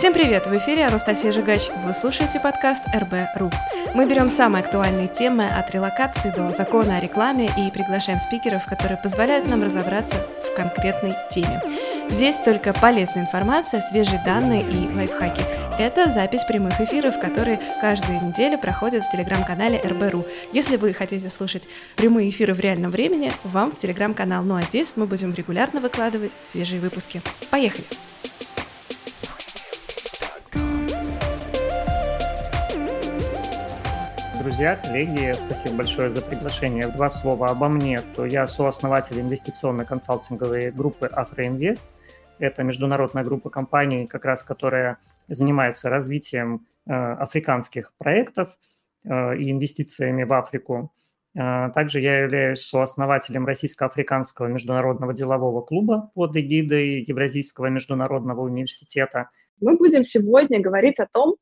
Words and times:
Всем 0.00 0.14
привет! 0.14 0.46
В 0.46 0.56
эфире 0.56 0.86
Анастасия 0.86 1.30
Жигач. 1.30 1.68
Вы 1.84 1.92
слушаете 1.92 2.40
подкаст 2.40 2.82
РБ.ру. 2.86 3.50
Мы 3.94 4.06
берем 4.06 4.30
самые 4.30 4.62
актуальные 4.64 5.08
темы 5.08 5.46
от 5.46 5.70
релокации 5.72 6.32
до 6.34 6.52
закона 6.52 6.96
о 6.96 7.00
рекламе 7.02 7.50
и 7.58 7.70
приглашаем 7.70 8.18
спикеров, 8.18 8.64
которые 8.64 8.96
позволяют 8.96 9.46
нам 9.46 9.62
разобраться 9.62 10.16
в 10.42 10.56
конкретной 10.56 11.12
теме. 11.30 11.60
Здесь 12.08 12.38
только 12.38 12.72
полезная 12.72 13.24
информация, 13.24 13.82
свежие 13.82 14.22
данные 14.24 14.62
и 14.62 14.88
лайфхаки. 14.96 15.42
Это 15.78 16.08
запись 16.08 16.44
прямых 16.44 16.80
эфиров, 16.80 17.20
которые 17.20 17.60
каждую 17.82 18.24
неделю 18.24 18.56
проходят 18.56 19.04
в 19.04 19.10
телеграм-канале 19.10 19.82
РБРУ. 19.84 20.24
Если 20.54 20.78
вы 20.78 20.94
хотите 20.94 21.28
слушать 21.28 21.68
прямые 21.96 22.30
эфиры 22.30 22.54
в 22.54 22.60
реальном 22.60 22.90
времени, 22.90 23.32
вам 23.44 23.70
в 23.70 23.78
телеграм-канал. 23.78 24.44
Ну 24.44 24.54
а 24.54 24.62
здесь 24.62 24.94
мы 24.96 25.04
будем 25.04 25.34
регулярно 25.34 25.78
выкладывать 25.78 26.32
свежие 26.46 26.80
выпуски. 26.80 27.20
Поехали! 27.50 27.84
Друзья, 34.50 34.74
коллеги, 34.74 35.32
спасибо 35.32 35.76
большое 35.76 36.10
за 36.10 36.22
приглашение. 36.22 36.88
Два 36.88 37.08
слова 37.08 37.50
обо 37.50 37.68
мне, 37.68 38.00
то 38.16 38.26
я 38.26 38.48
сооснователь 38.48 39.20
инвестиционной 39.20 39.86
консалтинговой 39.86 40.72
группы 40.72 41.06
Афроинвест. 41.06 41.88
Это 42.40 42.64
международная 42.64 43.22
группа 43.22 43.48
компаний, 43.48 44.08
как 44.08 44.24
раз 44.24 44.42
которая 44.42 44.98
занимается 45.28 45.88
развитием 45.88 46.66
э, 46.88 46.92
африканских 46.92 47.92
проектов 47.96 48.48
э, 49.04 49.36
и 49.36 49.52
инвестициями 49.52 50.24
в 50.24 50.32
Африку. 50.32 50.92
Э, 51.38 51.70
также 51.72 52.00
я 52.00 52.22
являюсь 52.22 52.66
сооснователем 52.66 53.46
Российско-Африканского 53.46 54.48
международного 54.48 55.14
делового 55.14 55.60
клуба 55.60 56.10
под 56.14 56.36
эгидой 56.36 57.04
Евразийского 57.04 57.66
международного 57.66 58.40
университета. 58.40 59.30
Мы 59.60 59.76
будем 59.76 60.02
сегодня 60.02 60.60
говорить 60.60 60.98
о 60.98 61.06
том, 61.06 61.36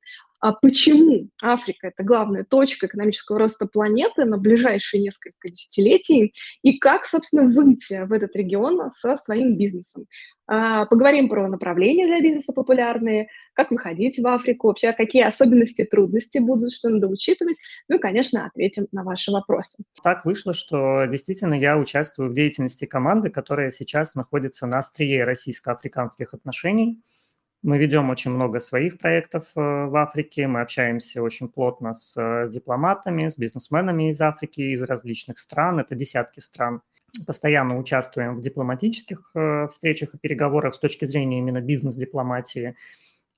почему 0.53 1.29
Африка– 1.43 1.89
это 1.89 2.05
главная 2.05 2.45
точка 2.45 2.87
экономического 2.87 3.39
роста 3.39 3.67
планеты 3.67 4.25
на 4.25 4.39
ближайшие 4.39 5.03
несколько 5.03 5.51
десятилетий, 5.51 6.33
и 6.63 6.79
как, 6.79 7.07
собственно, 7.07 7.45
выйти 7.45 8.05
в 8.07 8.13
этот 8.13 8.37
регион 8.37 8.89
со 8.91 9.17
своим 9.17 9.57
бизнесом. 9.57 10.05
А, 10.47 10.87
поговорим 10.87 11.29
про 11.29 11.47
направления 11.49 12.07
для 12.07 12.21
бизнеса 12.21 12.53
популярные, 12.53 13.29
как 13.53 13.71
выходить 13.71 14.19
в 14.19 14.27
Африку, 14.27 14.69
вообще 14.69 14.93
какие 14.93 15.23
особенности, 15.23 15.85
трудности 15.85 16.39
будут, 16.39 16.73
что 16.73 16.89
надо 16.89 17.09
учитывать, 17.09 17.57
ну 17.89 17.97
и, 17.97 17.99
конечно, 17.99 18.47
ответим 18.47 18.87
на 18.93 19.03
ваши 19.03 19.31
вопросы. 19.31 19.85
Так 20.03 20.25
вышло, 20.25 20.55
что 20.55 21.05
действительно 21.05 21.55
я 21.55 21.77
участвую 21.77 22.31
в 22.31 22.35
деятельности 22.35 22.87
команды, 22.87 23.29
которая 23.29 23.71
сейчас 23.71 24.15
находится 24.15 24.67
на 24.67 24.79
острие 24.79 25.25
российско-африканских 25.25 26.33
отношений– 26.33 27.03
мы 27.63 27.79
ведем 27.79 28.09
очень 28.11 28.31
много 28.31 28.61
своих 28.61 28.99
проектов 28.99 29.45
э, 29.57 29.61
в 29.61 29.97
Африке, 29.97 30.47
мы 30.47 30.61
общаемся 30.61 31.23
очень 31.23 31.49
плотно 31.49 31.93
с 31.93 32.15
э, 32.17 32.49
дипломатами, 32.51 33.29
с 33.29 33.37
бизнесменами 33.37 34.11
из 34.11 34.21
Африки, 34.21 34.61
из 34.61 34.83
различных 34.83 35.39
стран, 35.39 35.81
это 35.81 35.97
десятки 35.97 36.39
стран. 36.39 36.83
Постоянно 37.27 37.77
участвуем 37.79 38.37
в 38.37 38.43
дипломатических 38.43 39.33
э, 39.35 39.67
встречах 39.69 40.15
и 40.15 40.19
переговорах 40.19 40.75
с 40.75 40.79
точки 40.79 41.05
зрения 41.05 41.39
именно 41.39 41.61
бизнес-дипломатии. 41.61 42.77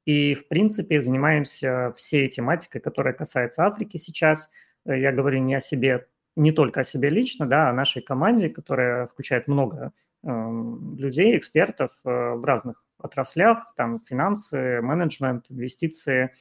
И, 0.05 0.35
в 0.35 0.49
принципе, 0.49 1.01
занимаемся 1.01 1.93
всей 1.97 2.29
тематикой, 2.29 2.83
которая 2.83 3.15
касается 3.15 3.65
Африки 3.67 3.97
сейчас. 3.97 4.51
Я 4.85 5.13
говорю 5.13 5.41
не 5.41 5.55
о 5.55 5.61
себе, 5.61 6.09
не 6.37 6.53
только 6.53 6.81
о 6.81 6.85
себе 6.85 7.09
лично, 7.09 7.47
да, 7.47 7.69
а 7.69 7.71
о 7.71 7.75
нашей 7.75 8.03
команде, 8.03 8.51
которая 8.51 9.07
включает 9.07 9.47
много 9.47 9.93
эм, 10.25 10.97
людей, 10.97 11.37
экспертов 11.37 11.93
в 12.03 12.45
разных 12.45 12.83
отраслях, 13.03 13.73
там 13.77 13.99
финансы, 13.99 14.81
менеджмент, 14.81 15.47
инвестиции, 15.49 16.33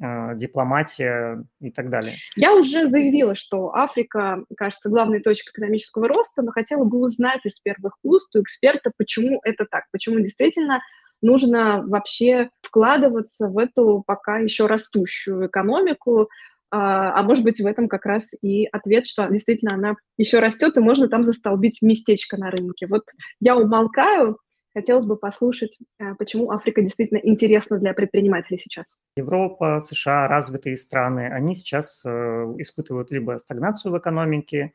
э, 0.00 0.36
дипломатия 0.36 1.44
и 1.60 1.70
так 1.70 1.90
далее. 1.90 2.14
Я 2.36 2.54
уже 2.54 2.88
заявила, 2.88 3.34
что 3.34 3.74
Африка, 3.74 4.44
кажется, 4.56 4.90
главной 4.90 5.20
точкой 5.20 5.50
экономического 5.50 6.08
роста, 6.08 6.42
но 6.42 6.50
хотела 6.52 6.84
бы 6.84 6.98
узнать 6.98 7.44
из 7.44 7.58
первых 7.60 7.94
уст 8.02 8.34
у 8.36 8.42
эксперта, 8.42 8.92
почему 8.96 9.40
это 9.44 9.66
так, 9.70 9.84
почему 9.92 10.20
действительно 10.20 10.80
нужно 11.22 11.82
вообще 11.86 12.50
вкладываться 12.62 13.48
в 13.48 13.58
эту 13.58 14.02
пока 14.06 14.38
еще 14.38 14.66
растущую 14.66 15.46
экономику, 15.46 16.28
а, 16.70 17.18
а 17.18 17.22
может 17.22 17.42
быть 17.42 17.60
в 17.60 17.66
этом 17.66 17.88
как 17.88 18.06
раз 18.06 18.32
и 18.42 18.66
ответ, 18.66 19.06
что 19.06 19.28
действительно 19.28 19.74
она 19.74 19.94
еще 20.16 20.38
растет, 20.38 20.76
и 20.76 20.80
можно 20.80 21.08
там 21.08 21.24
застолбить 21.24 21.82
местечко 21.82 22.36
на 22.36 22.50
рынке. 22.50 22.86
Вот 22.86 23.02
я 23.40 23.56
умолкаю, 23.56 24.38
Хотелось 24.74 25.04
бы 25.04 25.16
послушать, 25.16 25.78
э, 25.98 26.14
почему 26.14 26.50
Африка 26.50 26.80
действительно 26.80 27.18
интересна 27.18 27.78
для 27.78 27.92
предпринимателей 27.92 28.56
сейчас. 28.58 28.98
Европа, 29.16 29.80
США, 29.80 30.28
развитые 30.28 30.76
страны, 30.76 31.28
они 31.28 31.54
сейчас 31.54 32.02
э, 32.04 32.10
испытывают 32.58 33.10
либо 33.10 33.36
стагнацию 33.38 33.92
в 33.92 33.98
экономике, 33.98 34.72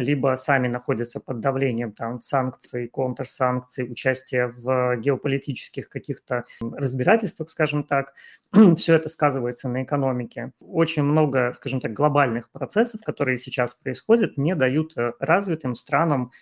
либо 0.00 0.34
сами 0.36 0.68
находятся 0.68 1.20
под 1.20 1.40
давлением 1.40 1.92
там, 1.92 2.20
санкций, 2.20 2.88
контрсанкций, 2.88 3.90
участия 3.90 4.46
в 4.46 4.96
геополитических 4.96 5.88
каких-то 5.88 6.44
разбирательствах, 6.60 7.50
скажем 7.50 7.84
так. 7.84 8.14
Все 8.76 8.94
это 8.94 9.08
сказывается 9.08 9.68
на 9.68 9.82
экономике. 9.82 10.52
Очень 10.60 11.02
много, 11.02 11.52
скажем 11.54 11.80
так, 11.80 11.92
глобальных 11.92 12.50
процессов, 12.50 13.00
которые 13.04 13.38
сейчас 13.38 13.74
происходят, 13.74 14.36
не 14.36 14.54
дают 14.54 14.96
э, 14.96 15.12
развитым 15.20 15.74
странам 15.74 16.32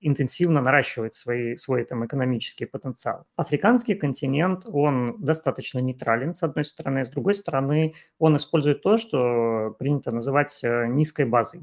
интенсивно 0.00 0.60
наращивать 0.60 1.14
свои, 1.14 1.56
свой 1.56 1.84
там, 1.84 2.04
экономический 2.04 2.66
потенциал. 2.66 3.26
Африканский 3.36 3.94
континент, 3.94 4.64
он 4.66 5.16
достаточно 5.18 5.78
нейтрален, 5.78 6.32
с 6.32 6.42
одной 6.42 6.64
стороны, 6.64 7.04
с 7.04 7.10
другой 7.10 7.34
стороны, 7.34 7.94
он 8.18 8.36
использует 8.36 8.82
то, 8.82 8.98
что 8.98 9.74
принято 9.78 10.10
называть 10.10 10.60
э, 10.62 10.86
низкой 10.86 11.26
базой 11.26 11.62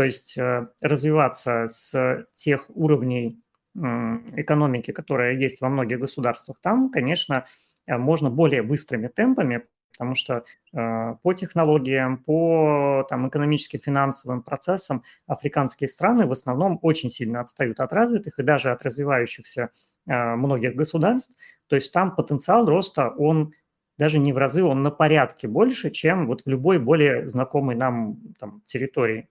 то 0.00 0.04
есть 0.04 0.38
э, 0.38 0.66
развиваться 0.80 1.66
с 1.68 2.24
тех 2.32 2.70
уровней 2.74 3.38
экономики, 3.74 4.92
которые 4.92 5.38
есть 5.38 5.60
во 5.60 5.68
многих 5.68 6.00
государствах, 6.00 6.56
там, 6.62 6.88
конечно, 6.90 7.44
э, 7.86 7.98
можно 7.98 8.30
более 8.30 8.62
быстрыми 8.62 9.08
темпами, 9.08 9.66
потому 9.92 10.14
что 10.14 10.44
э, 10.72 11.16
по 11.22 11.34
технологиям, 11.34 12.16
по 12.16 13.06
там, 13.10 13.28
экономическим 13.28 13.78
финансовым 13.78 14.42
процессам 14.42 15.02
африканские 15.26 15.88
страны 15.88 16.24
в 16.24 16.32
основном 16.32 16.78
очень 16.80 17.10
сильно 17.10 17.40
отстают 17.40 17.78
от 17.78 17.92
развитых 17.92 18.38
и 18.38 18.42
даже 18.42 18.70
от 18.70 18.82
развивающихся 18.82 19.68
многих 20.06 20.76
государств. 20.76 21.36
То 21.66 21.76
есть 21.76 21.92
там 21.92 22.16
потенциал 22.16 22.64
роста, 22.64 23.10
он 23.10 23.52
даже 23.98 24.18
не 24.18 24.32
в 24.32 24.38
разы, 24.38 24.64
он 24.64 24.82
на 24.82 24.90
порядке 24.90 25.46
больше, 25.46 25.90
чем 25.90 26.26
вот 26.26 26.40
в 26.46 26.48
любой 26.48 26.78
более 26.78 27.28
знакомой 27.28 27.76
нам 27.76 28.16
там, 28.38 28.62
территории. 28.64 29.28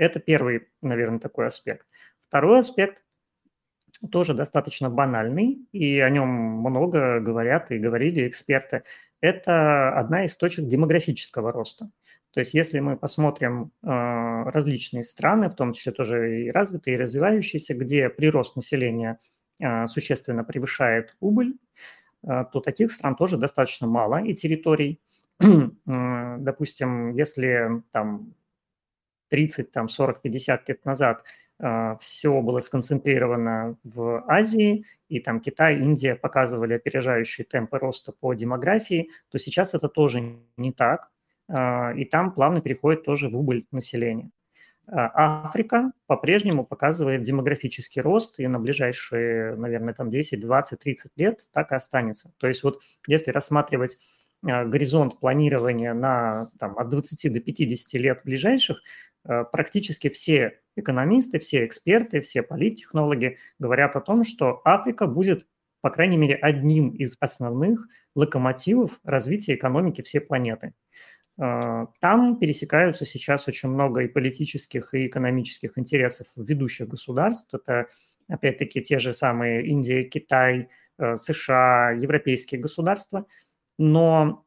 Это 0.00 0.18
первый, 0.18 0.66
наверное, 0.80 1.18
такой 1.18 1.46
аспект. 1.46 1.86
Второй 2.20 2.60
аспект 2.60 3.04
тоже 4.10 4.32
достаточно 4.32 4.88
банальный, 4.88 5.68
и 5.72 6.00
о 6.00 6.08
нем 6.08 6.26
много 6.26 7.20
говорят 7.20 7.70
и 7.70 7.78
говорили 7.78 8.26
эксперты. 8.26 8.84
Это 9.20 9.90
одна 9.90 10.24
из 10.24 10.34
точек 10.38 10.64
демографического 10.64 11.52
роста. 11.52 11.90
То 12.32 12.40
есть 12.40 12.54
если 12.54 12.80
мы 12.80 12.96
посмотрим 12.96 13.72
э, 13.82 13.88
различные 13.88 15.04
страны, 15.04 15.50
в 15.50 15.54
том 15.54 15.74
числе 15.74 15.92
тоже 15.92 16.44
и 16.44 16.50
развитые, 16.50 16.94
и 16.94 16.98
развивающиеся, 16.98 17.74
где 17.74 18.08
прирост 18.08 18.56
населения 18.56 19.18
э, 19.60 19.86
существенно 19.86 20.44
превышает 20.44 21.14
убыль, 21.20 21.58
э, 22.22 22.44
то 22.50 22.60
таких 22.60 22.90
стран 22.90 23.16
тоже 23.16 23.36
достаточно 23.36 23.86
мало 23.86 24.24
и 24.24 24.32
территорий. 24.32 24.98
Допустим, 25.84 27.12
если 27.12 27.82
там 27.92 28.34
30, 29.30 29.70
там, 29.70 29.88
40, 29.88 30.20
50 30.20 30.68
лет 30.68 30.84
назад 30.84 31.24
э, 31.58 31.96
все 32.00 32.40
было 32.42 32.60
сконцентрировано 32.60 33.76
в 33.84 34.24
Азии, 34.28 34.84
и 35.08 35.20
там 35.20 35.40
Китай, 35.40 35.78
Индия 35.78 36.14
показывали 36.14 36.74
опережающие 36.74 37.44
темпы 37.44 37.78
роста 37.78 38.12
по 38.12 38.34
демографии, 38.34 39.08
то 39.30 39.38
сейчас 39.38 39.74
это 39.74 39.88
тоже 39.88 40.36
не 40.56 40.72
так, 40.72 41.10
э, 41.48 41.96
и 41.96 42.04
там 42.04 42.32
плавно 42.32 42.60
переходит 42.60 43.04
тоже 43.04 43.28
в 43.28 43.36
убыль 43.36 43.66
населения. 43.72 44.30
А 44.92 45.44
Африка 45.44 45.92
по-прежнему 46.06 46.64
показывает 46.64 47.22
демографический 47.22 48.02
рост, 48.02 48.40
и 48.40 48.46
на 48.48 48.58
ближайшие, 48.58 49.54
наверное, 49.54 49.94
там 49.94 50.10
10, 50.10 50.40
20, 50.40 50.80
30 50.80 51.12
лет 51.16 51.48
так 51.52 51.70
и 51.70 51.76
останется. 51.76 52.32
То 52.38 52.48
есть 52.48 52.64
вот 52.64 52.82
если 53.06 53.30
рассматривать 53.30 53.98
горизонт 54.42 55.20
планирования 55.20 55.94
на 55.94 56.50
там, 56.58 56.78
от 56.78 56.88
20 56.88 57.32
до 57.32 57.40
50 57.40 58.00
лет 58.00 58.20
ближайших, 58.24 58.82
практически 59.24 60.08
все 60.08 60.60
экономисты, 60.76 61.38
все 61.38 61.66
эксперты, 61.66 62.20
все 62.20 62.42
политтехнологи 62.42 63.38
говорят 63.58 63.96
о 63.96 64.00
том, 64.00 64.24
что 64.24 64.60
Африка 64.64 65.06
будет, 65.06 65.46
по 65.80 65.90
крайней 65.90 66.16
мере, 66.16 66.34
одним 66.36 66.90
из 66.90 67.16
основных 67.20 67.86
локомотивов 68.14 68.98
развития 69.04 69.54
экономики 69.54 70.02
всей 70.02 70.20
планеты. 70.20 70.74
Э, 71.38 71.86
там 72.00 72.38
пересекаются 72.38 73.06
сейчас 73.06 73.48
очень 73.48 73.68
много 73.68 74.02
и 74.02 74.08
политических, 74.08 74.94
и 74.94 75.06
экономических 75.06 75.78
интересов 75.78 76.26
ведущих 76.36 76.88
государств. 76.88 77.52
Это, 77.54 77.86
опять-таки, 78.28 78.82
те 78.82 78.98
же 78.98 79.14
самые 79.14 79.66
Индия, 79.66 80.04
Китай, 80.04 80.68
э, 80.98 81.16
США, 81.16 81.92
европейские 81.92 82.60
государства– 82.60 83.26
Но 83.80 84.44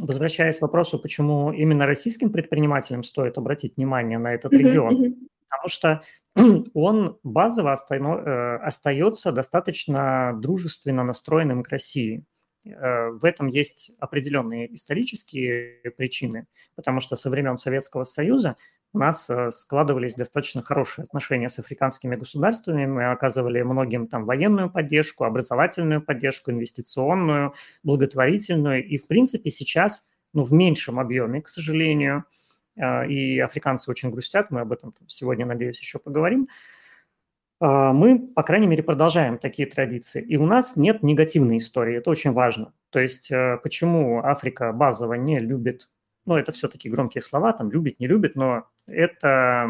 возвращаясь 0.00 0.58
к 0.58 0.62
вопросу, 0.62 0.98
почему 0.98 1.52
именно 1.52 1.86
российским 1.86 2.30
предпринимателям 2.30 3.04
стоит 3.04 3.38
обратить 3.38 3.76
внимание 3.76 4.18
на 4.18 4.34
этот 4.34 4.52
регион, 4.52 5.16
потому 5.48 5.68
что 5.68 6.02
он 6.74 7.18
базово 7.22 7.76
э, 7.90 8.56
остается 8.56 9.32
достаточно 9.32 10.32
дружественно 10.40 11.04
настроенным 11.04 11.62
к 11.62 11.68
России. 11.68 12.24
Э, 12.64 13.10
в 13.10 13.24
этом 13.24 13.46
есть 13.46 13.92
определенные 13.98 14.74
исторические 14.74 15.90
причины, 15.96 16.46
потому 16.74 17.00
что 17.00 17.16
со 17.16 17.30
времен 17.30 17.56
Советского 17.56 18.04
Союза 18.04 18.56
у 18.94 18.98
нас 18.98 19.28
э, 19.28 19.50
складывались 19.50 20.14
достаточно 20.14 20.62
хорошие 20.62 21.02
отношения 21.02 21.48
с 21.48 21.58
африканскими 21.58 22.14
государствами. 22.14 22.86
Мы 22.86 23.10
оказывали 23.10 23.60
многим 23.60 24.06
там 24.06 24.24
военную 24.24 24.70
поддержку, 24.70 25.24
образовательную 25.24 26.00
поддержку, 26.00 26.52
инвестиционную, 26.52 27.54
благотворительную. 27.82 28.86
И, 28.86 28.96
в 28.96 29.08
принципе, 29.08 29.50
сейчас, 29.50 30.06
ну, 30.32 30.44
в 30.44 30.52
меньшем 30.52 31.00
объеме, 31.00 31.42
к 31.42 31.48
сожалению, 31.48 32.24
э, 32.76 33.08
и 33.08 33.40
африканцы 33.40 33.90
очень 33.90 34.10
грустят, 34.10 34.52
мы 34.52 34.60
об 34.60 34.72
этом 34.72 34.94
сегодня, 35.08 35.44
надеюсь, 35.44 35.80
еще 35.80 35.98
поговорим, 35.98 36.48
а, 37.60 37.92
мы, 37.92 38.18
по 38.18 38.42
крайней 38.42 38.66
мере, 38.66 38.82
продолжаем 38.82 39.38
такие 39.38 39.66
традиции. 39.66 40.22
И 40.22 40.36
у 40.36 40.46
нас 40.46 40.76
нет 40.76 41.02
негативной 41.02 41.58
истории, 41.58 41.96
это 41.96 42.10
очень 42.10 42.32
важно. 42.32 42.74
То 42.90 43.00
есть 43.00 43.30
э, 43.30 43.58
почему 43.62 44.22
Африка 44.22 44.72
базово 44.72 45.14
не 45.14 45.40
любит, 45.40 45.88
ну, 46.26 46.36
это 46.36 46.52
все-таки 46.52 46.88
громкие 46.88 47.22
слова, 47.22 47.52
там, 47.52 47.70
любит, 47.70 48.00
не 48.00 48.06
любит, 48.06 48.36
но 48.36 48.68
это 48.86 49.68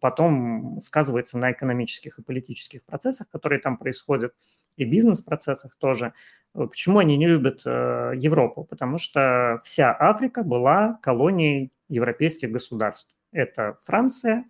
потом 0.00 0.80
сказывается 0.80 1.38
на 1.38 1.52
экономических 1.52 2.18
и 2.18 2.22
политических 2.22 2.84
процессах, 2.84 3.28
которые 3.30 3.60
там 3.60 3.76
происходят, 3.76 4.34
и 4.76 4.84
бизнес-процессах 4.84 5.76
тоже. 5.76 6.12
Почему 6.52 6.98
они 6.98 7.16
не 7.16 7.26
любят 7.26 7.62
э, 7.64 8.12
Европу? 8.16 8.64
Потому 8.64 8.98
что 8.98 9.60
вся 9.64 9.94
Африка 9.98 10.42
была 10.42 10.98
колонией 11.02 11.72
европейских 11.88 12.50
государств. 12.52 13.12
Это 13.32 13.76
Франция, 13.82 14.44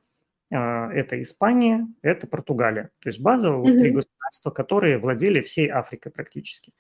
а, 0.53 0.91
это 0.93 1.21
Испания, 1.23 1.89
это 2.03 2.27
Португалия. 2.27 2.91
То 3.01 3.09
есть 3.09 3.21
базово 3.21 3.57
вот 3.57 3.79
три 3.79 3.91
государства, 3.91 4.51
которые 4.51 4.99
владели 4.99 5.41
всей 5.41 5.67
Африкой 5.69 6.13
практически. 6.13 6.73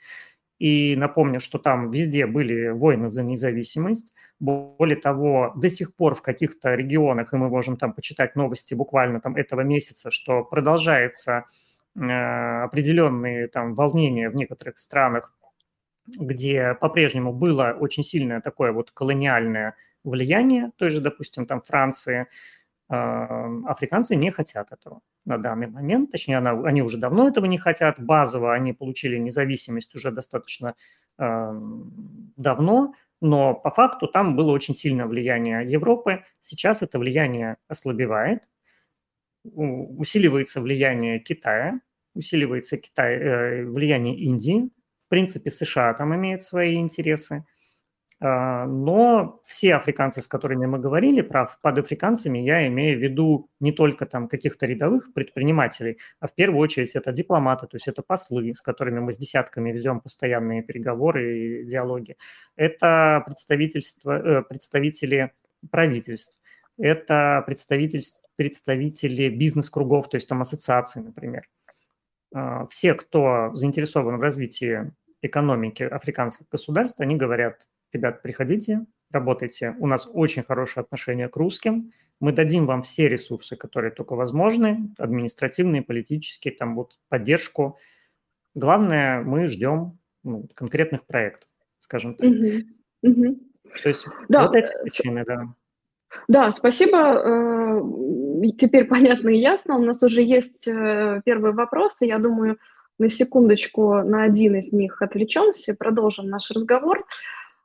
И 0.58 0.94
напомню, 0.96 1.40
что 1.40 1.58
там 1.58 1.90
везде 1.90 2.26
были 2.26 2.68
войны 2.68 3.08
за 3.08 3.22
независимость. 3.22 4.14
Более 4.38 4.96
того, 4.96 5.52
до 5.56 5.68
сих 5.68 5.94
пор 5.96 6.14
в 6.14 6.22
каких-то 6.22 6.74
регионах, 6.74 7.32
и 7.32 7.36
мы 7.36 7.48
можем 7.48 7.76
там 7.76 7.92
почитать 7.92 8.36
новости 8.36 8.74
буквально 8.74 9.20
там 9.20 9.36
этого 9.36 9.62
месяца, 9.62 10.10
что 10.10 10.44
продолжается 10.44 11.44
э, 11.96 12.62
определенные 12.62 13.48
там 13.48 13.74
волнения 13.74 14.30
в 14.30 14.36
некоторых 14.36 14.78
странах, 14.78 15.34
где 16.06 16.76
по-прежнему 16.80 17.32
было 17.32 17.76
очень 17.78 18.04
сильное 18.04 18.40
такое 18.40 18.72
вот 18.72 18.90
колониальное 18.90 19.74
влияние 20.04 20.70
той 20.76 20.90
же, 20.90 21.00
допустим, 21.00 21.46
там 21.46 21.60
Франции, 21.60 22.26
африканцы 22.88 24.14
не 24.14 24.30
хотят 24.30 24.72
этого 24.72 25.00
на 25.24 25.38
данный 25.38 25.68
момент, 25.68 26.10
точнее, 26.10 26.38
она, 26.38 26.52
они 26.66 26.82
уже 26.82 26.98
давно 26.98 27.28
этого 27.28 27.46
не 27.46 27.58
хотят, 27.58 27.98
базово 27.98 28.52
они 28.52 28.72
получили 28.72 29.16
независимость 29.16 29.94
уже 29.94 30.10
достаточно 30.10 30.74
э, 31.18 31.60
давно, 32.36 32.92
но 33.22 33.54
по 33.54 33.70
факту 33.70 34.06
там 34.06 34.36
было 34.36 34.52
очень 34.52 34.74
сильное 34.74 35.06
влияние 35.06 35.66
Европы, 35.66 36.24
сейчас 36.42 36.82
это 36.82 36.98
влияние 36.98 37.56
ослабевает, 37.68 38.48
усиливается 39.44 40.60
влияние 40.60 41.20
Китая, 41.20 41.80
усиливается 42.14 42.76
Китай, 42.76 43.16
э, 43.16 43.64
влияние 43.64 44.16
Индии, 44.16 44.70
в 45.06 45.08
принципе, 45.08 45.50
США 45.50 45.94
там 45.94 46.14
имеет 46.14 46.42
свои 46.42 46.76
интересы, 46.76 47.46
но 48.24 49.40
все 49.44 49.74
африканцы, 49.74 50.22
с 50.22 50.28
которыми 50.28 50.66
мы 50.66 50.78
говорили, 50.78 51.20
прав, 51.20 51.58
под 51.60 51.78
африканцами 51.78 52.38
я 52.38 52.66
имею 52.68 52.98
в 52.98 53.02
виду 53.02 53.50
не 53.60 53.72
только 53.72 54.06
там 54.06 54.28
каких-то 54.28 54.66
рядовых 54.66 55.12
предпринимателей, 55.12 55.98
а 56.20 56.28
в 56.28 56.34
первую 56.34 56.60
очередь 56.60 56.94
это 56.94 57.12
дипломаты, 57.12 57.66
то 57.66 57.76
есть 57.76 57.88
это 57.88 58.02
послы, 58.02 58.54
с 58.54 58.60
которыми 58.60 59.00
мы 59.00 59.12
с 59.12 59.18
десятками 59.18 59.72
ведем 59.72 60.00
постоянные 60.00 60.62
переговоры 60.62 61.38
и 61.38 61.64
диалоги. 61.64 62.16
Это 62.56 63.22
представительство, 63.26 64.12
э, 64.12 64.42
представители 64.42 65.32
правительств, 65.70 66.38
это 66.78 67.44
представители 67.46 69.28
бизнес-кругов, 69.28 70.08
то 70.08 70.16
есть 70.16 70.28
там 70.28 70.40
ассоциации, 70.40 71.00
например. 71.00 71.48
А, 72.34 72.66
все, 72.66 72.94
кто 72.94 73.50
заинтересован 73.54 74.16
в 74.16 74.20
развитии 74.20 74.92
экономики 75.22 75.82
африканских 75.82 76.48
государств, 76.48 77.00
они 77.00 77.16
говорят, 77.16 77.68
ребят, 77.94 78.22
приходите, 78.22 78.84
работайте. 79.10 79.74
У 79.78 79.86
нас 79.86 80.08
очень 80.12 80.42
хорошее 80.42 80.82
отношение 80.82 81.28
к 81.28 81.36
русским. 81.36 81.92
Мы 82.20 82.32
дадим 82.32 82.66
вам 82.66 82.82
все 82.82 83.08
ресурсы, 83.08 83.56
которые 83.56 83.90
только 83.90 84.14
возможны, 84.14 84.90
административные, 84.98 85.82
политические, 85.82 86.54
там 86.54 86.74
вот 86.74 86.98
поддержку. 87.08 87.78
Главное, 88.54 89.22
мы 89.22 89.48
ждем 89.48 89.98
ну, 90.22 90.46
конкретных 90.54 91.06
проектов, 91.06 91.48
скажем 91.80 92.14
так. 92.14 92.28
Угу. 92.28 93.10
Угу. 93.10 93.38
То 93.82 93.88
есть 93.88 94.06
да. 94.28 94.46
вот 94.46 94.54
эти 94.54 94.72
причины, 94.82 95.24
да. 95.26 95.54
Да, 96.28 96.52
спасибо. 96.52 96.98
Э, 96.98 98.50
теперь 98.58 98.84
понятно 98.88 99.30
и 99.30 99.38
ясно. 99.38 99.76
У 99.76 99.82
нас 99.82 100.02
уже 100.02 100.22
есть 100.22 100.68
э, 100.68 101.20
первые 101.24 101.54
вопросы. 101.54 102.06
Я 102.06 102.18
думаю, 102.18 102.58
на 102.98 103.08
секундочку 103.08 104.02
на 104.02 104.22
один 104.22 104.56
из 104.56 104.72
них 104.72 105.02
отвлечемся, 105.02 105.74
продолжим 105.74 106.28
наш 106.28 106.50
разговор. 106.50 107.04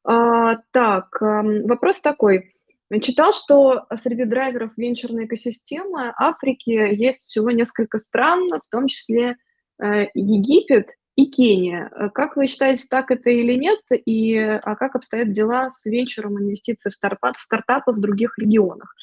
А, 0.04 0.58
так, 0.72 1.10
вопрос 1.22 2.00
такой. 2.02 2.54
Читал, 3.02 3.34
что 3.34 3.86
среди 4.02 4.26
драйверов 4.26 4.72
венчурной 4.76 5.26
экосистемы 5.26 6.12
Африки 6.18 6.72
есть 6.72 7.30
всего 7.30 7.52
несколько 7.52 8.00
стран, 8.00 8.48
в 8.48 8.70
том 8.72 8.88
числе 8.88 9.36
э, 9.80 10.08
Египет 10.16 10.90
и 11.16 11.26
Кения. 11.26 11.92
Как 12.16 12.36
вы 12.36 12.48
считаете, 12.48 12.86
так 12.90 13.12
это 13.12 13.30
или 13.30 13.54
нет? 13.54 13.80
И 14.06 14.36
а 14.38 14.76
как 14.76 14.96
обстоят 14.96 15.32
дела 15.32 15.70
с 15.70 15.86
венчуром 15.86 16.40
инвестиций 16.40 16.92
в 16.92 16.96
стартап, 16.96 17.36
стартапы 17.38 17.92
в 17.92 18.00
других 18.00 18.40
регионах? 18.40 18.96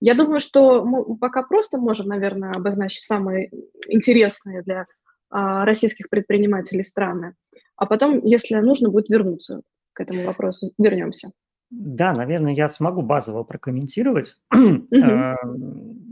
Я 0.00 0.14
думаю, 0.14 0.40
что 0.40 0.84
мы 0.84 1.16
пока 1.16 1.42
просто 1.42 1.78
можем, 1.78 2.06
наверное, 2.06 2.52
обозначить 2.52 3.04
самые 3.04 3.50
интересные 3.88 4.62
для 4.62 4.86
а, 5.30 5.64
российских 5.64 6.08
предпринимателей 6.08 6.82
страны, 6.82 7.34
а 7.76 7.86
потом, 7.86 8.24
если 8.24 8.54
нужно, 8.56 8.90
будет 8.90 9.08
вернуться 9.08 9.62
к 9.94 10.00
этому 10.00 10.24
вопросу 10.24 10.72
вернемся. 10.78 11.32
Да, 11.70 12.12
наверное, 12.12 12.52
я 12.52 12.68
смогу 12.68 13.02
базово 13.02 13.42
прокомментировать. 13.42 14.36
Э, 14.54 15.34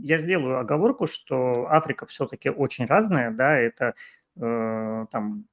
я 0.05 0.17
сделаю 0.17 0.59
оговорку, 0.59 1.07
что 1.07 1.67
Африка 1.69 2.05
все-таки 2.05 2.49
очень 2.49 2.85
разная, 2.85 3.31
да, 3.31 3.57
это 3.57 3.95
э, 4.35 5.05
там 5.09 5.45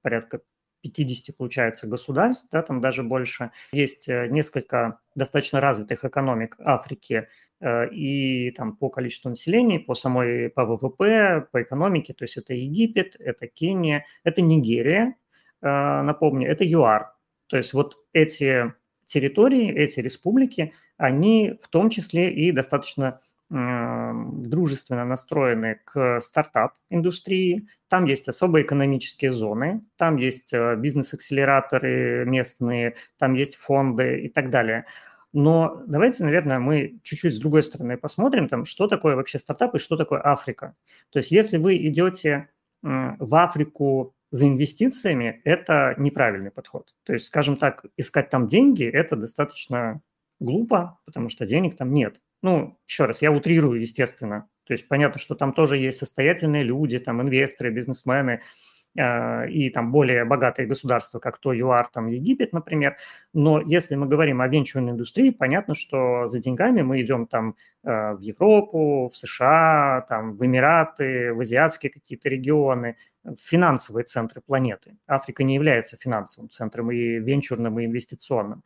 порядка 0.00 0.40
50, 0.80 1.36
получается, 1.36 1.86
государств, 1.86 2.48
да, 2.50 2.62
там 2.62 2.80
даже 2.80 3.02
больше. 3.02 3.50
Есть 3.72 4.08
э, 4.08 4.28
несколько 4.28 5.00
достаточно 5.14 5.60
развитых 5.60 6.04
экономик 6.04 6.56
Африки 6.60 7.28
и 7.60 8.52
там 8.56 8.76
по 8.76 8.88
количеству 8.88 9.30
населения, 9.30 9.80
по 9.80 9.96
самой, 9.96 10.48
по 10.48 10.64
ВВП, 10.64 11.48
по 11.50 11.60
экономике, 11.60 12.14
то 12.14 12.22
есть 12.22 12.36
это 12.36 12.54
Египет, 12.54 13.16
это 13.18 13.48
Кения, 13.48 14.06
это 14.22 14.42
Нигерия, 14.42 15.16
напомню, 15.60 16.48
это 16.48 16.64
ЮАР, 16.64 17.17
то 17.48 17.56
есть 17.56 17.72
вот 17.72 17.98
эти 18.12 18.72
территории, 19.06 19.74
эти 19.74 20.00
республики, 20.00 20.74
они 20.96 21.58
в 21.62 21.68
том 21.68 21.90
числе 21.90 22.32
и 22.32 22.52
достаточно 22.52 23.20
э, 23.50 24.12
дружественно 24.32 25.04
настроены 25.04 25.80
к 25.84 26.20
стартап-индустрии. 26.20 27.68
Там 27.88 28.04
есть 28.04 28.28
особые 28.28 28.64
экономические 28.64 29.32
зоны, 29.32 29.82
там 29.96 30.16
есть 30.16 30.52
э, 30.52 30.76
бизнес-акселераторы 30.76 32.24
местные, 32.26 32.96
там 33.18 33.34
есть 33.34 33.56
фонды 33.56 34.20
и 34.20 34.28
так 34.28 34.50
далее. 34.50 34.84
Но 35.32 35.82
давайте, 35.86 36.24
наверное, 36.24 36.58
мы 36.58 37.00
чуть-чуть 37.02 37.34
с 37.34 37.38
другой 37.38 37.62
стороны 37.62 37.96
посмотрим, 37.96 38.48
там, 38.48 38.64
что 38.64 38.88
такое 38.88 39.16
вообще 39.16 39.38
стартап 39.38 39.74
и 39.74 39.78
что 39.78 39.96
такое 39.96 40.20
Африка. 40.24 40.74
То 41.10 41.18
есть 41.18 41.30
если 41.30 41.58
вы 41.58 41.76
идете 41.76 42.48
в 42.82 43.34
Африку 43.34 44.14
за 44.30 44.46
инвестициями– 44.46 45.40
это 45.44 45.94
неправильный 45.98 46.50
подход. 46.50 46.94
То 47.04 47.12
есть, 47.14 47.26
скажем 47.26 47.56
так, 47.56 47.84
искать 47.96 48.30
там 48.30 48.46
деньги– 48.46 48.84
это 48.92 49.16
достаточно 49.16 50.00
глупо, 50.40 50.98
потому 51.04 51.28
что 51.28 51.46
денег 51.46 51.76
там 51.76 51.92
нет. 51.92 52.20
Ну, 52.42 52.78
еще 52.86 53.06
раз, 53.06 53.22
я 53.22 53.32
утрирую, 53.32 53.80
естественно. 53.80 54.48
То 54.64 54.74
есть 54.74 54.86
понятно, 54.86 55.18
что 55.18 55.34
там 55.34 55.52
тоже 55.52 55.78
есть 55.78 55.98
состоятельные 55.98 56.62
люди, 56.62 56.98
там 56.98 57.22
инвесторы, 57.22 57.70
бизнесмены– 57.70 58.42
а, 58.98 59.44
и 59.44 59.70
там 59.70 59.92
более 59.92 60.24
богатые 60.24 60.66
государства, 60.66 61.18
как 61.18 61.38
то 61.38 61.52
ЮАР, 61.52 61.88
там 61.88 62.08
Египет, 62.08 62.52
например. 62.52 62.96
Но 63.32 63.60
если 63.60 63.94
мы 63.94 64.06
говорим 64.06 64.40
о 64.40 64.48
венчурной 64.48 64.92
индустрии, 64.92 65.30
понятно, 65.30 65.74
что 65.74 66.26
за 66.26 66.40
деньгами 66.40 66.82
мы 66.82 67.00
идем 67.02 67.26
там 67.26 67.54
а, 67.84 68.14
в 68.14 68.20
Европу, 68.20 69.10
в 69.12 69.16
США, 69.16 70.04
там 70.08 70.36
в 70.36 70.44
Эмираты, 70.44 71.32
в 71.32 71.40
азиатские 71.40 71.92
какие-то 71.92 72.28
регионы, 72.28 72.96
финансовые 73.38 74.04
центры 74.04 74.40
планеты. 74.40 74.96
Африка 75.06 75.44
не 75.44 75.54
является 75.54 75.96
финансовым 75.96 76.50
центром 76.50 76.90
и 76.90 77.18
венчурным, 77.18 77.78
и 77.80 77.86
инвестиционным. 77.86 78.62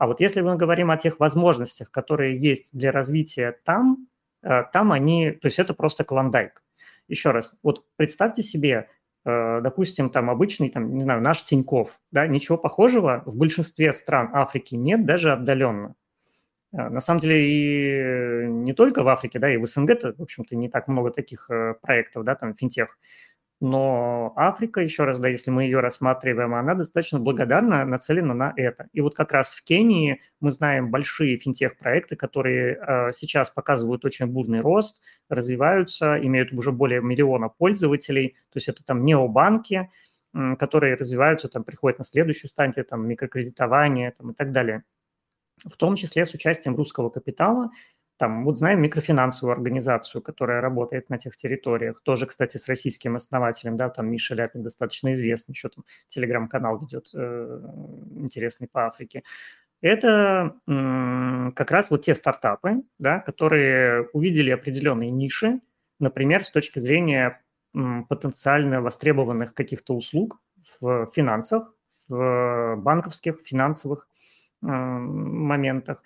А 0.00 0.06
вот 0.06 0.18
если 0.18 0.40
мы 0.40 0.56
говорим 0.56 0.90
о 0.90 0.96
тех 0.96 1.20
возможностях, 1.20 1.90
которые 1.90 2.38
есть 2.38 2.70
для 2.72 2.90
развития 2.90 3.58
там, 3.64 4.08
э, 4.42 4.62
там 4.72 4.92
они, 4.92 5.32
то 5.32 5.46
есть 5.46 5.58
это 5.58 5.74
просто 5.74 6.04
клондайк. 6.04 6.62
Еще 7.06 7.32
раз, 7.32 7.58
вот 7.62 7.84
представьте 7.96 8.42
себе, 8.42 8.88
э, 9.26 9.60
допустим, 9.60 10.08
там 10.08 10.30
обычный, 10.30 10.70
там, 10.70 10.94
не 10.94 11.02
знаю, 11.02 11.20
наш 11.20 11.44
Тиньков, 11.44 12.00
да, 12.12 12.26
ничего 12.26 12.56
похожего 12.56 13.22
в 13.26 13.36
большинстве 13.36 13.92
стран 13.92 14.30
Африки 14.32 14.74
нет, 14.74 15.04
даже 15.04 15.32
отдаленно. 15.32 15.94
Э, 16.72 16.88
на 16.88 17.00
самом 17.00 17.20
деле 17.20 18.46
и 18.46 18.48
не 18.48 18.72
только 18.72 19.02
в 19.02 19.08
Африке, 19.08 19.38
да, 19.38 19.52
и 19.52 19.58
в 19.58 19.66
СНГ, 19.66 20.16
в 20.16 20.22
общем-то, 20.22 20.56
не 20.56 20.70
так 20.70 20.88
много 20.88 21.10
таких 21.10 21.50
проектов, 21.82 22.24
да, 22.24 22.36
там, 22.36 22.54
финтех. 22.54 22.98
Но 23.60 24.32
Африка, 24.36 24.80
еще 24.80 25.04
раз, 25.04 25.18
да, 25.18 25.28
если 25.28 25.50
мы 25.50 25.64
ее 25.64 25.80
рассматриваем, 25.80 26.54
она 26.54 26.74
достаточно 26.74 27.20
благодарна, 27.20 27.84
нацелена 27.84 28.32
на 28.32 28.54
это. 28.56 28.88
И 28.94 29.02
вот 29.02 29.14
как 29.14 29.32
раз 29.32 29.52
в 29.52 29.62
Кении 29.62 30.22
мы 30.40 30.50
знаем 30.50 30.90
большие 30.90 31.36
финтех-проекты, 31.36 32.16
которые 32.16 32.78
э, 32.80 33.12
сейчас 33.14 33.50
показывают 33.50 34.06
очень 34.06 34.26
бурный 34.26 34.62
рост, 34.62 35.02
развиваются, 35.28 36.18
имеют 36.22 36.54
уже 36.54 36.72
более 36.72 37.02
миллиона 37.02 37.50
пользователей. 37.50 38.30
То 38.50 38.56
есть 38.56 38.68
это 38.68 38.82
там 38.82 39.04
необанки, 39.04 39.90
э, 40.32 40.56
которые 40.56 40.94
развиваются, 40.94 41.50
там 41.50 41.62
приходят 41.62 41.98
на 41.98 42.04
следующую 42.04 42.48
стадию, 42.48 42.86
там 42.86 43.06
микрокредитование 43.06 44.12
там, 44.12 44.30
и 44.30 44.34
так 44.34 44.52
далее. 44.52 44.84
В 45.66 45.76
том 45.76 45.96
числе 45.96 46.24
с 46.24 46.32
участием 46.32 46.76
русского 46.76 47.10
капитала– 47.10 47.70
там, 48.20 48.44
вот 48.44 48.58
знаем 48.58 48.82
микрофинансовую 48.82 49.54
организацию, 49.54 50.20
которая 50.20 50.60
работает 50.60 51.08
на 51.08 51.16
тех 51.16 51.36
территориях. 51.36 52.02
Тоже, 52.02 52.26
кстати, 52.26 52.58
с 52.58 52.68
российским 52.68 53.16
основателем, 53.16 53.78
да, 53.78 53.88
там 53.88 54.08
Миша 54.10 54.34
Ляпин 54.34 54.62
достаточно 54.62 55.10
известный, 55.14 55.54
еще 55.54 55.70
там 55.70 55.84
телеграм-канал 56.08 56.78
ведет 56.78 57.08
э, 57.14 57.60
интересный 58.16 58.68
по 58.68 58.86
Африке. 58.86 59.22
Это 59.82 60.56
м, 60.68 61.52
как 61.56 61.70
раз 61.70 61.90
вот 61.90 62.02
те 62.02 62.14
стартапы, 62.14 62.82
да, 62.98 63.20
которые 63.20 64.08
увидели 64.12 64.50
определенные 64.50 65.10
ниши, 65.10 65.60
например, 66.00 66.44
с 66.44 66.50
точки 66.50 66.78
зрения 66.80 67.40
м, 67.74 68.04
потенциально 68.04 68.82
востребованных 68.82 69.54
каких-то 69.54 69.94
услуг 69.94 70.40
в 70.80 71.08
финансах, 71.14 71.74
в 72.08 72.76
банковских, 72.76 73.40
финансовых 73.44 74.08
э, 74.62 74.66
моментах. 74.66 76.02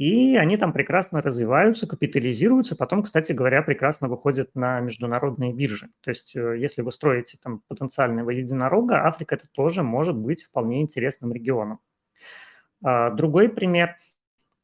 И 0.00 0.34
они 0.38 0.56
там 0.56 0.72
прекрасно 0.72 1.20
развиваются, 1.20 1.86
капитализируются, 1.86 2.74
потом, 2.74 3.02
кстати 3.02 3.32
говоря, 3.32 3.60
прекрасно 3.60 4.08
выходят 4.08 4.54
на 4.54 4.80
международные 4.80 5.52
биржи. 5.52 5.90
То 6.00 6.08
есть 6.08 6.34
э, 6.34 6.56
если 6.58 6.80
вы 6.80 6.90
строите 6.90 7.36
там 7.36 7.60
потенциального 7.68 8.30
единорога, 8.30 9.06
Африка 9.06 9.34
это 9.34 9.46
тоже 9.52 9.82
может 9.82 10.16
быть 10.16 10.44
вполне 10.44 10.80
интересным 10.80 11.34
регионом. 11.34 11.80
А, 12.82 13.10
другой 13.10 13.50
пример 13.50 13.98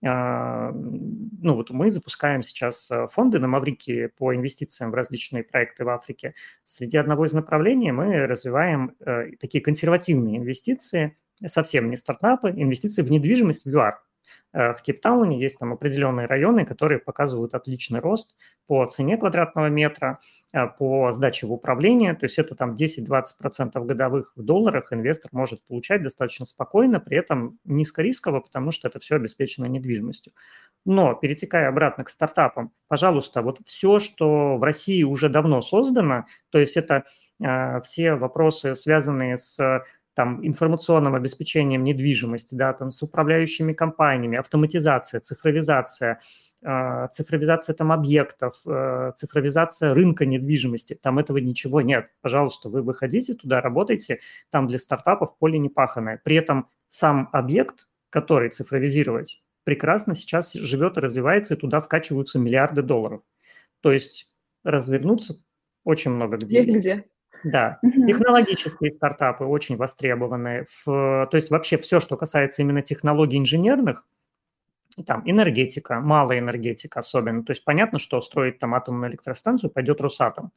а,– 0.02 0.73
ну 0.73 1.55
вот 1.55 1.69
мы 1.69 1.90
запускаем 1.90 2.43
сейчас 2.43 2.90
э, 2.90 3.07
фонды 3.12 3.38
на 3.38 3.47
Маврике 3.47 4.09
по 4.09 4.35
инвестициям 4.35 4.90
в 4.90 4.95
различные 4.95 5.45
проекты 5.45 5.85
в 5.85 5.90
Африке. 5.90 6.35
Среди 6.64 6.97
одного 6.97 7.26
из 7.26 7.35
направлений 7.35 7.93
мы 7.93 8.26
развиваем 8.26 8.97
э, 9.00 9.33
такие 9.38 9.62
консервативные 9.62 10.38
инвестиции, 10.38 11.19
совсем 11.45 11.90
не 11.90 11.99
стартапы, 11.99 12.52
инвестиции 12.52 13.02
в 13.02 13.11
недвижимость 13.11 13.66
в 13.66 13.69
ЮАР. 13.69 14.05
Э, 14.52 14.73
в 14.73 14.83
Кейптауне 14.83 15.40
есть 15.40 15.59
там 15.59 15.73
определенные 15.73 16.26
районы, 16.26 16.64
которые 16.64 16.99
показывают 16.99 17.54
отличный 17.54 18.00
рост 18.00 18.35
по 18.66 18.85
цене 18.87 19.16
квадратного 19.16 19.66
метра, 19.66 20.18
э, 20.52 20.66
по 20.66 21.12
сдаче 21.12 21.47
в 21.47 21.52
управление, 21.52 22.14
то 22.14 22.26
есть 22.26 22.38
это 22.38 22.54
там 22.54 22.75
10-20% 22.75 23.85
годовых 23.85 24.33
в 24.37 24.42
долларах 24.42 24.92
инвестор 24.92 25.30
может 25.33 25.62
получать 25.66 26.02
достаточно 26.02 26.47
спокойно, 26.47 27.00
при 27.00 27.18
этом 27.18 27.59
низкорисково, 27.64 28.40
потому 28.40 28.73
что 28.73 28.88
это 28.88 28.99
все 28.99 29.16
обеспечено 29.16 29.66
недвижимостью. 29.66 30.33
Но, 30.85 31.14
перетекая 31.14 31.68
обратно 31.68 32.04
к 32.04 32.09
стартапам, 32.09 32.73
пожалуйста, 32.88 33.42
вот 33.42 33.59
все, 33.66 33.99
что 33.99 34.56
в 34.56 34.62
России 34.62 35.02
уже 35.02 35.28
давно 35.28 35.61
создано, 35.62 36.26
то 36.50 36.59
есть 36.59 36.76
это 36.76 37.04
э, 37.42 37.80
все 37.83 38.14
вопросы, 38.14 38.75
связанные 38.75 39.37
с 39.37 39.85
там, 40.16 40.44
информационным 40.46 41.14
обеспечением 41.14 41.85
недвижимости, 41.85 42.54
да, 42.54 42.73
там, 42.73 42.90
с 42.90 43.02
управляющими 43.02 43.75
компаниями, 43.75 44.38
автоматизация, 44.38 45.20
цифровизация, 45.20 46.20
э, 46.62 47.08
цифровизация 47.12 47.75
там 47.75 47.92
объектов, 47.92 48.62
э, 48.64 49.12
цифровизация 49.14 49.92
рынка 49.92 50.25
недвижимости, 50.25 50.94
там 50.94 51.18
этого 51.18 51.37
ничего 51.37 51.82
нет. 51.82 52.08
Пожалуйста, 52.23 52.70
вы 52.70 52.80
выходите 52.80 53.35
туда, 53.35 53.61
работайте, 53.61 54.20
там 54.50 54.66
для 54.68 54.78
стартапов 54.78 55.37
поле 55.37 55.58
не 55.58 55.68
паханое. 55.68 56.18
При 56.25 56.37
этом 56.37 56.70
сам 56.88 57.28
объект, 57.32 57.87
который 58.08 58.49
цифровизировать, 58.49 59.42
прекрасно 59.64 60.14
сейчас 60.14 60.54
живет 60.54 60.96
и 60.96 61.00
развивается, 61.00 61.54
и 61.54 61.58
туда 61.58 61.82
вкачиваются 61.82 62.38
миллиарды 62.38 62.80
долларов. 62.80 63.20
То 63.82 63.92
есть 63.92 64.30
развернуться 64.64 65.42
очень 65.85 66.12
много 66.12 66.38
где. 66.38 66.56
Есть 66.56 66.78
где. 66.78 67.04
Да, 67.47 67.79
угу. 67.81 68.05
технологические 68.05 68.91
стартапы 68.91 69.45
очень 69.45 69.76
востребованы. 69.76 70.67
В, 70.85 71.29
то 71.31 71.37
есть 71.37 71.49
вообще 71.49 71.79
все, 71.79 72.00
что 72.00 72.17
касается 72.17 72.62
именно 72.62 72.83
технологий 72.83 73.38
инженерных, 73.38 74.05
там 75.07 75.23
энергетика, 75.25 76.00
малая 76.00 76.41
энергетика 76.41 76.99
особенно. 76.99 77.45
То 77.45 77.53
есть 77.53 77.62
понятно, 77.62 78.00
что 78.00 78.21
строить 78.21 78.59
там 78.59 78.75
атомную 78.75 79.12
электростанцию 79.12 79.71
пойдет 79.71 80.00
Росатом 80.00 80.50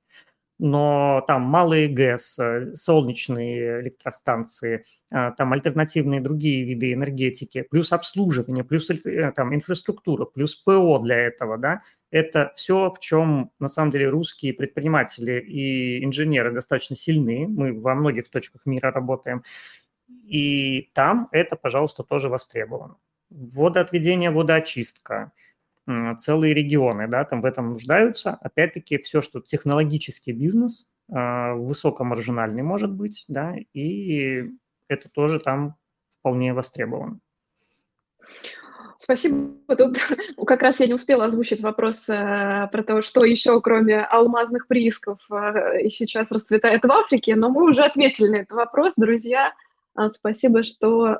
но 0.60 1.24
там 1.26 1.44
малые 1.44 1.88
ГЭС, 1.88 2.38
солнечные 2.74 3.82
электростанции, 3.82 4.84
э, 5.10 5.32
там 5.38 5.54
альтернативные 5.54 6.20
другие 6.20 6.66
виды 6.66 6.92
энергетики, 6.94 7.62
плюс 7.62 7.94
обслуживание, 7.94 8.66
плюс 8.66 8.90
э, 8.90 9.32
там 9.32 9.56
инфраструктура, 9.56 10.26
плюс 10.26 10.56
ПО 10.56 11.00
для 11.00 11.16
этого, 11.16 11.58
да, 11.58 11.82
это 12.12 12.52
все, 12.56 12.92
в 12.92 13.00
чем 13.00 13.52
на 13.60 13.70
самом 13.70 13.92
деле 13.92 14.10
русские 14.10 14.54
предприниматели 14.54 15.40
и 15.40 16.04
инженеры 16.04 16.52
достаточно 16.52 16.96
сильны. 16.96 17.48
Мы 17.48 17.80
во 17.80 17.96
многих 17.96 18.30
точках 18.30 18.66
мира 18.66 18.92
работаем. 18.92 19.44
И 20.26 20.90
там 20.94 21.30
это, 21.32 21.56
пожалуйста, 21.56 22.04
тоже 22.04 22.30
востребовано. 22.30 22.98
Водоотведение, 23.30 24.32
водоочистка– 24.32 25.32
целые 26.20 26.54
регионы, 26.54 27.08
да, 27.08 27.24
там 27.26 27.42
в 27.42 27.46
этом 27.46 27.72
нуждаются. 27.72 28.38
Опять-таки, 28.42 28.98
все, 28.98 29.22
что 29.22 29.42
технологический 29.42 30.32
бизнес, 30.32 30.88
а, 31.12 31.54
высокомаржинальный 31.54 32.64
может 32.64 32.92
быть, 32.92 33.26
да, 33.28 33.56
и 33.74 34.50
это 34.88 35.10
тоже 35.10 35.40
там 35.40 35.76
вполне 36.20 36.54
востребовано. 36.54 37.20
Спасибо. 39.02 39.76
Тут 39.78 39.98
как 40.46 40.62
раз 40.62 40.82
я 40.82 40.88
не 40.88 40.94
успела 40.94 41.26
озвучить 41.26 41.62
вопрос 41.62 42.10
э, 42.10 42.68
про 42.70 42.84
то, 42.84 43.02
что 43.02 43.24
еще, 43.24 43.60
кроме 43.62 44.04
алмазных 44.04 44.68
приисков, 44.68 45.20
э, 45.32 45.88
сейчас 45.90 46.32
расцветает 46.32 46.84
в 46.84 46.92
Африке, 46.92 47.38
но 47.38 47.50
мы 47.50 47.70
уже 47.70 47.84
ответили 47.84 48.28
на 48.28 48.36
этот 48.42 48.52
вопрос, 48.52 48.94
друзья. 48.98 49.54
А, 50.00 50.10
спасибо, 50.10 50.64
что 50.64 51.18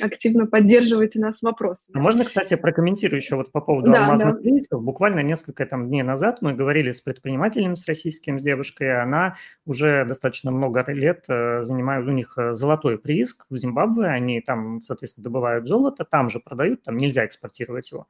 активно 0.00 0.46
поддерживаете 0.46 1.18
нас 1.18 1.42
вопросами. 1.42 1.98
А 1.98 2.00
можно, 2.00 2.24
кстати, 2.24 2.54
прокомментирую 2.54 3.20
еще 3.20 3.34
вот 3.34 3.50
по 3.50 3.60
поводу 3.60 3.90
да, 3.90 4.04
алмазных 4.04 4.36
да. 4.36 4.40
принципов. 4.40 4.84
Буквально 4.84 5.18
несколько 5.20 5.66
там, 5.66 5.88
дней 5.88 6.02
назад 6.02 6.40
мы 6.40 6.54
говорили 6.54 6.92
с 6.92 7.00
предпринимателем, 7.00 7.74
с 7.74 7.86
российским, 7.88 8.38
с 8.38 8.42
девушкой. 8.44 9.02
Она 9.02 9.34
уже 9.66 10.04
достаточно 10.04 10.52
много 10.52 10.84
лет 10.86 11.24
э, 11.28 11.64
занимает, 11.64 12.06
у 12.06 12.12
них 12.12 12.38
э, 12.38 12.52
золотой 12.52 12.98
прииск 12.98 13.46
в 13.50 13.56
Зимбабве. 13.56 14.06
Они 14.06 14.40
там, 14.40 14.80
соответственно, 14.80 15.24
добывают 15.24 15.66
золото, 15.66 16.04
там 16.04 16.30
же 16.30 16.38
продают, 16.38 16.84
там 16.84 16.98
нельзя 16.98 17.26
экспортировать 17.26 17.90
его. 17.90 18.06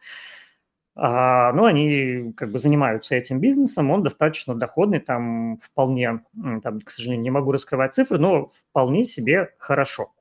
А, 1.00 1.52
ну, 1.52 1.64
они 1.64 2.33
как 2.37 2.50
бы 2.50 2.59
занимаются 2.59 3.14
этим 3.14 3.38
бизнесом, 3.38 3.93
он 3.93 4.02
достаточно 4.02 4.57
доходный, 4.57 4.99
там 4.99 5.57
вполне, 5.59 6.23
там, 6.35 6.81
к 6.81 6.90
сожалению, 6.90 7.23
не 7.23 7.31
могу 7.31 7.52
раскрывать 7.52 7.95
цифры, 7.95 8.19
но 8.19 8.50
вполне 8.71 9.05
себе 9.05 9.55
хорошо. 9.59 10.12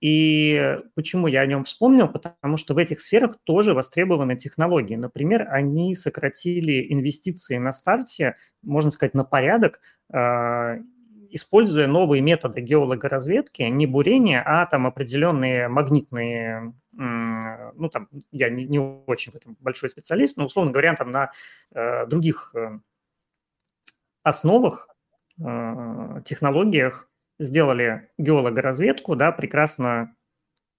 И 0.00 0.78
почему 0.94 1.26
я 1.26 1.42
о 1.42 1.46
нем 1.46 1.64
вспомнил? 1.64 2.08
Потому 2.08 2.56
что 2.56 2.72
в 2.72 2.78
этих 2.78 3.00
сферах 3.00 3.36
тоже 3.44 3.74
востребованы 3.74 4.36
технологии. 4.36 4.96
Например, 4.96 5.46
они 5.50 5.94
сократили 5.94 6.90
инвестиции 6.90 7.58
на 7.58 7.72
старте, 7.72 8.36
можно 8.62 8.90
сказать, 8.90 9.12
на 9.12 9.24
порядок, 9.24 9.80
а, 10.10 10.76
используя 11.30 11.86
новые 11.86 12.22
методы 12.22 12.62
геологоразведки, 12.62 13.60
не 13.62 13.86
бурения, 13.86 14.42
а 14.42 14.64
там 14.64 14.86
определенные 14.86 15.68
магнитные 15.68 16.72
ну, 16.98 17.88
там, 17.88 18.08
я 18.32 18.50
не, 18.50 18.64
не 18.64 18.80
очень 18.80 19.30
в 19.30 19.36
этом 19.36 19.56
большой 19.60 19.88
специалист, 19.88 20.36
но, 20.36 20.46
условно 20.46 20.72
говоря, 20.72 20.96
там 20.96 21.12
на 21.12 21.30
э, 21.72 22.06
других 22.06 22.52
э, 22.56 22.80
основах, 24.24 24.88
э, 25.38 26.22
технологиях 26.24 27.08
сделали 27.38 28.10
геологоразведку, 28.18 29.14
да, 29.14 29.30
прекрасно 29.30 30.16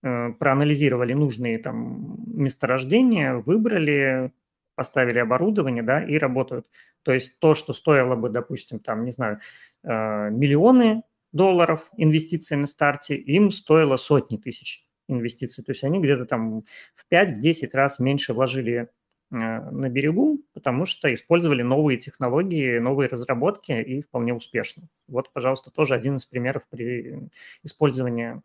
э, 0.04 0.34
проанализировали 0.34 1.14
нужные 1.14 1.58
там 1.58 2.18
месторождения, 2.28 3.36
выбрали, 3.36 4.34
поставили 4.76 5.20
оборудование, 5.20 5.84
да, 5.84 6.04
и 6.04 6.18
работают. 6.18 6.68
То 7.04 7.14
есть 7.14 7.40
то, 7.40 7.54
что 7.54 7.74
стоило 7.74 8.16
бы, 8.18 8.30
допустим, 8.30 8.80
там, 8.80 9.06
не 9.06 9.14
знаю, 9.14 9.40
миллионы 9.84 11.04
долларов 11.32 11.90
инвестиций 11.96 12.58
на 12.58 12.68
старте, 12.68 13.16
им 13.16 13.52
стоило 13.52 13.96
сотни 13.96 14.36
тысяч 14.36 14.89
инвестиций. 15.10 15.64
То 15.64 15.72
есть 15.72 15.84
они 15.84 16.00
где-то 16.00 16.26
там 16.26 16.64
в 16.96 17.06
5-10 17.12 17.70
раз 17.74 18.00
меньше 18.00 18.34
вложили 18.34 18.90
на 19.32 19.90
берегу, 19.90 20.42
потому 20.54 20.86
что 20.86 21.14
использовали 21.14 21.62
новые 21.62 22.00
технологии, 22.00 22.80
новые 22.80 23.10
разработки 23.10 23.72
и 23.72 24.02
вполне 24.02 24.34
успешно. 24.34 24.88
Вот, 25.08 25.32
пожалуйста, 25.32 25.70
тоже 25.70 25.94
один 25.94 26.16
из 26.16 26.26
примеров 26.26 26.68
при 26.70 27.30
использовании 27.64 28.42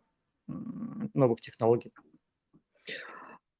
новых 0.47 1.41
технологий. 1.41 1.91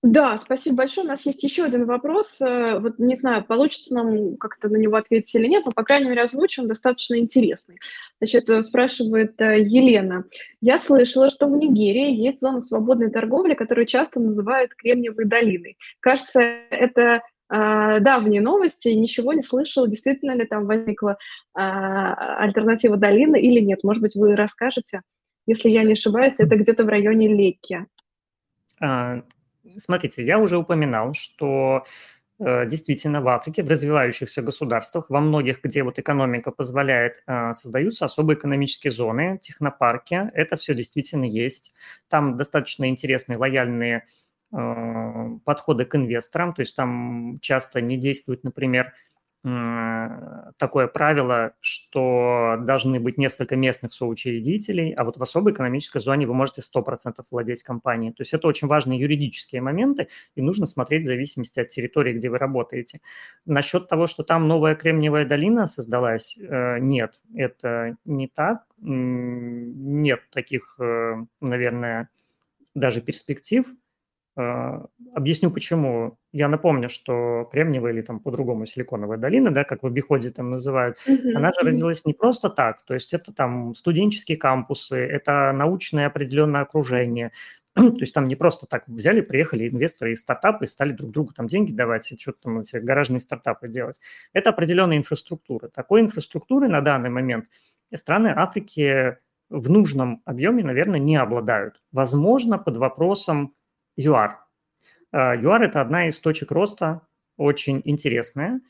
Да, 0.06 0.38
спасибо 0.38 0.76
большое. 0.78 1.04
У 1.04 1.10
нас 1.10 1.26
есть 1.26 1.42
еще 1.42 1.64
один 1.64 1.88
вопрос. 1.88 2.40
Э, 2.40 2.78
вот 2.78 3.00
не 3.00 3.16
знаю, 3.16 3.44
получится 3.44 3.92
нам 3.96 4.38
как-то 4.38 4.70
на 4.70 4.78
него 4.78 4.98
ответить 4.98 5.34
или 5.34 5.48
нет, 5.48 5.66
но, 5.66 5.72
по 5.72 5.84
крайней 5.84 6.10
мере, 6.10 6.22
озвучу, 6.22 6.62
он 6.62 6.68
достаточно 6.68 7.18
интересный. 7.18 7.80
Значит, 8.22 8.48
э, 8.48 8.62
спрашивает 8.62 9.42
э, 9.42 9.62
Елена. 9.62 10.26
Я 10.62 10.78
слышала, 10.78 11.32
что 11.32 11.48
в 11.48 11.58
Нигерии 11.58 12.14
есть 12.14 12.40
зона 12.40 12.60
свободной 12.60 13.10
торговли, 13.10 13.56
которую 13.56 13.88
часто 13.88 14.20
называют 14.20 14.76
Кремниевой 14.76 15.26
долиной. 15.26 15.76
Кажется, 16.02 16.40
это 16.40 17.24
а, 17.50 18.00
давние 18.00 18.42
новости, 18.42 18.90
ничего 18.90 19.34
не 19.34 19.42
слышала, 19.42 19.88
действительно 19.88 20.36
ли 20.36 20.46
там 20.46 20.68
возникла 20.68 21.18
а, 21.56 22.44
альтернатива 22.44 22.96
долины 22.96 23.42
или 23.42 23.60
нет. 23.60 23.84
Может 23.84 24.04
быть, 24.04 24.14
вы 24.14 24.36
расскажете? 24.36 25.02
Если 25.48 25.70
я 25.70 25.82
не 25.82 25.94
ошибаюсь, 25.94 26.40
это 26.40 26.56
где-то 26.58 26.84
в 26.84 26.90
районе 26.90 27.28
Лекки. 27.28 27.88
Смотрите, 29.78 30.26
я 30.26 30.38
уже 30.40 30.58
упоминал, 30.58 31.14
что 31.14 31.86
э, 32.40 32.68
действительно 32.68 33.22
в 33.22 33.28
Африке, 33.30 33.64
в 33.64 33.70
развивающихся 33.70 34.42
государствах, 34.42 35.10
во 35.10 35.20
многих, 35.22 35.62
где 35.64 35.84
вот 35.84 35.98
экономика 36.00 36.52
позволяет, 36.52 37.24
э, 37.28 37.54
создаются 37.54 38.06
особые 38.06 38.38
экономические 38.38 38.92
зоны, 38.92 39.40
технопарки. 39.42 40.30
Это 40.34 40.56
все 40.58 40.76
действительно 40.76 41.26
есть. 41.26 41.74
Там 42.10 42.38
достаточно 42.38 42.88
интересные, 42.90 43.38
лояльные 43.38 44.06
э, 44.54 45.30
подходы 45.46 45.86
к 45.86 45.96
инвесторам. 45.96 46.54
То 46.54 46.62
есть 46.62 46.76
там 46.76 47.40
часто 47.42 47.82
не 47.82 47.98
действует, 47.98 48.44
например, 48.44 48.94
такое 50.58 50.88
правило, 50.88 51.54
что 51.60 52.58
должны 52.62 53.00
быть 53.00 53.20
несколько 53.20 53.56
местных 53.56 53.94
соучредителей, 53.94 54.92
а 54.94 55.04
вот 55.04 55.18
в 55.18 55.24
особой 55.24 55.54
экономической 55.54 56.02
зоне 56.02 56.26
вы 56.26 56.34
можете 56.34 56.62
100% 56.62 57.24
владеть 57.30 57.62
компанией. 57.62 58.12
То 58.12 58.24
есть 58.24 58.34
это 58.34 58.48
очень 58.48 58.68
важные 58.68 59.00
юридические 59.00 59.62
моменты, 59.62 60.08
и 60.34 60.42
нужно 60.42 60.66
смотреть 60.66 61.04
в 61.04 61.06
зависимости 61.06 61.60
от 61.60 61.70
территории, 61.70 62.14
где 62.14 62.30
вы 62.30 62.40
работаете. 62.40 63.02
Насчет 63.46 63.88
того, 63.88 64.08
что 64.08 64.24
там 64.24 64.48
новая 64.48 64.74
Кремниевая 64.74 65.26
долина 65.28 65.68
создалась, 65.68 66.36
э, 66.40 66.80
нет, 66.80 67.22
это 67.36 67.98
не 68.04 68.28
так. 68.28 68.64
Нет 68.80 70.22
таких, 70.32 70.76
э, 70.80 71.18
наверное, 71.40 72.10
даже 72.74 73.00
перспектив– 73.02 73.66
объясню 74.36 75.50
почему. 75.50 76.18
Я 76.34 76.50
напомню, 76.50 76.90
что 76.90 77.48
Кремниевая 77.52 77.94
или 77.94 78.02
там 78.02 78.20
по-другому 78.20 78.66
Силиконовая 78.66 79.18
долина, 79.18 79.52
да, 79.52 79.64
как 79.64 79.84
в 79.84 79.88
обиходе 79.88 80.30
там 80.32 80.52
называют, 80.52 80.98
mm-hmm. 81.08 81.34
она 81.34 81.52
же 81.54 81.60
родилась 81.62 82.06
не 82.06 82.14
просто 82.14 82.50
так. 82.50 82.84
То 82.84 82.94
есть 82.94 83.14
это 83.14 83.34
там 83.34 83.76
студенческие 83.76 84.38
кампусы, 84.38 84.98
это 84.98 85.54
научное 85.54 86.08
определенное 86.08 86.62
окружение. 86.62 87.32
То 87.76 88.00
есть 88.00 88.14
там 88.14 88.26
не 88.26 88.36
просто 88.36 88.68
так 88.68 88.84
взяли, 88.88 89.22
приехали 89.22 89.70
инвесторы 89.70 90.12
из 90.12 90.20
стартапа 90.20 90.66
и 90.66 90.68
стали 90.68 90.92
друг 90.92 91.12
другу 91.12 91.34
там 91.34 91.48
деньги 91.48 91.72
давать 91.72 92.12
и 92.12 92.20
что-то 92.20 92.44
там 92.44 92.60
эти 92.60 92.76
гаражные 92.78 93.22
стартапы 93.22 93.70
делать. 93.70 94.00
Это 94.34 94.50
определенная 94.50 94.98
инфраструктура. 94.98 95.70
Такой 95.70 96.02
инфраструктуры 96.02 96.68
на 96.68 96.82
данный 96.82 97.10
момент 97.10 97.46
страны 97.94 98.34
Африки 98.36 99.18
в 99.50 99.70
нужном 99.70 100.22
объеме, 100.26 100.64
наверное, 100.64 101.00
не 101.00 101.16
обладают. 101.16 101.82
Возможно, 101.92 102.58
под 102.58 102.78
вопросом 102.78 103.54
ЮАР. 103.96 104.40
ЮАР– 105.14 105.64
это 105.64 105.82
одна 105.82 106.08
из 106.08 106.20
точек 106.20 106.52
роста, 106.52 107.02
очень 107.38 107.82
интересная. 107.86 108.62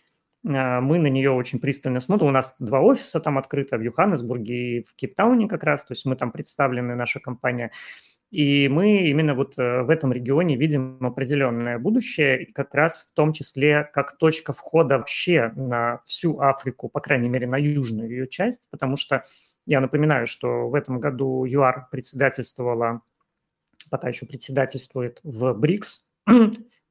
А, 0.47 0.81
мы 0.81 0.99
на 0.99 1.07
нее 1.07 1.31
очень 1.31 1.59
пристально 1.59 1.99
смотрим. 1.99 2.29
У 2.29 2.31
нас 2.31 2.55
два 2.59 2.81
офиса 2.81 3.19
там 3.19 3.37
открыто 3.37 3.77
в 3.77 3.81
Йоханнесбурге 3.81 4.53
и 4.55 4.83
в 4.83 4.95
Кейптауне 4.95 5.47
как 5.47 5.63
раз, 5.63 5.83
то 5.83 5.93
есть 5.93 6.05
мы 6.05 6.15
там 6.15 6.31
представлены, 6.31 6.95
наша 6.95 7.19
компания. 7.19 7.71
И 8.31 8.67
мы 8.67 9.07
именно 9.07 9.33
вот 9.33 9.57
э, 9.57 9.83
в 9.83 9.89
этом 9.89 10.11
регионе 10.11 10.57
видим 10.57 10.97
определенное 11.05 11.77
будущее, 11.79 12.47
как 12.53 12.73
раз 12.73 13.07
в 13.09 13.15
том 13.15 13.33
числе 13.33 13.89
как 13.93 14.17
точка 14.17 14.51
входа 14.51 14.97
вообще 14.97 15.51
на 15.55 16.01
всю 16.05 16.39
Африку, 16.39 16.89
по 16.89 16.99
крайней 16.99 17.29
мере, 17.29 17.47
на 17.47 17.57
южную 17.57 18.09
ее 18.09 18.27
часть, 18.27 18.67
потому 18.71 18.97
что 18.97 19.23
я 19.65 19.79
напоминаю, 19.79 20.27
что 20.27 20.69
в 20.69 20.75
этом 20.75 20.99
году 20.99 21.45
ЮАР 21.45 21.87
председательствовала 21.91 23.01
пока 23.95 24.09
еще 24.09 24.25
председательствует 24.25 25.21
в 25.23 25.53
БРИКС. 25.53 26.05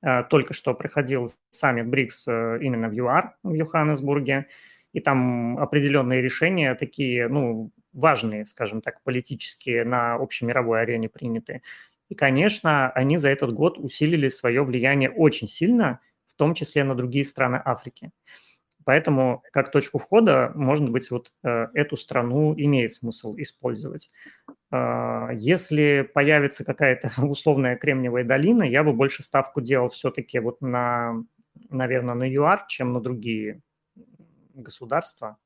Э, 0.02 0.22
только 0.30 0.54
что 0.54 0.72
проходил 0.72 1.30
саммит 1.50 1.86
БРИКС 1.88 2.28
э, 2.28 2.58
именно 2.62 2.88
в 2.88 2.94
ЮАР, 2.94 3.36
в 3.42 3.52
Йоханнесбурге, 3.52 4.46
и 4.94 5.00
там 5.00 5.58
определенные 5.58 6.22
решения 6.22 6.74
такие, 6.74 7.28
ну, 7.28 7.72
важные, 7.92 8.46
скажем 8.46 8.80
так, 8.80 9.02
политические 9.02 9.84
на 9.84 10.14
общемировой 10.14 10.80
арене 10.80 11.10
приняты. 11.10 11.60
И, 12.08 12.14
конечно, 12.14 12.90
они 12.92 13.18
за 13.18 13.28
этот 13.28 13.52
год 13.52 13.76
усилили 13.76 14.30
свое 14.30 14.64
влияние 14.64 15.10
очень 15.10 15.46
сильно, 15.46 16.00
в 16.26 16.36
том 16.36 16.54
числе 16.54 16.84
на 16.84 16.94
другие 16.94 17.26
страны 17.26 17.60
Африки. 17.62 18.12
Поэтому 18.84 19.42
как 19.52 19.70
точку 19.70 19.98
входа, 19.98 20.52
может 20.54 20.88
быть, 20.88 21.10
вот 21.10 21.32
э, 21.42 21.66
эту 21.74 21.98
страну 21.98 22.54
имеет 22.56 22.94
смысл 22.94 23.34
использовать. 23.36 24.10
Э, 24.74 25.28
если 25.34 26.08
появится 26.14 26.64
какая-то 26.64 27.12
условная 27.24 27.76
Кремниевая 27.76 28.24
долина, 28.24 28.64
я 28.64 28.82
бы 28.82 28.92
больше 28.92 29.22
ставку 29.22 29.60
делал 29.60 29.88
все-таки 29.90 30.38
вот 30.40 30.60
на, 30.60 31.22
наверное, 31.70 32.14
на 32.14 32.24
ЮАР, 32.24 32.66
чем 32.66 32.92
на 32.92 33.00
другие 33.00 33.62
государства. 34.54 35.38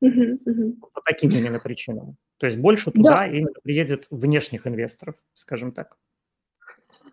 По 0.00 1.00
таким 1.04 1.30
именно 1.30 1.60
причинам. 1.60 2.16
То 2.38 2.46
есть 2.46 2.58
больше 2.58 2.90
туда 2.90 3.10
да. 3.10 3.26
именно 3.26 3.54
приедет 3.62 4.06
внешних 4.10 4.66
инвесторов, 4.66 5.14
скажем 5.34 5.72
так. 5.72 5.96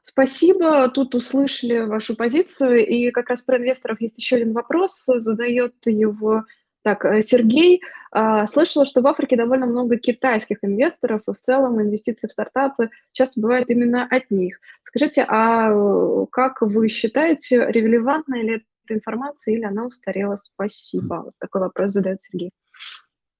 Спасибо, 0.01 0.89
тут 0.89 1.13
услышали 1.13 1.79
вашу 1.81 2.15
позицию, 2.15 2.85
и 2.85 3.11
как 3.11 3.29
раз 3.29 3.43
про 3.43 3.57
инвесторов 3.57 4.01
есть 4.01 4.17
еще 4.17 4.37
один 4.37 4.51
вопрос, 4.51 5.03
задает 5.05 5.75
его 5.85 6.43
так, 6.83 7.05
э, 7.05 7.21
Сергей. 7.21 7.81
А, 8.11 8.45
слышала, 8.47 8.85
что 8.85 9.01
в 9.01 9.07
Африке 9.07 9.35
довольно 9.37 9.65
много 9.65 9.97
китайских 9.97 10.57
инвесторов, 10.63 11.21
и 11.27 11.33
в 11.33 11.41
целом 11.41 11.81
инвестиции 11.81 12.27
в 12.27 12.31
стартапы 12.31 12.89
часто 13.11 13.39
бывают 13.39 13.69
именно 13.69 14.07
от 14.09 14.31
них. 14.31 14.59
Скажите, 14.83 15.25
а 15.27 15.69
э, 15.71 16.25
как 16.31 16.61
вы 16.61 16.89
считаете, 16.89 17.65
релевантна 17.69 18.41
ли 18.41 18.55
эта 18.55 18.95
информация 18.95 19.55
или 19.55 19.63
она 19.63 19.85
устарела? 19.85 20.35
Спасибо. 20.35 21.21
Вот 21.25 21.33
такой 21.39 21.61
вопрос 21.61 21.91
задает 21.91 22.21
Сергей. 22.21 22.51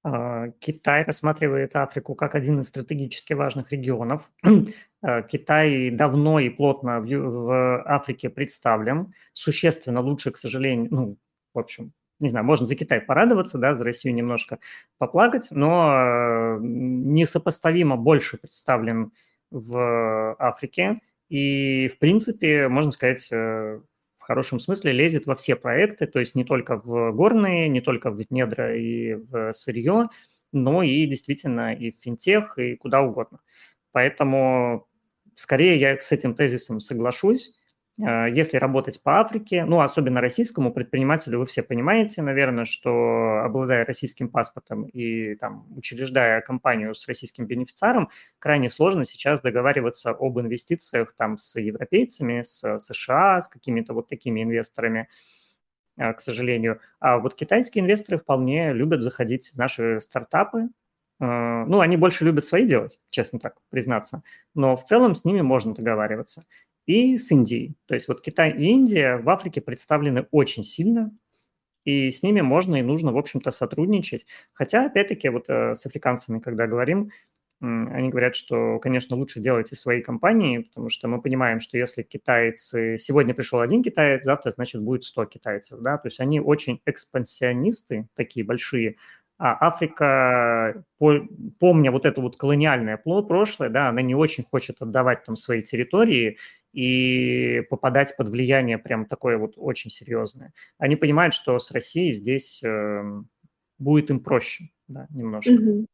А, 0.04 0.48
Китай 0.58 1.04
рассматривает 1.04 1.76
Африку 1.76 2.14
как 2.14 2.34
один 2.34 2.60
из 2.60 2.68
стратегически 2.68 3.34
важных 3.34 3.72
регионов. 3.72 4.30
А, 5.04 5.22
Китай 5.22 5.90
давно 5.90 6.38
и 6.38 6.48
плотно 6.48 7.00
в, 7.00 7.06
в 7.08 7.82
Африке 7.92 8.30
представлен, 8.30 9.08
существенно 9.32 10.00
лучше, 10.00 10.30
к 10.30 10.36
сожалению, 10.36 10.86
ну, 10.92 11.16
в 11.52 11.58
общем, 11.58 11.92
не 12.22 12.28
знаю, 12.28 12.46
можно 12.46 12.66
за 12.66 12.76
Китай 12.76 13.00
порадоваться, 13.00 13.58
да, 13.58 13.74
за 13.74 13.84
Россию 13.84 14.14
немножко 14.14 14.60
поплакать, 14.98 15.48
но 15.50 16.56
несопоставимо 16.60 17.96
больше 17.96 18.38
представлен 18.38 19.12
в 19.50 20.36
Африке. 20.38 21.00
И, 21.28 21.88
в 21.88 21.98
принципе, 21.98 22.68
можно 22.68 22.92
сказать, 22.92 23.28
э, 23.32 23.80
в 24.18 24.22
хорошем 24.22 24.60
смысле 24.60 24.92
лезет 24.92 25.26
во 25.26 25.34
все 25.34 25.56
проекты, 25.56 26.06
то 26.06 26.20
есть 26.20 26.36
не 26.36 26.44
только 26.44 26.76
в 26.76 27.12
горные, 27.12 27.68
не 27.68 27.80
только 27.80 28.10
в 28.10 28.22
недра 28.30 28.76
и 28.76 29.14
в 29.14 29.52
сырье, 29.52 30.08
но 30.52 30.82
и 30.82 31.06
действительно 31.06 31.74
и 31.74 31.90
в 31.90 31.96
финтех, 31.96 32.56
и 32.58 32.76
куда 32.76 33.02
угодно. 33.02 33.40
Поэтому 33.90 34.86
скорее 35.34 35.80
я 35.80 35.98
с 35.98 36.12
этим 36.12 36.34
тезисом 36.34 36.78
соглашусь. 36.78 37.52
Э, 38.00 38.26
если 38.32 38.56
работать 38.56 39.02
по 39.02 39.20
Африке, 39.20 39.64
ну, 39.64 39.80
особенно 39.80 40.20
российскому 40.20 40.72
предпринимателю, 40.72 41.40
вы 41.40 41.46
все 41.46 41.62
понимаете, 41.62 42.22
наверное, 42.22 42.64
что 42.64 43.42
обладая 43.44 43.84
российским 43.84 44.28
паспортом 44.28 44.84
и 44.84 45.34
там, 45.36 45.66
учреждая 45.76 46.40
компанию 46.40 46.94
с 46.94 47.06
российским 47.06 47.46
бенефициаром, 47.46 48.08
крайне 48.38 48.70
сложно 48.70 49.04
сейчас 49.04 49.40
договариваться 49.42 50.10
об 50.10 50.40
инвестициях 50.40 51.14
там 51.16 51.36
с 51.36 51.58
европейцами, 51.60 52.42
с 52.42 52.78
США, 52.78 53.42
с 53.42 53.48
какими-то 53.48 53.92
вот 53.94 54.08
такими 54.08 54.42
инвесторами, 54.42 55.08
э, 55.98 56.12
к 56.14 56.20
сожалению. 56.20 56.80
А 57.00 57.18
вот 57.18 57.34
китайские 57.34 57.84
инвесторы 57.84 58.18
вполне 58.18 58.72
любят 58.72 59.02
заходить 59.02 59.50
в 59.52 59.58
наши 59.58 60.00
стартапы, 60.00 60.68
э, 61.20 61.24
ну, 61.66 61.80
они 61.80 61.98
больше 61.98 62.24
любят 62.24 62.44
свои 62.46 62.66
делать, 62.66 62.98
честно 63.10 63.38
так 63.38 63.56
признаться, 63.68 64.22
но 64.54 64.76
в 64.76 64.84
целом 64.84 65.14
с 65.14 65.26
ними 65.26 65.42
можно 65.42 65.74
договариваться 65.74 66.46
и 66.86 67.16
с 67.18 67.30
Индией. 67.30 67.76
То 67.86 67.94
есть 67.94 68.08
вот 68.08 68.20
Китай 68.22 68.50
и 68.52 68.64
Индия 68.64 69.16
в 69.18 69.28
Африке 69.30 69.60
представлены 69.60 70.26
очень 70.30 70.64
сильно. 70.64 71.12
и 71.84 72.10
с 72.10 72.22
ними 72.22 72.42
можно 72.42 72.76
и 72.76 72.82
нужно, 72.82 73.12
в 73.12 73.18
общем-то, 73.18 73.50
сотрудничать. 73.50 74.26
Хотя, 74.52 74.86
опять-таки, 74.86 75.28
вот 75.28 75.46
э, 75.48 75.74
с 75.74 75.84
африканцами, 75.86 76.38
когда 76.38 76.66
говорим, 76.66 77.10
они 77.60 78.08
говорят, 78.08 78.34
что, 78.34 78.80
конечно, 78.80 79.16
лучше 79.16 79.38
делайте 79.40 79.76
свои 79.76 80.02
компании, 80.02 80.58
потому 80.58 80.88
что 80.88 81.06
мы 81.06 81.22
понимаем, 81.22 81.60
что 81.60 81.78
если 81.78 82.02
китайцы... 82.02 82.98
Сегодня 82.98 83.34
пришел 83.34 83.60
один 83.60 83.84
китаец, 83.84 84.24
завтра, 84.24 84.50
значит, 84.50 84.82
будет 84.82 85.04
100 85.04 85.26
китайцев, 85.26 85.80
да, 85.80 85.96
то 85.96 86.08
есть 86.08 86.18
они 86.18 86.40
очень 86.40 86.80
экспансионисты, 86.86 88.08
такие 88.14 88.44
большие, 88.44 88.96
а 89.44 89.56
Африка, 89.58 90.84
помня 91.58 91.90
вот 91.90 92.06
это 92.06 92.20
вот 92.20 92.36
колониальное 92.36 92.96
прошлое, 92.96 93.70
да, 93.70 93.88
она 93.88 94.00
не 94.00 94.14
очень 94.14 94.44
хочет 94.44 94.80
отдавать 94.80 95.24
там 95.24 95.34
свои 95.34 95.62
территории 95.62 96.38
и 96.72 97.62
попадать 97.68 98.16
под 98.16 98.28
влияние 98.28 98.78
прям 98.78 99.04
такое 99.04 99.38
вот 99.38 99.54
очень 99.56 99.90
серьезное. 99.90 100.52
Они 100.78 100.94
понимают, 100.94 101.34
что 101.34 101.58
с 101.58 101.72
Россией 101.72 102.12
здесь 102.12 102.62
э, 102.62 103.02
будет 103.80 104.10
им 104.10 104.20
проще, 104.20 104.68
да, 104.86 105.08
немножко. 105.10 105.50
Mm-hmm. 105.50 105.86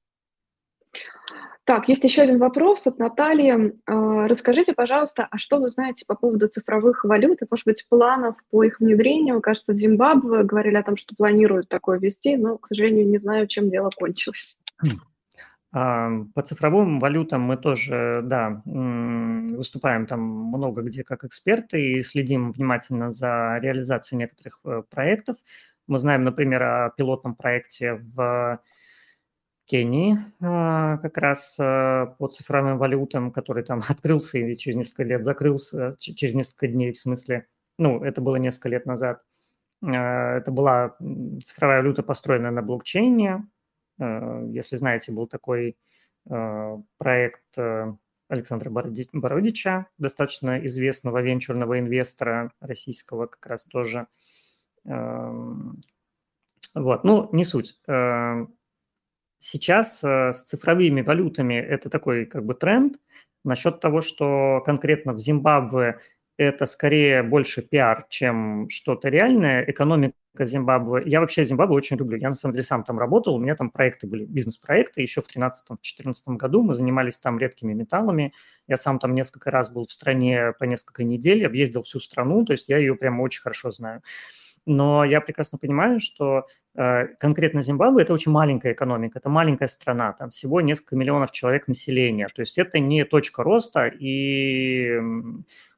Так, 1.68 1.86
есть 1.86 2.02
еще 2.02 2.22
один 2.22 2.38
вопрос 2.38 2.86
от 2.86 2.98
Натальи. 2.98 3.74
А, 3.84 4.26
расскажите, 4.26 4.72
пожалуйста, 4.72 5.28
а 5.30 5.36
что 5.36 5.58
вы 5.58 5.68
знаете 5.68 6.06
по 6.08 6.14
поводу 6.14 6.48
цифровых 6.48 7.04
валют 7.04 7.42
и, 7.42 7.46
может 7.50 7.66
быть, 7.66 7.84
планов 7.90 8.36
по 8.50 8.64
их 8.64 8.80
внедрению? 8.80 9.42
Кажется, 9.42 9.74
в 9.74 9.76
Зимбабве 9.76 10.44
говорили 10.44 10.76
о 10.76 10.82
том, 10.82 10.96
что 10.96 11.14
планируют 11.14 11.68
такое 11.68 11.98
ввести, 11.98 12.38
но, 12.38 12.56
к 12.56 12.68
сожалению, 12.68 13.06
не 13.06 13.18
знаю, 13.18 13.46
чем 13.48 13.68
дело 13.68 13.90
кончилось. 13.94 14.56
А, 15.70 16.08
по 16.34 16.40
цифровым 16.40 16.98
валютам 17.00 17.42
мы 17.42 17.58
тоже, 17.58 18.22
да, 18.24 18.62
выступаем 18.64 20.06
там 20.06 20.20
много 20.22 20.80
где 20.80 21.04
как 21.04 21.24
эксперты 21.24 21.78
и 21.82 22.00
следим 22.00 22.52
внимательно 22.52 23.12
за 23.12 23.58
реализацией 23.60 24.20
некоторых 24.20 24.60
э, 24.64 24.82
проектов. 24.88 25.36
Мы 25.86 25.98
знаем, 25.98 26.24
например, 26.24 26.62
о 26.62 26.94
пилотном 26.96 27.34
проекте 27.34 28.00
в 28.14 28.58
Кении 29.68 30.18
а, 30.40 30.96
как 30.96 31.18
раз 31.18 31.56
а, 31.60 32.06
по 32.18 32.28
цифровым 32.28 32.78
валютам, 32.78 33.30
который 33.30 33.62
там 33.62 33.82
открылся 33.88 34.38
и 34.38 34.56
через 34.56 34.76
несколько 34.76 35.04
лет 35.04 35.24
закрылся, 35.24 35.94
через 35.98 36.34
несколько 36.34 36.68
дней 36.68 36.92
в 36.92 36.98
смысле, 36.98 37.46
ну, 37.78 38.02
это 38.02 38.20
было 38.20 38.36
несколько 38.36 38.70
лет 38.70 38.86
назад. 38.86 39.22
А, 39.82 40.38
это 40.38 40.50
была 40.50 40.96
цифровая 41.44 41.82
валюта, 41.82 42.02
построенная 42.02 42.50
на 42.50 42.62
блокчейне. 42.62 43.46
Если 44.00 44.76
знаете, 44.76 45.10
был 45.10 45.26
такой 45.26 45.76
проект 46.24 47.42
Александра 48.28 48.70
Бородича, 48.70 49.86
достаточно 49.98 50.64
известного 50.66 51.20
венчурного 51.20 51.80
инвестора 51.80 52.52
российского 52.60 53.26
как 53.26 53.44
раз 53.46 53.64
тоже. 53.64 54.06
Вот, 54.84 55.74
ну, 57.02 57.28
не 57.32 57.44
суть 57.44 57.76
сейчас 59.38 60.02
э, 60.02 60.32
с 60.32 60.42
цифровыми 60.42 61.02
валютами 61.02 61.54
это 61.54 61.90
такой 61.90 62.26
как 62.26 62.44
бы 62.44 62.54
тренд. 62.54 62.96
Насчет 63.44 63.80
того, 63.80 64.00
что 64.00 64.62
конкретно 64.64 65.12
в 65.12 65.18
Зимбабве 65.18 66.00
это 66.38 66.66
скорее 66.66 67.22
больше 67.22 67.62
пиар, 67.62 68.06
чем 68.08 68.68
что-то 68.70 69.08
реальное. 69.08 69.64
Экономика 69.64 70.14
Зимбабве. 70.38 71.02
Я 71.04 71.20
вообще 71.20 71.44
Зимбабве 71.44 71.74
очень 71.74 71.96
люблю. 71.96 72.16
Я 72.16 72.28
на 72.28 72.34
самом 72.34 72.54
деле 72.54 72.64
сам 72.64 72.84
там 72.84 72.98
работал. 72.98 73.34
У 73.34 73.40
меня 73.40 73.56
там 73.56 73.70
проекты 73.70 74.06
были, 74.06 74.24
бизнес-проекты. 74.24 75.02
Еще 75.02 75.20
в 75.20 75.26
2013-2014 75.36 76.36
году 76.36 76.62
мы 76.62 76.76
занимались 76.76 77.18
там 77.18 77.38
редкими 77.38 77.74
металлами. 77.74 78.32
Я 78.68 78.76
сам 78.76 79.00
там 79.00 79.14
несколько 79.14 79.50
раз 79.50 79.70
был 79.70 79.86
в 79.86 79.92
стране 79.92 80.52
по 80.58 80.64
несколько 80.64 81.02
недель, 81.02 81.44
объездил 81.44 81.82
всю 81.82 81.98
страну, 82.00 82.44
то 82.44 82.52
есть 82.52 82.68
я 82.68 82.78
ее 82.78 82.94
прямо 82.94 83.22
очень 83.22 83.40
хорошо 83.40 83.70
знаю. 83.72 84.02
Но 84.66 85.04
я 85.04 85.20
прекрасно 85.20 85.58
понимаю, 85.58 86.00
что 86.00 86.46
э, 86.74 87.06
конкретно 87.18 87.62
Зимбабве 87.62 88.02
это 88.02 88.12
очень 88.12 88.32
маленькая 88.32 88.72
экономика, 88.72 89.18
это 89.18 89.28
маленькая 89.28 89.68
страна, 89.68 90.12
там 90.12 90.30
всего 90.30 90.60
несколько 90.60 90.96
миллионов 90.96 91.32
человек 91.32 91.68
населения. 91.68 92.28
То 92.28 92.42
есть 92.42 92.58
это 92.58 92.78
не 92.78 93.04
точка 93.04 93.42
роста, 93.42 93.86
и 93.86 94.98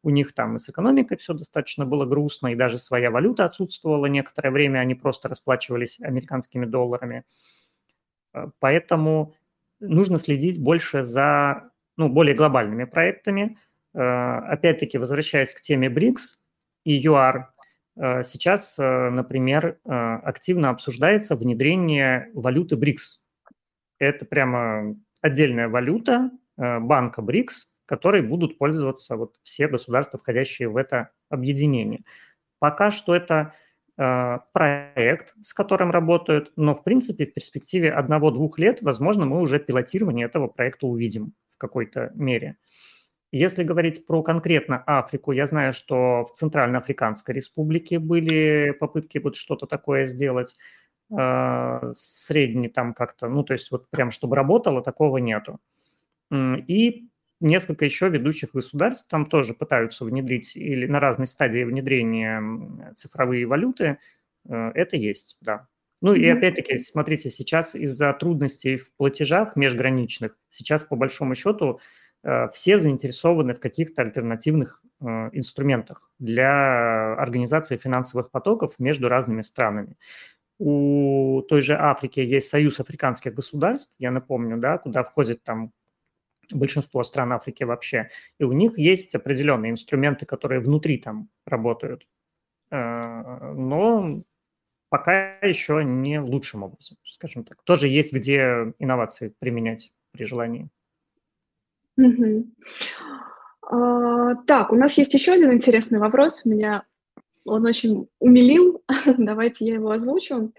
у 0.03 0.11
них 0.11 0.33
там 0.35 0.57
и 0.57 0.59
с 0.59 0.69
экономикой 0.69 1.19
все 1.19 1.35
достаточно 1.35 1.87
было 1.87 2.05
грустно, 2.05 2.49
и 2.49 2.57
даже 2.57 2.79
своя 2.79 3.11
валюта 3.11 3.45
отсутствовала 3.45 4.07
некоторое 4.07 4.51
время, 4.51 4.81
они 4.81 4.95
просто 4.95 5.29
расплачивались 5.29 6.01
американскими 6.01 6.67
долларами. 6.67 7.25
Э, 8.35 8.49
поэтому 8.59 9.35
нужно 9.81 10.19
следить 10.19 10.63
больше 10.63 11.03
за 11.03 11.71
ну, 11.97 12.09
более 12.09 12.35
глобальными 12.35 12.85
проектами. 12.85 13.57
Э, 13.95 14.39
опять-таки, 14.49 14.99
возвращаясь 14.99 15.53
к 15.53 15.61
теме 15.61 15.91
БРИКС 15.91 16.41
и 16.85 16.95
ЮАР, 16.95 17.50
сейчас, 17.97 18.79
э, 18.79 19.11
например, 19.11 19.79
э, 19.85 19.91
активно 19.91 20.71
обсуждается 20.71 21.37
внедрение 21.37 22.31
валюты 22.35 22.77
БРИКС. 22.77 23.21
Это 23.99 24.25
прямо 24.25 24.97
отдельная 25.21 25.69
валюта 25.69 26.31
банка 26.57 27.21
БРИКС, 27.23 27.73
которой 27.87 28.23
будут 28.23 28.59
пользоваться 28.59 29.17
вот 29.17 29.37
все 29.43 29.69
государства, 29.69 30.19
входящие 30.19 30.69
в 30.69 30.77
это 30.77 31.11
объединение. 31.29 32.05
Пока 32.59 32.91
что 32.91 33.15
это 33.15 33.55
проект, 33.97 35.35
с 35.43 35.53
которым 35.53 35.91
работают, 35.91 36.53
но, 36.57 36.75
в 36.75 36.83
принципе, 36.83 37.27
в 37.27 37.35
перспективе 37.35 37.93
одного-двух 37.93 38.59
лет, 38.59 38.81
возможно, 38.81 39.27
мы 39.27 39.41
уже 39.41 39.59
пилотирование 39.59 40.27
этого 40.27 40.49
проекта 40.49 40.87
увидим 40.87 41.35
в 41.51 41.59
какой-то 41.59 42.11
мере. 42.15 42.57
Если 43.33 43.63
говорить 43.63 44.07
про 44.07 44.23
конкретно 44.23 44.83
Африку, 44.87 45.33
я 45.33 45.47
знаю, 45.47 45.73
что 45.73 46.25
в 46.25 46.33
Центральноафриканской 46.33 47.35
республике 47.35 47.99
были 47.99 48.73
попытки 48.79 49.19
вот 49.19 49.37
что-то 49.37 49.67
такое 49.67 50.07
сделать. 50.07 50.57
Э, 51.17 51.93
средний 51.95 52.69
там 52.69 52.95
как-то, 52.95 53.29
ну, 53.29 53.43
то 53.45 53.53
есть 53.53 53.71
вот 53.71 53.89
прям 53.91 54.11
чтобы 54.11 54.37
работало, 54.37 54.83
такого 54.83 55.19
нету. 55.19 55.61
И 56.33 57.09
несколько 57.41 57.85
еще 57.85 58.09
ведущих 58.09 58.53
государств 58.53 59.09
там 59.09 59.27
тоже 59.27 59.55
пытаются 59.55 60.05
внедрить 60.05 60.57
или 60.57 60.87
на 60.87 61.01
разной 61.01 61.27
стадии 61.27 61.65
внедрения 61.65 62.93
цифровые 62.95 63.47
валюты. 63.47 63.99
Э, 64.49 64.71
это 64.75 64.97
есть, 64.97 65.37
да. 65.41 65.67
Ну 66.03 66.15
и 66.15 66.27
опять-таки, 66.27 66.79
смотрите, 66.79 67.31
сейчас 67.31 67.75
из-за 67.75 68.13
трудностей 68.15 68.77
в 68.79 68.91
платежах 68.97 69.55
межграничных, 69.57 70.37
сейчас 70.49 70.83
по 70.83 70.97
большому 70.97 71.35
счету 71.35 71.81
все 72.53 72.79
заинтересованы 72.79 73.55
в 73.55 73.61
каких-то 73.61 74.03
альтернативных 74.03 74.83
э, 75.01 75.05
инструментах 75.33 76.11
для 76.19 77.15
организации 77.15 77.77
финансовых 77.77 78.31
потоков 78.31 78.79
между 78.79 79.09
разными 79.09 79.43
странами. 79.43 79.97
У 80.59 81.43
той 81.49 81.63
же 81.63 81.75
Африки 81.75 82.21
есть 82.21 82.49
Союз 82.49 82.81
африканских 82.81 83.33
государств, 83.33 83.95
я 83.99 84.11
напомню, 84.11 84.59
да, 84.59 84.77
куда 84.77 85.03
входит 85.03 85.43
там 85.43 85.73
большинство 86.53 87.03
стран 87.05 87.33
Африки 87.33 87.65
вообще, 87.65 88.11
и 88.39 88.45
у 88.45 88.53
них 88.53 88.79
есть 88.79 89.15
определенные 89.15 89.73
инструменты, 89.73 90.27
которые 90.27 90.61
внутри 90.61 90.99
там 90.99 91.31
работают, 91.47 92.07
э, 92.71 92.77
но 92.77 94.23
пока 94.91 95.39
еще 95.39 95.83
не 95.85 96.21
лучшим 96.21 96.65
образом, 96.65 96.99
скажем 97.05 97.45
так. 97.45 97.63
Тоже 97.63 97.89
есть 97.89 98.13
где 98.13 98.75
инновации 98.79 99.35
применять 99.39 99.93
при 100.13 100.25
желании. 100.25 100.69
А, 103.63 104.35
так, 104.47 104.73
у 104.73 104.77
нас 104.77 104.97
есть 104.99 105.15
еще 105.15 105.33
один 105.33 105.53
интересный 105.53 105.99
вопрос. 105.99 106.45
Меня 106.45 106.85
он 107.45 107.67
очень 107.67 108.09
умилил. 108.19 108.83
Давайте 109.19 109.67
я 109.67 109.75
его 109.75 109.91
озвучу. 109.91 110.53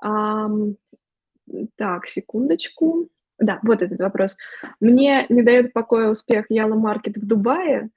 Так, 0.00 2.06
секундочку. 2.06 3.08
Да, 3.38 3.60
вот 3.62 3.82
этот 3.82 4.00
вопрос. 4.00 4.36
Мне 4.80 5.26
не 5.28 5.42
дает 5.42 5.72
покоя 5.72 6.08
успех 6.08 6.46
Яла 6.48 6.74
Маркет 6.74 7.16
в 7.16 7.26
Дубае, 7.26 7.90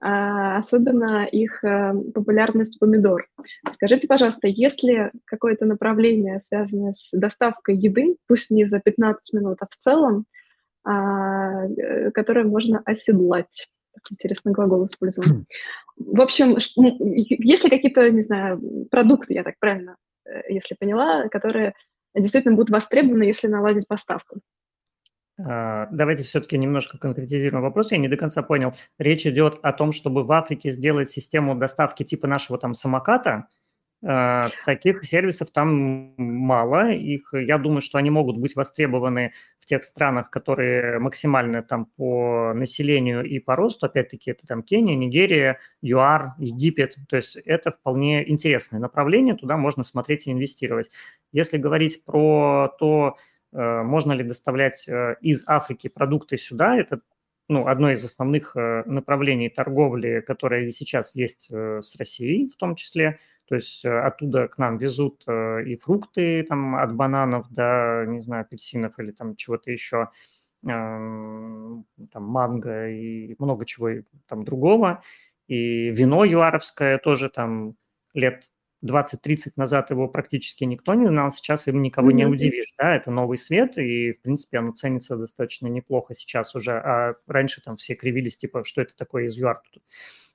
а, 0.00 0.58
особенно 0.58 1.24
их 1.24 1.62
а, 1.64 1.94
популярность 2.14 2.80
помидор. 2.80 3.28
Скажите, 3.72 4.08
пожалуйста, 4.08 4.48
есть 4.48 4.82
ли 4.82 5.10
какое-то 5.24 5.66
направление, 5.66 6.40
связанное 6.40 6.94
с 6.94 7.10
доставкой 7.12 7.76
еды, 7.76 8.16
пусть 8.26 8.50
не 8.50 8.64
за 8.64 8.80
15 8.80 9.32
минут, 9.34 9.58
а 9.60 9.66
в 9.70 9.76
целом, 9.76 10.20
э, 10.20 10.37
которое 12.14 12.44
можно 12.44 12.82
оседлать. 12.84 13.68
Интересный 14.10 14.52
глагол 14.52 14.84
использован. 14.84 15.46
В 15.96 16.20
общем, 16.20 16.56
есть 16.56 17.64
ли 17.64 17.70
какие-то, 17.70 18.10
не 18.10 18.22
знаю, 18.22 18.86
продукты, 18.90 19.34
я 19.34 19.42
так 19.42 19.56
правильно, 19.58 19.96
э, 20.24 20.52
если 20.52 20.76
поняла, 20.78 21.28
которые 21.28 21.74
действительно 22.14 22.54
будут 22.54 22.70
востребованы, 22.70 23.24
если 23.24 23.48
наладить 23.48 23.88
поставку? 23.88 24.40
А, 25.40 25.88
давайте 25.90 26.24
все-таки 26.24 26.56
немножко 26.56 26.98
конкретизируем 26.98 27.62
вопрос. 27.62 27.90
Я 27.90 27.98
не 27.98 28.08
до 28.08 28.16
конца 28.16 28.42
понял. 28.42 28.72
Речь 28.98 29.26
идет 29.26 29.58
о 29.62 29.72
том, 29.72 29.92
чтобы 29.92 30.24
в 30.24 30.32
Африке 30.32 30.70
сделать 30.70 31.10
систему 31.10 31.56
доставки 31.56 32.04
типа 32.04 32.26
нашего 32.26 32.58
там 32.58 32.74
самоката, 32.74 33.46
Э, 33.46 33.67
таких 34.00 35.02
сервисов 35.04 35.50
там 35.50 36.14
мало. 36.16 36.90
Их, 36.92 37.32
я 37.32 37.58
думаю, 37.58 37.80
что 37.80 37.98
они 37.98 38.10
могут 38.10 38.36
быть 38.38 38.54
востребованы 38.54 39.32
в 39.58 39.66
тех 39.66 39.82
странах, 39.82 40.30
которые 40.30 41.00
максимально 41.00 41.62
там 41.62 41.86
по 41.86 42.52
населению 42.54 43.24
и 43.24 43.40
по 43.40 43.56
росту. 43.56 43.86
Опять-таки, 43.86 44.30
это 44.30 44.46
там 44.46 44.62
Кения, 44.62 44.94
Нигерия, 44.94 45.58
ЮАР, 45.82 46.34
Египет. 46.38 46.96
То 47.08 47.16
есть 47.16 47.36
это 47.36 47.72
вполне 47.72 48.28
интересное 48.30 48.78
направление, 48.78 49.34
туда 49.34 49.56
можно 49.56 49.82
смотреть 49.82 50.28
и 50.28 50.32
инвестировать. 50.32 50.90
Если 51.32 51.58
говорить 51.58 52.04
про 52.04 52.68
то, 52.78 53.16
э, 53.52 53.82
можно 53.82 54.12
ли 54.12 54.22
доставлять 54.22 54.86
э, 54.88 55.16
из 55.22 55.42
Африки 55.46 55.88
продукты 55.88 56.38
сюда, 56.38 56.76
это 56.76 57.00
ну, 57.48 57.66
одно 57.66 57.90
из 57.90 58.04
основных 58.04 58.54
направлений 58.54 59.48
торговли, 59.48 60.20
которое 60.20 60.70
сейчас 60.70 61.14
есть 61.14 61.50
с 61.50 61.96
Россией 61.96 62.50
в 62.50 62.56
том 62.56 62.76
числе– 62.76 63.18
то 63.48 63.54
есть 63.54 63.84
э, 63.84 64.00
оттуда 64.00 64.46
к 64.46 64.58
нам 64.58 64.76
везут 64.76 65.24
э, 65.26 65.64
и 65.64 65.76
фрукты 65.76 66.42
там 66.42 66.76
от 66.76 66.94
бананов 66.94 67.50
до, 67.50 68.04
не 68.06 68.20
знаю, 68.20 68.42
апельсинов 68.42 68.98
или 68.98 69.10
там 69.10 69.36
чего-то 69.36 69.70
еще, 69.70 70.10
эм, 70.66 71.86
там 72.12 72.24
манго 72.24 72.88
и 72.90 73.34
много 73.38 73.64
чего 73.64 73.88
там 74.26 74.44
другого. 74.44 75.02
И 75.46 75.90
вино 75.90 76.24
юаровское 76.24 76.98
тоже 76.98 77.30
там 77.30 77.74
лет 78.12 78.44
20-30 78.84 79.52
назад 79.56 79.90
его 79.90 80.08
практически 80.08 80.64
никто 80.64 80.94
не 80.94 81.06
знал, 81.06 81.30
сейчас 81.30 81.66
им 81.68 81.82
никого 81.82 82.10
mm-hmm. 82.10 82.14
не 82.14 82.26
удивишь, 82.26 82.74
да, 82.78 82.94
это 82.94 83.10
новый 83.10 83.38
свет, 83.38 83.76
и, 83.78 84.12
в 84.12 84.20
принципе, 84.20 84.58
оно 84.58 84.72
ценится 84.72 85.16
достаточно 85.16 85.66
неплохо 85.66 86.14
сейчас 86.14 86.54
уже, 86.54 86.72
а 86.72 87.14
раньше 87.26 87.60
там 87.62 87.76
все 87.76 87.94
кривились, 87.94 88.36
типа, 88.36 88.64
что 88.64 88.82
это 88.82 88.94
такое 88.94 89.26
из 89.26 89.36
ЮАР 89.36 89.62
тут. 89.72 89.82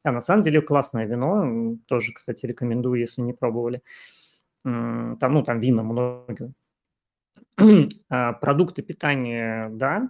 А 0.03 0.11
на 0.11 0.19
самом 0.21 0.43
деле 0.43 0.61
классное 0.61 1.05
вино, 1.05 1.77
тоже, 1.87 2.11
кстати, 2.13 2.45
рекомендую, 2.45 2.99
если 2.99 3.21
не 3.21 3.33
пробовали. 3.33 3.81
Там, 4.63 5.17
ну, 5.19 5.43
там 5.43 5.59
вина 5.59 5.83
много. 5.83 6.53
А, 8.09 8.33
продукты 8.33 8.81
питания, 8.81 9.69
да. 9.69 10.09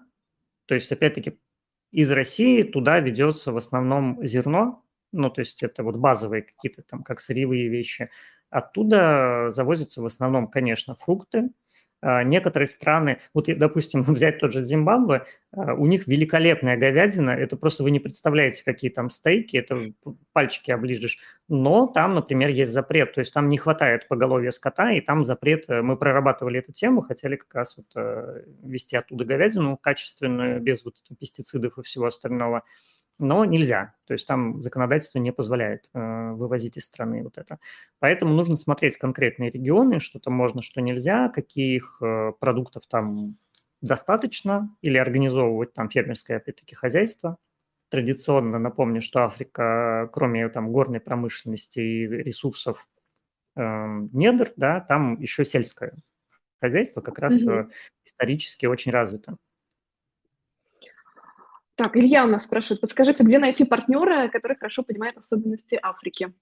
То 0.66 0.76
есть, 0.76 0.92
опять-таки, 0.92 1.40
из 1.92 2.12
России 2.12 2.64
туда 2.64 3.00
ведется 3.00 3.52
в 3.52 3.58
основном 3.58 4.26
зерно, 4.26 4.84
ну, 5.12 5.30
то 5.30 5.42
есть 5.42 5.64
это 5.64 5.84
вот 5.84 5.96
базовые 5.98 6.44
какие-то 6.44 6.84
там, 6.84 7.04
как 7.04 7.22
сырьевые 7.22 7.70
вещи. 7.70 8.10
Оттуда 8.50 9.48
завозятся 9.52 10.02
в 10.02 10.06
основном, 10.06 10.48
конечно, 10.48 10.96
фрукты, 10.96 11.52
некоторые 12.24 12.68
страны, 12.68 13.20
вот, 13.34 13.46
допустим, 13.48 14.04
взять 14.08 14.40
тот 14.40 14.54
же 14.54 14.64
Зимбабве, 14.64 15.26
а, 15.52 15.74
у 15.74 15.86
них 15.86 16.08
великолепная 16.08 16.78
говядина, 16.78 17.32
это 17.32 17.58
просто 17.58 17.84
вы 17.84 17.92
не 17.92 18.00
представляете, 18.00 18.64
какие 18.64 18.92
там 18.92 19.10
стейки, 19.10 19.58
это 19.58 19.94
пальчики 20.34 20.72
оближешь, 20.72 21.20
но 21.48 21.88
там, 21.88 22.16
например, 22.16 22.50
есть 22.50 22.72
запрет, 22.72 23.14
то 23.14 23.20
есть 23.20 23.34
там 23.34 23.50
не 23.50 23.58
хватает 23.58 24.08
поголовья 24.08 24.52
скота, 24.52 24.92
и 24.92 25.02
там 25.02 25.24
запрет, 25.24 25.66
э, 25.70 25.82
мы 25.82 25.98
прорабатывали 25.98 26.60
эту 26.60 26.74
тему, 26.74 27.02
хотели 27.02 27.36
как 27.36 27.54
раз 27.54 27.78
вот 27.78 27.88
э, 27.96 28.44
вести 28.64 28.98
оттуда 28.98 29.26
говядину 29.26 29.78
качественную, 29.78 30.62
без 30.62 30.84
вот 30.84 30.96
пестицидов 31.20 31.78
и 31.78 31.84
всего 31.84 32.06
остального, 32.06 32.64
но 33.20 33.46
нельзя. 33.46 33.96
То 34.06 34.14
есть 34.14 34.28
там 34.28 34.62
законодательство 34.62 35.20
не 35.20 35.32
позволяет 35.32 35.90
э, 35.94 36.32
вывозить 36.32 36.78
из 36.78 36.86
страны 36.86 37.24
вот 37.24 37.38
это. 37.38 37.60
Поэтому 38.00 38.34
нужно 38.34 38.56
смотреть 38.56 38.98
конкретные 38.98 39.50
регионы, 39.50 40.00
что-то 40.00 40.30
можно, 40.30 40.62
что 40.62 40.82
нельзя, 40.82 41.30
каких 41.30 42.02
э, 42.02 42.32
продуктов 42.40 42.84
там 42.88 43.38
достаточно, 43.82 44.76
или 44.82 44.98
организовывать 44.98 45.74
там 45.74 45.90
фермерское, 45.90 46.38
опять-таки, 46.38 46.76
хозяйство. 46.76 47.38
Традиционно 47.90 48.60
напомню, 48.60 49.02
что 49.02 49.26
Африка, 49.26 50.10
кроме 50.12 50.50
там 50.50 50.72
горной 50.72 51.00
промышленности 51.00 51.80
и 51.80 52.08
ресурсов 52.08 52.88
э, 53.56 53.62
недр, 54.12 54.52
да, 54.56 54.80
там 54.80 55.20
еще 55.20 55.46
сельское 55.46 55.94
хозяйство 56.64 57.02
как 57.02 57.20
раз 57.20 57.42
mm-hmm. 57.42 57.70
исторически 58.06 58.66
очень 58.66 58.94
развито. 58.94 59.36
Так, 61.76 61.98
Илья 61.98 62.24
у 62.26 62.28
нас 62.28 62.46
спрашивает, 62.46 62.82
подскажите, 62.82 63.24
где 63.24 63.40
найти 63.40 63.66
партнера, 63.66 64.28
который 64.30 64.58
хорошо 64.58 64.84
понимает 64.84 65.18
особенности 65.18 65.80
Африки? 65.82 66.34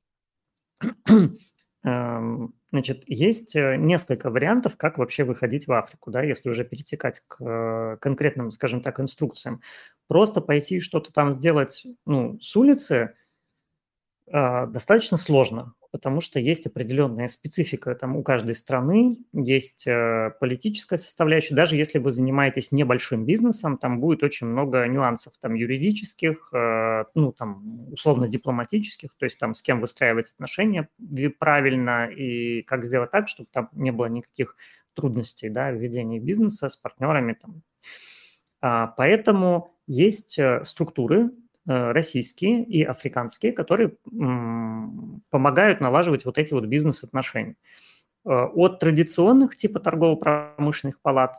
Эм, 1.83 2.53
значит, 2.71 3.03
есть 3.07 3.55
э, 3.55 3.75
несколько 3.77 4.29
вариантов, 4.29 4.77
как 4.77 4.97
вообще 4.97 5.23
выходить 5.23 5.67
в 5.67 5.71
Африку, 5.71 6.11
да, 6.11 6.21
если 6.21 6.49
уже 6.49 6.63
перетекать 6.63 7.21
к 7.27 7.43
э, 7.43 7.97
конкретным, 7.99 8.51
скажем 8.51 8.81
так, 8.81 8.99
инструкциям. 8.99 9.61
Просто 10.07 10.41
пойти 10.41 10.79
что-то 10.79 11.11
там 11.11 11.33
сделать 11.33 11.87
ну, 12.05 12.39
с 12.39 12.55
улицы 12.55 13.15
э, 14.27 14.67
достаточно 14.67 15.17
сложно 15.17 15.73
потому 15.91 16.21
что 16.21 16.39
есть 16.39 16.65
определенная 16.65 17.27
специфика 17.27 17.93
там 17.95 18.15
у 18.15 18.23
каждой 18.23 18.55
страны, 18.55 19.19
есть 19.33 19.85
э, 19.85 20.31
политическая 20.39 20.97
составляющая. 20.97 21.53
Даже 21.53 21.75
если 21.75 21.99
вы 21.99 22.11
занимаетесь 22.11 22.71
небольшим 22.71 23.25
бизнесом, 23.25 23.77
там 23.77 23.99
будет 23.99 24.23
очень 24.23 24.47
много 24.47 24.85
нюансов 24.87 25.33
там 25.41 25.53
юридических, 25.53 26.49
э, 26.53 27.03
ну 27.13 27.33
там 27.33 27.91
условно-дипломатических, 27.91 29.13
то 29.17 29.25
есть 29.25 29.37
там 29.37 29.53
с 29.53 29.61
кем 29.61 29.81
выстраивать 29.81 30.31
отношения 30.31 30.87
правильно 31.39 32.07
и 32.07 32.61
как 32.63 32.85
сделать 32.85 33.11
так, 33.11 33.27
чтобы 33.27 33.49
там 33.51 33.69
не 33.73 33.91
было 33.91 34.05
никаких 34.05 34.55
трудностей 34.93 35.49
да, 35.49 35.71
в 35.71 35.75
ведении 35.75 36.19
бизнеса 36.19 36.69
с 36.69 36.75
партнерами. 36.75 37.33
Там. 37.33 37.61
А, 38.61 38.87
поэтому 38.87 39.75
есть 39.87 40.39
э, 40.39 40.63
структуры, 40.63 41.31
российские 41.65 42.63
и 42.63 42.83
африканские, 42.83 43.53
которые 43.53 43.93
помогают 45.29 45.79
налаживать 45.79 46.25
вот 46.25 46.37
эти 46.37 46.53
вот 46.53 46.65
бизнес-отношения. 46.65 47.55
Э, 48.25 48.45
от 48.45 48.79
традиционных 48.79 49.55
типа 49.55 49.79
торгово-промышленных 49.79 51.01
палат, 51.01 51.35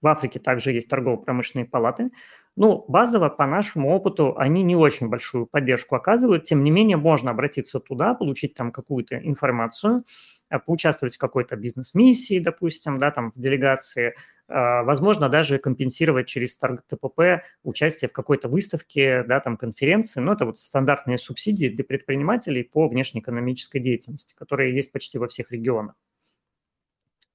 в 0.00 0.08
Африке 0.08 0.40
также 0.40 0.72
есть 0.72 0.88
торгово-промышленные 0.88 1.66
палаты, 1.66 2.10
ну, 2.54 2.84
базово, 2.86 3.30
по 3.30 3.46
нашему 3.46 3.90
опыту, 3.90 4.36
они 4.36 4.62
не 4.62 4.76
очень 4.76 5.08
большую 5.08 5.46
поддержку 5.46 5.94
оказывают. 5.94 6.44
Тем 6.44 6.62
не 6.62 6.70
менее, 6.70 6.98
можно 6.98 7.30
обратиться 7.30 7.80
туда, 7.80 8.12
получить 8.12 8.52
там 8.54 8.72
какую-то 8.72 9.16
информацию, 9.16 10.04
э, 10.50 10.58
поучаствовать 10.58 11.14
в 11.14 11.18
какой-то 11.18 11.56
бизнес-миссии, 11.56 12.40
допустим, 12.40 12.98
да, 12.98 13.10
там 13.10 13.32
в 13.32 13.38
делегации, 13.38 14.14
а, 14.41 14.41
возможно, 14.48 15.28
даже 15.28 15.58
компенсировать 15.58 16.26
через 16.26 16.56
ТПП 16.56 17.42
участие 17.62 18.08
в 18.08 18.12
какой-то 18.12 18.48
выставке, 18.48 19.22
да, 19.24 19.40
там 19.40 19.56
конференции. 19.56 20.20
Но 20.20 20.32
это 20.32 20.44
вот 20.46 20.58
стандартные 20.58 21.18
субсидии 21.18 21.68
для 21.68 21.84
предпринимателей 21.84 22.62
по 22.62 22.88
внешнеэкономической 22.88 23.80
деятельности, 23.80 24.34
которые 24.34 24.74
есть 24.74 24.92
почти 24.92 25.18
во 25.18 25.28
всех 25.28 25.52
регионах. 25.52 25.94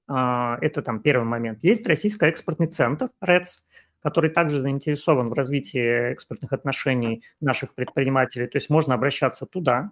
А, 0.08 0.58
это 0.60 0.82
там 0.82 1.00
первый 1.00 1.24
момент. 1.24 1.62
Есть 1.62 1.86
Российско-экспортный 1.86 2.66
центр, 2.66 3.10
РЭЦ, 3.20 3.66
который 4.02 4.30
также 4.30 4.62
заинтересован 4.62 5.28
в 5.28 5.32
развитии 5.34 6.10
экспортных 6.12 6.52
отношений 6.52 7.24
наших 7.40 7.74
предпринимателей. 7.74 8.46
То 8.46 8.58
есть 8.58 8.70
можно 8.70 8.94
обращаться 8.94 9.44
туда. 9.44 9.90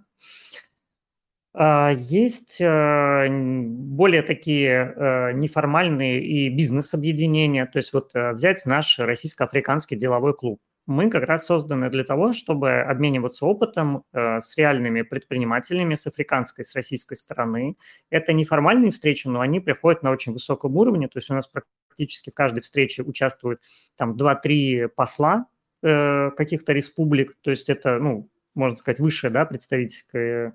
А, 1.58 1.90
есть 1.96 2.60
э, 2.60 3.28
более 3.30 4.20
такие 4.20 4.92
э, 4.94 5.32
неформальные 5.32 6.22
и 6.22 6.50
бизнес-объединения. 6.50 7.64
То 7.64 7.78
есть 7.78 7.94
вот 7.94 8.10
э, 8.14 8.32
взять 8.32 8.66
наш 8.66 8.98
российско-африканский 8.98 9.96
деловой 9.96 10.34
клуб. 10.34 10.60
Мы 10.84 11.08
как 11.08 11.24
раз 11.24 11.46
созданы 11.46 11.88
для 11.88 12.04
того, 12.04 12.34
чтобы 12.34 12.80
обмениваться 12.80 13.44
опытом 13.44 14.04
с 14.12 14.56
реальными 14.56 15.02
предпринимателями 15.02 15.94
с 15.94 16.06
африканской, 16.06 16.64
с 16.64 16.76
российской 16.76 17.16
стороны. 17.16 17.76
Это 18.08 18.32
неформальные 18.32 18.92
встречи, 18.92 19.26
но 19.26 19.40
они 19.40 19.58
приходят 19.58 20.04
на 20.04 20.12
очень 20.12 20.32
высоком 20.32 20.76
уровне. 20.76 21.08
То 21.08 21.18
есть 21.18 21.28
у 21.28 21.34
нас 21.34 21.48
практически 21.48 22.30
в 22.30 22.34
каждой 22.34 22.60
встрече 22.60 23.02
участвуют 23.02 23.62
там 23.96 24.14
2-3 24.14 24.86
посла 24.86 25.46
каких-то 25.82 26.72
республик. 26.72 27.36
То 27.40 27.50
есть 27.50 27.68
это, 27.68 27.98
ну, 27.98 28.30
можно 28.54 28.76
сказать, 28.76 29.00
высшее 29.00 29.32
да, 29.32 29.44
представительское 29.44 30.48
а, 30.48 30.52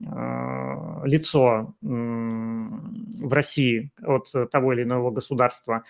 лицо 0.00 1.74
в 1.80 3.32
России 3.32 3.92
от 4.02 4.30
того 4.50 4.72
или 4.74 4.82
иного 4.82 5.10
государства, 5.10 5.84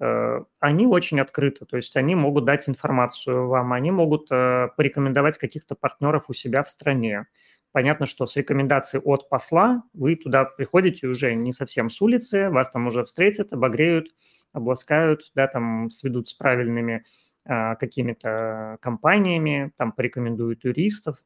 э, 0.00 0.40
они 0.58 0.86
очень 0.86 1.20
открыты, 1.20 1.64
то 1.64 1.76
есть 1.76 1.96
они 1.96 2.16
могут 2.16 2.44
дать 2.44 2.68
информацию 2.68 3.46
вам, 3.46 3.72
они 3.72 3.92
могут 3.92 4.26
э, 4.32 4.68
порекомендовать 4.76 5.38
каких-то 5.38 5.76
партнеров 5.76 6.24
у 6.28 6.32
себя 6.32 6.64
в 6.64 6.68
стране. 6.68 7.26
Понятно, 7.70 8.06
что 8.06 8.26
с 8.26 8.36
рекомендацией 8.36 9.02
от 9.04 9.28
посла 9.28 9.84
вы 9.92 10.16
туда 10.16 10.44
приходите 10.44 11.06
уже 11.06 11.34
не 11.34 11.52
совсем 11.52 11.90
с 11.90 12.00
улицы, 12.02 12.50
вас 12.50 12.70
там 12.70 12.88
уже 12.88 13.04
встретят, 13.04 13.52
обогреют, 13.52 14.08
обласкают, 14.52 15.30
да, 15.34 15.46
там 15.46 15.90
сведут 15.90 16.28
с 16.28 16.34
правильными 16.34 17.04
какими-то 17.44 18.78
компаниями, 18.80 19.70
там 19.76 19.92
порекомендуют 19.92 20.64
юристов, 20.64 21.18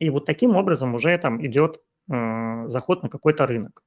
и 0.00 0.10
вот 0.10 0.24
таким 0.24 0.56
образом 0.56 0.94
уже 0.94 1.16
там 1.18 1.44
идет 1.46 1.80
э, 2.10 2.64
заход 2.66 3.02
на 3.02 3.08
какой-то 3.08 3.46
рынок. 3.46 3.82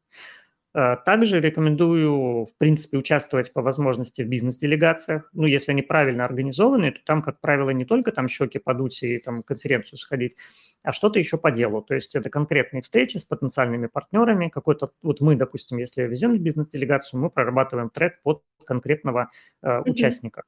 Э, 0.76 0.96
также 1.06 1.40
рекомендую, 1.40 2.46
в 2.46 2.58
принципе, 2.58 2.98
участвовать 2.98 3.52
по 3.52 3.62
возможности 3.62 4.22
в 4.22 4.28
бизнес-делегациях. 4.28 5.30
Ну, 5.34 5.48
если 5.48 5.72
они 5.72 5.82
правильно 5.82 6.24
организованы, 6.24 6.92
то 6.92 7.00
там, 7.04 7.22
как 7.22 7.42
правило, 7.42 7.72
не 7.72 7.86
только 7.86 8.12
там 8.12 8.28
щеки 8.28 8.60
подуть 8.60 9.02
и 9.04 9.18
там 9.18 9.44
конференцию 9.44 10.00
сходить, 10.00 10.36
а 10.84 10.92
что-то 10.92 11.20
еще 11.20 11.38
по 11.38 11.52
делу. 11.52 11.82
То 11.82 11.96
есть 11.96 12.16
это 12.16 12.30
конкретные 12.30 12.82
встречи 12.82 13.18
с 13.18 13.26
потенциальными 13.26 13.88
партнерами. 13.88 14.50
Какой-то, 14.50 14.92
вот 15.02 15.20
мы, 15.22 15.36
допустим, 15.36 15.78
если 15.78 16.04
везем 16.04 16.38
бизнес-делегацию, 16.38 17.20
мы 17.20 17.30
прорабатываем 17.30 17.90
трек 17.90 18.22
под 18.22 18.44
конкретного 18.66 19.30
э, 19.62 19.68
mm-hmm. 19.68 19.90
участника 19.90 20.44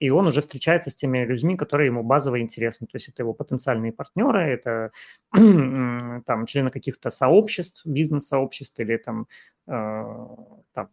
и 0.00 0.10
он 0.10 0.26
уже 0.26 0.40
встречается 0.40 0.90
с 0.90 0.94
теми 0.94 1.24
людьми, 1.24 1.56
которые 1.56 1.86
ему 1.86 2.02
базово 2.02 2.40
интересны. 2.40 2.86
То 2.86 2.96
есть 2.96 3.08
это 3.08 3.22
его 3.22 3.34
потенциальные 3.34 3.92
партнеры, 3.92 4.40
это 4.40 4.90
там 6.26 6.46
члены 6.46 6.70
каких-то 6.70 7.10
сообществ, 7.10 7.84
бизнес-сообществ 7.84 8.78
или 8.80 8.96
там, 8.96 9.26
э, 9.66 10.04
там 10.72 10.90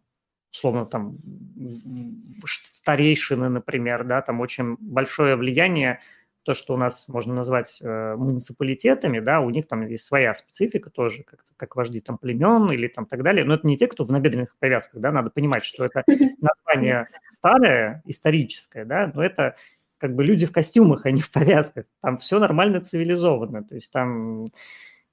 условно 0.52 0.86
там 0.86 1.18
старейшины, 2.46 3.48
например, 3.48 4.04
да, 4.04 4.22
там 4.22 4.40
очень 4.40 4.76
большое 4.80 5.36
влияние 5.36 6.00
то, 6.46 6.54
что 6.54 6.74
у 6.74 6.76
нас 6.76 7.08
можно 7.08 7.34
назвать 7.34 7.80
э, 7.82 8.14
муниципалитетами, 8.14 9.18
да, 9.18 9.40
у 9.40 9.50
них 9.50 9.66
там 9.66 9.84
есть 9.84 10.04
своя 10.04 10.32
специфика 10.32 10.90
тоже, 10.90 11.24
как, 11.24 11.40
как 11.56 11.74
вожди 11.74 12.00
там 12.00 12.18
племен 12.18 12.70
или 12.70 12.86
там 12.86 13.04
так 13.04 13.24
далее, 13.24 13.44
но 13.44 13.54
это 13.54 13.66
не 13.66 13.76
те, 13.76 13.88
кто 13.88 14.04
в 14.04 14.12
набедренных 14.12 14.56
повязках, 14.60 15.00
да, 15.00 15.10
надо 15.10 15.30
понимать, 15.30 15.64
что 15.64 15.84
это 15.84 16.04
название 16.40 17.08
старое, 17.28 18.02
историческое, 18.06 18.84
да, 18.84 19.10
но 19.12 19.24
это 19.24 19.56
как 19.98 20.14
бы 20.14 20.22
люди 20.22 20.46
в 20.46 20.52
костюмах, 20.52 21.04
а 21.04 21.10
не 21.10 21.20
в 21.20 21.32
повязках, 21.32 21.86
там 22.00 22.18
все 22.18 22.38
нормально 22.38 22.80
цивилизованно, 22.80 23.64
то 23.64 23.74
есть 23.74 23.90
там 23.90 24.44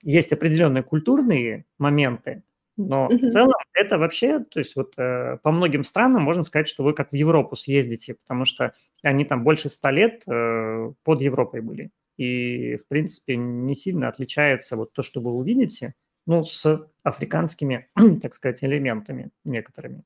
есть 0.04 0.32
определенные 0.34 0.84
культурные 0.84 1.65
моменты, 1.80 2.43
но 2.76 3.08
mm-hmm. 3.08 3.18
в 3.18 3.32
целом 3.32 3.54
это 3.74 3.98
вообще, 3.98 4.40
то 4.40 4.60
есть 4.60 4.76
вот 4.76 4.94
э, 4.98 5.38
по 5.44 5.52
многим 5.52 5.84
странам 5.84 6.24
можно 6.24 6.44
сказать, 6.44 6.68
что 6.68 6.84
вы 6.84 6.94
как 6.94 7.12
в 7.12 7.16
Европу 7.16 7.56
съездите, 7.56 8.16
потому 8.16 8.46
что 8.46 8.74
они 9.04 9.26
там 9.26 9.44
больше 9.44 9.70
ста 9.70 9.92
лет 9.92 10.24
э, 10.28 10.92
под 11.04 11.22
Европой 11.22 11.62
были. 11.62 11.92
И, 12.18 12.78
в 12.78 12.88
принципе, 12.88 13.36
не 13.36 13.76
сильно 13.76 14.08
отличается 14.08 14.76
вот 14.76 14.94
то, 14.94 15.02
что 15.02 15.22
вы 15.22 15.32
увидите, 15.32 15.94
ну, 16.26 16.44
с 16.44 16.88
африканскими, 17.04 17.90
так 18.22 18.34
сказать, 18.34 18.64
элементами 18.64 19.30
некоторыми. 19.46 20.04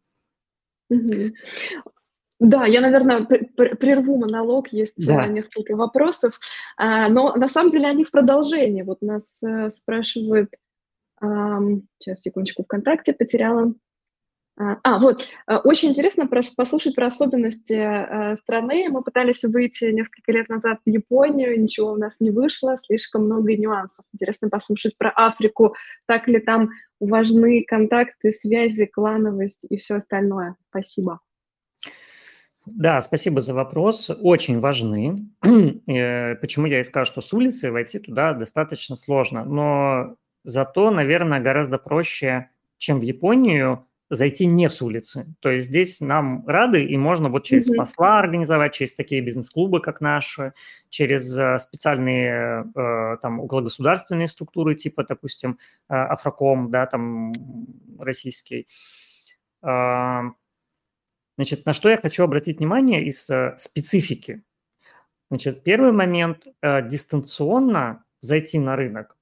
Mm-hmm. 0.92 1.34
Да, 2.40 2.66
я, 2.66 2.82
наверное, 2.82 3.26
прерву 3.26 4.18
монолог, 4.18 4.72
есть 4.72 4.94
да. 5.04 5.26
несколько 5.26 5.76
вопросов, 5.76 6.40
а, 6.78 7.10
но 7.10 7.36
на 7.36 7.50
самом 7.50 7.72
деле 7.72 7.88
они 7.88 8.04
в 8.04 8.12
продолжении. 8.12 8.84
Вот 8.84 9.02
нас 9.02 9.42
э, 9.42 9.72
спрашивают, 9.72 10.52
Сейчас, 11.20 12.22
секундочку, 12.22 12.64
ВКонтакте 12.64 13.14
потеряла. 13.14 13.74
А, 14.60 14.78
а 14.84 14.98
вот, 14.98 15.28
э, 15.48 15.56
очень 15.58 15.90
интересно 15.90 16.28
послушать 16.28 16.96
про 16.96 17.08
особенности 17.08 17.74
э, 17.74 18.36
страны. 18.38 18.90
Мы 18.90 19.04
пытались 19.04 19.44
выйти 19.44 19.92
несколько 19.92 20.32
лет 20.32 20.50
назад 20.50 20.80
в 20.84 20.90
Японию, 20.90 21.62
ничего 21.62 21.92
у 21.92 21.96
нас 21.96 22.20
не 22.20 22.32
вышло, 22.32 22.76
слишком 22.78 23.26
много 23.26 23.56
нюансов. 23.56 24.04
Интересно 24.14 24.50
послушать 24.50 24.98
про 24.98 25.12
Африку, 25.16 25.76
так 26.08 26.28
ли 26.28 26.40
там 26.40 26.70
важны 27.00 27.64
контакты, 27.68 28.32
связи, 28.32 28.88
клановость 28.88 29.68
и 29.70 29.78
все 29.78 29.96
остальное. 29.98 30.56
Спасибо. 30.70 31.20
Да, 32.66 33.00
спасибо 33.02 33.42
за 33.42 33.54
вопрос. 33.54 34.10
Очень 34.10 34.60
важны. 34.60 35.30
Э, 35.88 36.36
почему 36.36 36.66
я 36.66 36.80
и 36.80 36.84
сказал, 36.84 37.06
что 37.06 37.22
с 37.22 37.32
улицы 37.32 37.72
войти 37.72 38.00
туда 38.00 38.34
достаточно 38.34 38.96
сложно. 38.96 39.46
Но 39.46 40.18
Зато, 40.44 40.92
наверное, 40.92 41.40
гораздо 41.40 41.78
проще, 41.78 42.50
чем 42.78 43.00
в 43.00 43.04
Японию, 43.04 43.88
зайти 44.10 44.46
не 44.46 44.70
с 44.70 44.82
улицы. 44.82 45.26
То 45.40 45.50
есть 45.50 45.68
здесь 45.68 46.00
нам 46.00 46.48
рады, 46.48 46.84
и 46.84 46.98
можно 46.98 47.30
вот 47.30 47.44
через 47.44 47.70
mm-hmm. 47.70 47.76
посла 47.76 48.20
организовать, 48.20 48.74
через 48.74 48.96
такие 48.96 49.22
бизнес-клубы, 49.22 49.82
как 49.82 50.00
наши, 50.02 50.54
через 50.90 51.38
э, 51.38 51.60
специальные 51.60 52.72
э, 52.74 53.18
там 53.22 53.42
окологосударственные 53.42 54.28
структуры, 54.28 54.76
типа, 54.76 55.04
допустим, 55.04 55.60
э, 55.90 55.94
Афроком, 55.94 56.72
да, 56.72 56.86
там 56.86 57.34
российский. 58.00 58.68
А, 59.62 60.24
значит, 61.36 61.66
на 61.66 61.74
что 61.74 61.90
я 61.90 61.98
хочу 61.98 62.24
обратить 62.24 62.60
внимание 62.60 63.04
из 63.04 63.28
специфики. 63.58 64.44
Значит, 65.30 65.64
первый 65.64 65.92
момент– 65.92 66.48
дистанционно 66.62 68.06
зайти 68.22 68.60
на 68.60 68.78
рынок 68.78 69.17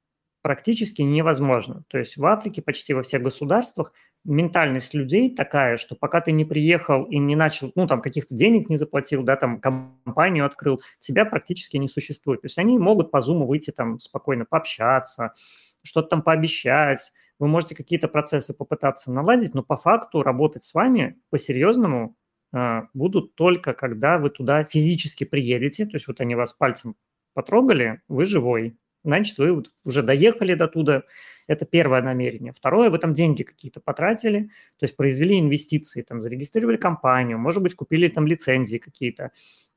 практически 0.46 1.02
невозможно. 1.02 1.86
То 1.88 1.98
есть 1.98 2.18
в 2.18 2.26
Африке 2.28 2.62
почти 2.62 2.94
во 2.94 3.02
всех 3.02 3.24
государствах 3.24 3.94
ментальность 4.24 4.94
людей 4.94 5.36
такая, 5.36 5.78
что 5.78 5.96
пока 5.96 6.22
ты 6.22 6.32
не 6.32 6.46
приехал 6.46 7.06
и 7.06 7.18
не 7.18 7.36
начал, 7.36 7.72
ну, 7.74 7.88
там, 7.88 8.00
каких-то 8.00 8.36
денег 8.36 8.70
не 8.70 8.78
заплатил, 8.78 9.24
да, 9.24 9.38
там, 9.38 9.60
компанию 9.60 10.46
открыл, 10.46 10.80
тебя 11.00 11.26
практически 11.26 11.78
не 11.78 11.90
существует. 11.90 12.42
То 12.42 12.46
есть 12.46 12.60
они 12.60 12.78
могут 12.78 13.10
по 13.10 13.18
Zoom 13.18 13.48
выйти 13.48 13.72
там 13.72 14.00
спокойно 14.00 14.46
пообщаться, 14.46 15.34
что-то 15.82 16.10
там 16.10 16.22
пообещать, 16.22 17.12
вы 17.40 17.48
можете 17.48 17.74
какие-то 17.74 18.08
процессы 18.08 18.54
попытаться 18.54 19.12
наладить, 19.12 19.56
но 19.56 19.64
по 19.64 19.78
факту 19.78 20.22
работать 20.22 20.64
с 20.64 20.76
вами 20.76 21.18
по-серьезному 21.32 22.16
э, 22.54 22.82
будут 22.94 23.34
только 23.34 23.74
когда 23.74 24.20
вы 24.20 24.30
туда 24.30 24.64
физически 24.64 25.24
приедете, 25.24 25.88
то 25.88 25.96
есть 25.96 26.06
вот 26.06 26.22
они 26.22 26.36
вас 26.36 26.54
пальцем 26.54 26.96
потрогали, 27.34 28.04
вы 28.08 28.26
живой, 28.26 28.78
значит, 29.06 29.38
вы 29.38 29.64
уже 29.84 30.04
доехали 30.04 30.56
до 30.56 30.68
туда. 30.68 31.04
Это 31.48 31.66
первое 31.66 32.02
намерение. 32.02 32.54
Второе, 32.54 32.90
вы 32.90 32.98
там 32.98 33.14
деньги 33.14 33.44
какие-то 33.44 33.80
потратили, 33.80 34.50
то 34.80 34.86
есть 34.86 34.96
произвели 34.96 35.40
инвестиции, 35.40 36.02
там 36.02 36.22
зарегистрировали 36.22 36.78
компанию, 36.78 37.38
может 37.38 37.62
быть, 37.62 37.76
купили 37.76 38.08
там 38.08 38.26
лицензии 38.26 38.78
какие-то, 38.78 39.32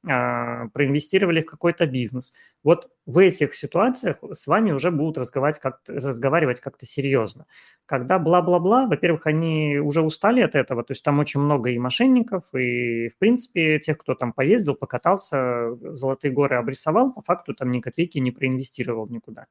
а, 0.07 0.69
проинвестировали 0.69 1.43
в 1.43 1.47
какой-то 1.47 1.85
бизнес. 1.87 2.33
Вот 2.65 2.89
в 3.05 3.19
этих 3.19 3.55
ситуациях 3.55 4.19
с 4.33 4.47
вами 4.47 4.71
уже 4.73 4.91
будут 4.91 5.19
разговаривать, 5.19 5.61
как 5.61 5.81
разговаривать 5.89 6.61
как-то 6.61 6.87
серьезно. 6.87 7.47
Когда 7.85 8.19
бла-бла-бла, 8.19 8.87
во-первых, 8.87 9.27
они 9.27 9.79
уже 9.79 10.01
устали 10.03 10.41
от 10.41 10.55
этого, 10.55 10.85
то 10.85 10.93
есть 10.93 11.03
там 11.03 11.19
очень 11.19 11.41
много 11.41 11.71
и 11.71 11.79
мошенников, 11.79 12.45
и, 12.55 13.09
в 13.09 13.19
принципе, 13.19 13.79
тех, 13.81 13.99
кто 13.99 14.15
там 14.15 14.33
поездил, 14.33 14.75
покатался, 14.75 15.77
золотые 15.95 16.33
горы 16.33 16.57
обрисовал, 16.57 17.13
по 17.13 17.21
факту 17.21 17.55
там 17.55 17.71
ни 17.71 17.81
копейки 17.81 18.19
не 18.19 18.31
проинвестировал 18.31 19.07
никуда. 19.09 19.47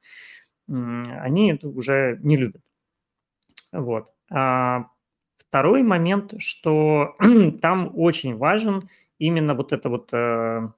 Они 0.68 1.52
это 1.52 1.68
уже 1.68 2.18
не 2.22 2.36
любят. 2.36 2.62
Вот. 3.72 4.12
А 4.30 4.86
второй 5.38 5.82
момент, 5.82 6.34
что 6.38 7.16
там 7.62 7.92
очень 7.94 8.36
важен 8.36 8.88
именно 9.18 9.54
вот 9.54 9.72
это 9.72 9.88
вот, 9.88 10.10
э, 10.12 10.68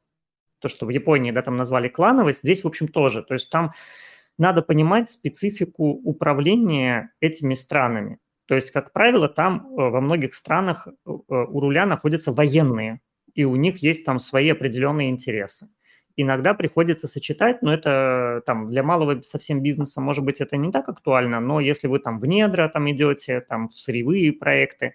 то, 0.60 0.68
что 0.68 0.86
в 0.86 0.90
Японии, 0.90 1.32
да, 1.32 1.42
там 1.42 1.56
назвали 1.56 1.88
клановость, 1.88 2.40
здесь, 2.42 2.62
в 2.62 2.66
общем, 2.66 2.88
тоже. 2.88 3.22
То 3.22 3.34
есть 3.34 3.50
там 3.50 3.72
надо 4.38 4.62
понимать 4.62 5.10
специфику 5.10 5.84
управления 5.84 7.12
этими 7.20 7.54
странами. 7.54 8.18
То 8.46 8.54
есть, 8.54 8.70
как 8.70 8.92
правило, 8.92 9.28
там 9.28 9.66
э, 9.66 9.90
во 9.90 10.00
многих 10.00 10.34
странах 10.34 10.86
э, 10.86 10.92
у 11.04 11.60
руля 11.60 11.86
находятся 11.86 12.32
военные, 12.32 13.00
и 13.34 13.44
у 13.44 13.56
них 13.56 13.78
есть 13.78 14.04
там 14.04 14.18
свои 14.18 14.50
определенные 14.50 15.10
интересы. 15.10 15.68
Иногда 16.22 16.52
приходится 16.52 17.08
сочетать, 17.08 17.62
но 17.62 17.72
это 17.72 18.42
там 18.44 18.68
для 18.68 18.82
малого 18.82 19.22
совсем 19.22 19.62
бизнеса, 19.62 20.02
может 20.02 20.22
быть, 20.22 20.42
это 20.42 20.58
не 20.58 20.70
так 20.70 20.88
актуально, 20.90 21.40
но 21.40 21.60
если 21.60 21.88
вы 21.88 21.98
там 21.98 22.20
в 22.20 22.26
недра 22.26 22.68
там 22.68 22.90
идете, 22.90 23.40
там 23.40 23.68
в 23.68 23.72
сырьевые 23.72 24.32
проекты, 24.34 24.94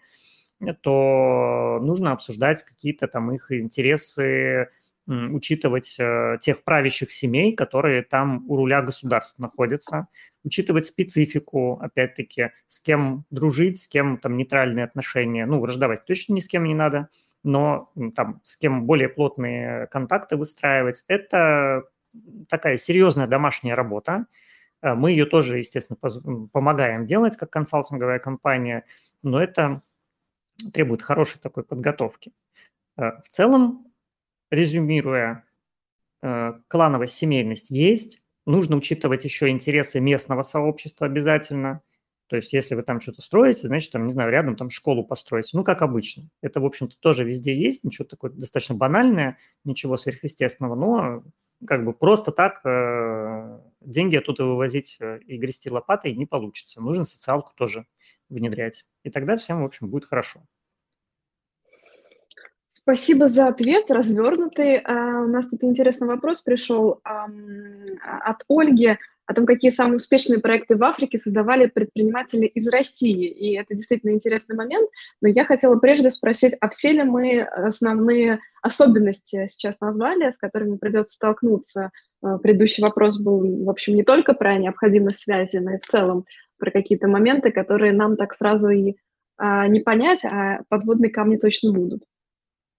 то 0.82 1.80
нужно 1.82 2.12
обсуждать 2.12 2.64
какие-то 2.64 3.08
там 3.08 3.32
их 3.32 3.52
интересы, 3.52 4.70
учитывать 5.08 5.96
э, 6.00 6.38
тех 6.42 6.64
правящих 6.64 7.12
семей, 7.12 7.54
которые 7.54 8.02
там 8.02 8.44
у 8.50 8.56
руля 8.56 8.82
государства 8.82 9.44
находятся, 9.44 10.08
учитывать 10.44 10.86
специфику, 10.86 11.80
опять-таки, 11.80 12.52
с 12.68 12.80
кем 12.80 13.26
дружить, 13.30 13.82
с 13.82 13.88
кем 13.88 14.18
там 14.18 14.38
нейтральные 14.38 14.86
отношения, 14.86 15.46
ну, 15.46 15.60
враждовать 15.60 16.06
точно 16.06 16.34
ни 16.34 16.40
с 16.40 16.48
кем 16.48 16.64
не 16.64 16.74
надо, 16.74 17.10
но 17.46 17.92
там 18.16 18.42
с 18.44 18.58
кем 18.58 18.86
более 18.86 19.08
плотные 19.08 19.88
контакты 19.88 20.36
выстраивать. 20.36 21.04
Это 21.08 21.84
такая 22.50 22.78
серьезная 22.78 23.28
домашняя 23.28 23.76
работа. 23.76 24.26
Э, 24.82 24.94
мы 24.94 25.12
ее 25.12 25.26
тоже, 25.26 25.60
естественно, 25.60 25.98
помогаем 26.52 27.06
делать 27.06 27.38
как 27.38 27.52
консалтинговая 27.52 28.20
компания, 28.20 28.86
но 29.24 29.42
это 29.42 29.82
требует 30.74 31.02
хорошей 31.02 31.40
такой 31.40 31.64
подготовки. 31.64 32.34
Э, 32.98 33.22
в 33.24 33.30
целом, 33.30 33.92
резюмируя, 34.50 35.46
э, 36.22 36.54
клановая 36.68 37.08
семейность 37.08 37.70
есть, 37.70 38.24
нужно 38.46 38.78
учитывать 38.78 39.24
еще 39.24 39.50
интересы 39.50 40.00
местного 40.00 40.44
сообщества 40.44 41.08
обязательно. 41.08 41.82
То 42.28 42.36
есть, 42.36 42.54
если 42.54 42.76
вы 42.76 42.82
там 42.82 43.00
что-то 43.00 43.22
строите, 43.22 43.68
значит, 43.68 43.92
там, 43.92 44.06
не 44.06 44.12
знаю, 44.12 44.32
рядом 44.32 44.56
там 44.56 44.70
школу 44.70 45.04
построить. 45.06 45.50
Ну, 45.54 45.64
как 45.64 45.82
обычно. 45.82 46.30
Это, 46.42 46.60
в 46.60 46.66
общем-то, 46.66 46.96
тоже 47.00 47.24
везде 47.24 47.56
есть, 47.56 47.84
ничего 47.84 48.06
такое 48.06 48.32
достаточно 48.32 48.76
банальное, 48.76 49.38
ничего 49.64 49.96
сверхъестественного, 49.96 50.76
но 50.76 51.24
как 51.66 51.86
бы 51.86 51.94
просто 51.94 52.32
так 52.32 52.62
э, 52.66 53.60
деньги 53.82 54.16
оттуда 54.16 54.46
вывозить 54.46 54.98
э, 55.00 55.20
и 55.20 55.38
грести 55.38 55.70
лопатой 55.70 56.16
не 56.16 56.26
получится. 56.26 56.82
Нужно 56.82 57.06
социалку 57.06 57.54
тоже 57.56 57.86
внедрять. 58.30 58.86
И 59.04 59.10
тогда 59.10 59.38
всем, 59.38 59.62
в 59.62 59.66
общем, 59.66 59.90
будет 59.90 60.06
хорошо. 60.06 60.42
Спасибо 62.78 63.30
за 63.30 63.48
ответ, 63.48 63.90
развернутый. 63.90 64.80
А, 64.80 65.22
у 65.22 65.28
нас 65.28 65.48
тут 65.48 65.64
интересный 65.64 66.08
вопрос 66.08 66.42
пришел 66.42 67.00
от 67.04 68.44
Ольги 68.50 68.98
о 69.26 69.34
том, 69.34 69.46
какие 69.46 69.72
самые 69.72 69.96
успешные 69.96 70.40
проекты 70.42 70.76
в 70.76 70.84
Африке 70.84 71.18
создавали 71.18 71.68
предприниматели 71.68 72.48
из 72.48 72.68
России. 72.68 73.28
И 73.30 73.56
это 73.56 73.76
действительно 73.76 74.12
интересный 74.12 74.58
момент. 74.58 74.90
Но 75.22 75.30
я 75.30 75.46
хотела 75.46 75.78
прежде 75.78 76.12
спросить, 76.12 76.54
а 76.60 76.68
все 76.68 76.92
ли 76.92 77.04
мы 77.04 77.44
основные 77.44 78.40
особенности 78.62 79.48
сейчас 79.50 79.80
назвали, 79.80 80.30
с 80.30 80.38
которыми 80.38 80.76
придется 80.76 81.14
столкнуться? 81.14 81.92
А, 82.22 82.40
предыдущий 82.40 82.84
вопрос 82.84 83.22
был, 83.22 83.64
в 83.64 83.70
общем, 83.70 83.96
не 83.96 84.04
только 84.04 84.34
про 84.34 84.58
необходимость 84.58 85.22
связи, 85.22 85.58
но 85.58 85.76
и 85.76 85.78
в 85.78 85.86
целом 85.86 86.26
про 86.58 86.72
какие-то 86.72 87.08
моменты, 87.08 87.52
которые 87.52 87.94
нам 87.94 88.18
так 88.18 88.34
сразу 88.34 88.68
и 88.70 88.98
а, 89.38 89.66
не 89.70 89.80
понять, 89.80 90.26
а 90.26 90.60
подводные 90.68 91.10
камни 91.10 91.38
точно 91.38 91.72
будут. 91.72 92.04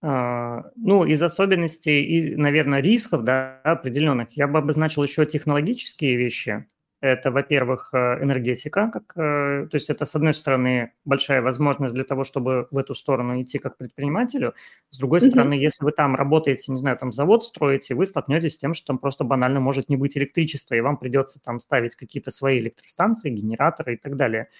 А, 0.08 0.62
ну, 0.76 1.04
из 1.04 1.20
особенностей 1.20 2.00
и, 2.04 2.36
наверное, 2.36 2.80
рисков, 2.80 3.24
да, 3.24 3.60
определенных, 3.64 4.36
я 4.36 4.46
бы 4.46 4.58
обозначил 4.58 5.02
еще 5.02 5.26
технологические 5.26 6.14
вещи. 6.14 6.64
Это, 7.00 7.32
во-первых, 7.32 7.90
э, 7.92 8.22
энергетика, 8.22 8.88
как, 8.92 9.14
э, 9.16 9.66
то 9.68 9.74
есть 9.74 9.90
это, 9.90 10.06
с 10.06 10.14
одной 10.14 10.32
стороны, 10.32 10.92
большая 11.04 11.42
возможность 11.42 11.92
для 11.92 12.04
того, 12.04 12.22
чтобы 12.22 12.68
в 12.70 12.78
эту 12.78 12.94
сторону 12.94 13.42
идти 13.42 13.58
как 13.58 13.76
предпринимателю. 13.78 14.54
С 14.90 14.98
другой 14.98 15.18
mm-hmm. 15.18 15.30
стороны, 15.30 15.54
если 15.54 15.84
вы 15.84 15.90
там 15.90 16.14
работаете, 16.14 16.70
не 16.70 16.78
знаю, 16.78 16.96
там 16.98 17.12
завод 17.12 17.42
строите, 17.42 17.96
вы 17.96 18.06
столкнетесь 18.06 18.54
с 18.54 18.58
тем, 18.58 18.74
что 18.74 18.86
там 18.86 18.98
просто 18.98 19.24
банально 19.24 19.58
может 19.58 19.88
не 19.88 19.96
быть 19.96 20.16
электричества, 20.16 20.76
и 20.76 20.80
вам 20.80 20.98
придется 20.98 21.42
там 21.42 21.58
ставить 21.58 21.96
какие-то 21.96 22.30
свои 22.30 22.60
электростанции, 22.60 23.30
генераторы 23.30 23.94
и 23.94 23.96
так 23.96 24.14
далее. 24.14 24.50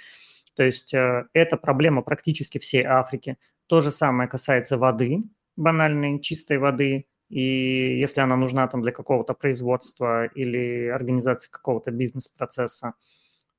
То 0.56 0.64
есть 0.64 0.92
э, 0.92 1.26
это 1.32 1.56
проблема 1.56 2.02
практически 2.02 2.58
всей 2.58 2.82
Африки. 2.82 3.36
То 3.68 3.80
же 3.80 3.92
самое 3.92 4.28
касается 4.28 4.76
воды, 4.76 5.22
банальной, 5.56 6.20
чистой 6.20 6.58
воды. 6.58 7.06
И 7.28 7.98
если 7.98 8.20
она 8.20 8.36
нужна 8.36 8.68
там 8.68 8.82
для 8.82 8.92
какого-то 8.92 9.34
производства 9.34 10.26
или 10.26 10.86
организации 10.86 11.50
какого-то 11.50 11.90
бизнес-процесса, 11.90 12.94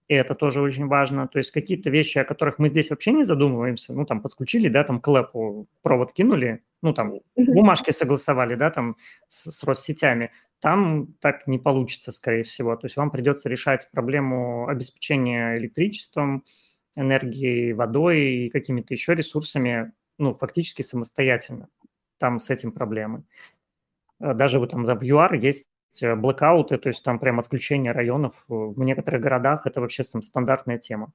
и 0.08 0.14
это 0.14 0.36
тоже 0.36 0.62
очень 0.62 0.88
важно. 0.88 1.28
То 1.28 1.40
есть 1.40 1.52
какие-то 1.52 1.90
вещи, 1.90 2.18
о 2.18 2.24
которых 2.24 2.60
мы 2.60 2.70
здесь 2.70 2.90
вообще 2.90 3.12
не 3.12 3.24
задумываемся, 3.24 3.94
ну, 3.94 4.06
там, 4.06 4.22
подключили, 4.22 4.70
да, 4.70 4.84
там, 4.84 5.02
к 5.02 5.08
лэпу 5.08 5.68
провод 5.82 6.14
кинули, 6.14 6.64
ну, 6.82 6.94
там, 6.94 7.20
бумажки 7.36 7.92
согласовали, 7.92 8.56
да, 8.56 8.70
там, 8.72 8.96
с, 9.28 9.52
с 9.52 9.64
Россетями, 9.64 10.32
там 10.62 11.14
так 11.20 11.46
не 11.46 11.60
получится, 11.60 12.14
скорее 12.14 12.44
всего. 12.44 12.76
То 12.78 12.86
есть 12.88 12.96
вам 12.96 13.12
придется 13.12 13.50
решать 13.50 13.90
проблему 13.92 14.68
обеспечения 14.70 15.58
электричеством, 15.58 16.46
энергией, 16.96 17.74
водой 17.74 18.22
и 18.22 18.50
какими-то 18.50 18.94
еще 18.94 19.14
ресурсами, 19.14 19.92
ну, 20.18 20.34
фактически 20.34 20.84
самостоятельно. 20.84 21.68
Там 22.18 22.40
с 22.40 22.50
этим 22.50 22.72
проблемы. 22.72 23.24
Э, 24.20 24.34
даже 24.34 24.60
вот 24.60 24.72
там 24.72 24.86
в 24.86 25.04
ЮАР 25.04 25.36
есть 25.36 25.68
э, 26.02 26.16
блокауты, 26.16 26.78
то 26.78 26.90
есть 26.90 27.04
там 27.04 27.20
прям 27.20 27.40
отключение 27.40 27.92
районов 27.92 28.36
в 28.48 28.82
некоторых 28.84 29.22
городах, 29.22 29.68
это 29.68 29.82
вообще 29.82 30.04
там 30.04 30.22
стандартная 30.22 30.78
тема. 30.78 31.12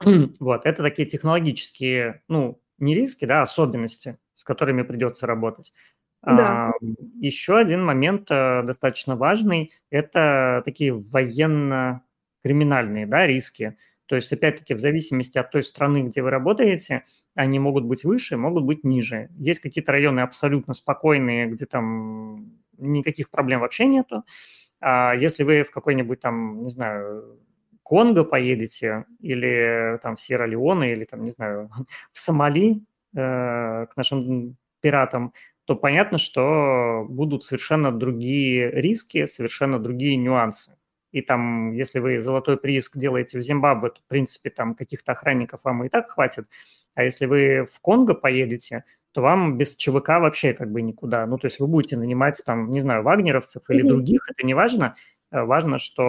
Вот, 0.40 0.66
это 0.66 0.82
такие 0.82 1.08
технологические, 1.08 2.22
ну, 2.28 2.60
не 2.78 2.94
риски, 2.94 3.24
да, 3.24 3.42
особенности, 3.42 4.18
с 4.34 4.44
которыми 4.44 4.82
придется 4.82 5.26
работать. 5.26 5.72
Да. 6.22 6.68
А, 6.68 6.72
еще 7.20 7.58
один 7.58 7.84
момент 7.84 8.28
а, 8.30 8.62
достаточно 8.62 9.16
важный– 9.16 9.72
это 9.90 10.62
такие 10.64 10.94
военно-криминальные 10.94 13.06
да, 13.06 13.26
риски. 13.26 13.76
То 14.06 14.16
есть, 14.16 14.32
опять-таки, 14.32 14.74
в 14.74 14.80
зависимости 14.80 15.38
от 15.38 15.50
той 15.50 15.62
страны, 15.62 16.02
где 16.02 16.22
вы 16.22 16.30
работаете, 16.30 17.04
они 17.34 17.58
могут 17.58 17.84
быть 17.84 18.04
выше, 18.04 18.36
могут 18.36 18.64
быть 18.64 18.84
ниже. 18.84 19.30
Есть 19.38 19.60
какие-то 19.60 19.92
районы 19.92 20.20
абсолютно 20.20 20.74
спокойные, 20.74 21.46
где 21.46 21.64
там 21.66 22.52
никаких 22.76 23.30
проблем 23.30 23.60
вообще 23.60 23.86
нету. 23.86 24.24
А 24.80 25.14
если 25.14 25.42
вы 25.44 25.64
в 25.64 25.70
какой-нибудь 25.70 26.20
там, 26.20 26.64
не 26.64 26.70
знаю, 26.70 27.40
Конго 27.82 28.24
поедете 28.24 29.04
или 29.20 29.98
там 30.02 30.16
в 30.16 30.20
Сьерра-Леоне 30.20 30.92
или 30.92 31.04
там, 31.04 31.22
не 31.22 31.30
знаю, 31.30 31.70
в 32.12 32.20
Сомали 32.20 32.82
э, 33.16 33.86
к 33.86 33.96
нашим 33.96 34.56
пиратам, 34.80 35.32
то 35.64 35.76
понятно, 35.76 36.18
что 36.18 37.06
будут 37.08 37.44
совершенно 37.44 37.90
другие 37.90 38.70
риски, 38.70 39.24
совершенно 39.24 39.78
другие 39.78 40.16
нюансы 40.16 40.76
и 41.14 41.22
там, 41.22 41.70
если 41.70 42.00
вы 42.00 42.22
золотой 42.22 42.56
прииск 42.56 42.96
делаете 42.96 43.38
в 43.38 43.40
Зимбабве, 43.40 43.90
то, 43.90 44.00
в 44.00 44.08
принципе, 44.08 44.50
там 44.50 44.74
каких-то 44.74 45.12
охранников 45.12 45.60
вам 45.62 45.84
и 45.84 45.88
так 45.88 46.10
хватит. 46.10 46.48
А 46.96 47.04
если 47.04 47.26
вы 47.26 47.68
в 47.72 47.80
Конго 47.80 48.14
поедете, 48.14 48.82
то 49.12 49.22
вам 49.22 49.56
без 49.56 49.76
ЧВК 49.76 50.08
вообще 50.18 50.54
как 50.54 50.72
бы 50.72 50.82
никуда. 50.82 51.24
Ну, 51.26 51.38
то 51.38 51.46
есть 51.46 51.60
вы 51.60 51.68
будете 51.68 51.96
нанимать 51.96 52.42
там, 52.44 52.72
не 52.72 52.80
знаю, 52.80 53.04
вагнеровцев 53.04 53.62
или 53.70 53.82
других, 53.82 54.28
это 54.28 54.44
не 54.44 54.54
важно. 54.54 54.96
Э, 55.30 55.44
важно, 55.44 55.78
что 55.78 56.02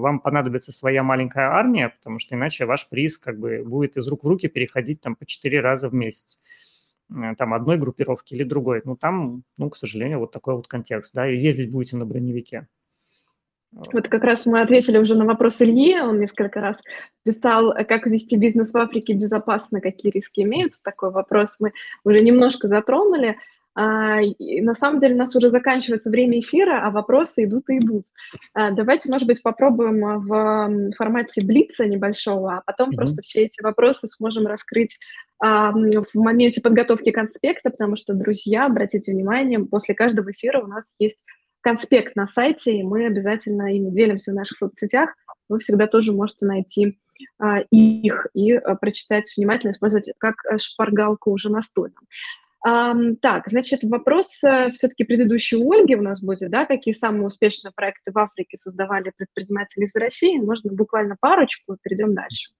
вам 0.00 0.18
понадобится 0.18 0.72
своя 0.72 1.04
маленькая 1.04 1.50
армия, 1.50 1.90
потому 1.90 2.18
что 2.18 2.34
иначе 2.34 2.66
ваш 2.66 2.88
приз 2.88 3.16
как 3.16 3.38
бы 3.38 3.62
будет 3.64 3.96
из 3.96 4.08
рук 4.08 4.24
в 4.24 4.26
руки 4.26 4.48
переходить 4.48 5.00
там 5.00 5.14
по 5.14 5.24
четыре 5.24 5.60
раза 5.60 5.88
в 5.88 5.94
месяц 5.94 6.40
э, 7.14 7.36
там 7.38 7.54
одной 7.54 7.78
группировки 7.78 8.34
или 8.34 8.42
другой. 8.42 8.82
Ну, 8.84 8.96
там, 8.96 9.44
ну, 9.56 9.70
к 9.70 9.76
сожалению, 9.76 10.18
вот 10.18 10.32
такой 10.32 10.56
вот 10.56 10.66
контекст, 10.66 11.14
да, 11.14 11.30
и 11.30 11.38
ездить 11.38 11.70
будете 11.70 11.96
на 11.96 12.06
броневике. 12.06 12.66
Вот 13.72 14.08
как 14.08 14.24
раз 14.24 14.46
мы 14.46 14.62
ответили 14.62 14.98
уже 14.98 15.14
на 15.14 15.24
вопрос 15.24 15.60
Ильи, 15.60 16.00
он 16.00 16.20
несколько 16.20 16.60
раз 16.60 16.78
писал, 17.22 17.74
как 17.86 18.06
вести 18.06 18.36
бизнес 18.36 18.72
в 18.72 18.76
Африке 18.76 19.12
безопасно, 19.12 19.80
какие 19.80 20.10
риски 20.10 20.40
имеются. 20.40 20.82
Такой 20.82 21.10
вопрос 21.10 21.58
мы 21.60 21.72
уже 22.04 22.20
немножко 22.20 22.66
затронули. 22.66 23.36
А, 23.74 24.20
и 24.20 24.60
на 24.60 24.74
самом 24.74 24.98
деле 24.98 25.14
у 25.14 25.18
нас 25.18 25.36
уже 25.36 25.50
заканчивается 25.50 26.10
время 26.10 26.40
эфира, 26.40 26.84
а 26.84 26.90
вопросы 26.90 27.44
идут 27.44 27.70
и 27.70 27.78
идут. 27.78 28.06
А, 28.52 28.72
давайте, 28.72 29.08
может 29.08 29.28
быть, 29.28 29.40
попробуем 29.40 30.00
в 30.20 30.94
формате 30.96 31.42
блица 31.44 31.86
небольшого, 31.86 32.56
а 32.56 32.62
потом 32.66 32.90
mm-hmm. 32.90 32.96
просто 32.96 33.22
все 33.22 33.42
эти 33.42 33.62
вопросы 33.62 34.08
сможем 34.08 34.48
раскрыть 34.48 34.98
а, 35.38 35.70
в 35.70 36.06
моменте 36.14 36.60
подготовки 36.60 37.12
конспекта, 37.12 37.70
потому 37.70 37.94
что, 37.94 38.14
друзья, 38.14 38.66
обратите 38.66 39.12
внимание, 39.12 39.60
после 39.60 39.94
каждого 39.94 40.32
эфира 40.32 40.60
у 40.60 40.66
нас 40.66 40.96
есть 40.98 41.24
конспект 41.68 42.16
на 42.16 42.26
сайте, 42.26 42.78
и 42.78 42.82
мы 42.82 43.04
обязательно 43.04 43.74
ими 43.74 43.90
делимся 43.90 44.32
в 44.32 44.34
наших 44.34 44.56
соцсетях. 44.56 45.14
Вы 45.50 45.58
всегда 45.58 45.86
тоже 45.86 46.12
можете 46.12 46.46
найти 46.46 46.98
а, 47.38 47.60
их 47.70 48.26
и 48.32 48.52
а, 48.52 48.74
прочитать 48.74 49.30
внимательно, 49.36 49.72
использовать 49.72 50.10
как 50.18 50.36
шпаргалку 50.58 51.30
уже 51.30 51.50
настольно. 51.50 51.96
А, 52.66 52.94
так, 53.20 53.48
значит, 53.50 53.80
вопрос 53.82 54.42
а, 54.42 54.70
все-таки 54.70 55.04
предыдущий 55.04 55.58
у 55.58 55.70
Ольги 55.70 55.94
у 55.94 56.00
нас 56.02 56.22
будет, 56.22 56.50
да, 56.50 56.64
какие 56.64 56.94
самые 56.94 57.26
успешные 57.26 57.72
проекты 57.76 58.12
в 58.12 58.18
Африке 58.18 58.56
создавали 58.56 59.12
предприниматели 59.14 59.84
из 59.84 59.94
России? 59.94 60.40
Можно 60.40 60.72
буквально 60.72 61.16
парочку, 61.20 61.76
перейдем 61.82 62.14
дальше. 62.14 62.50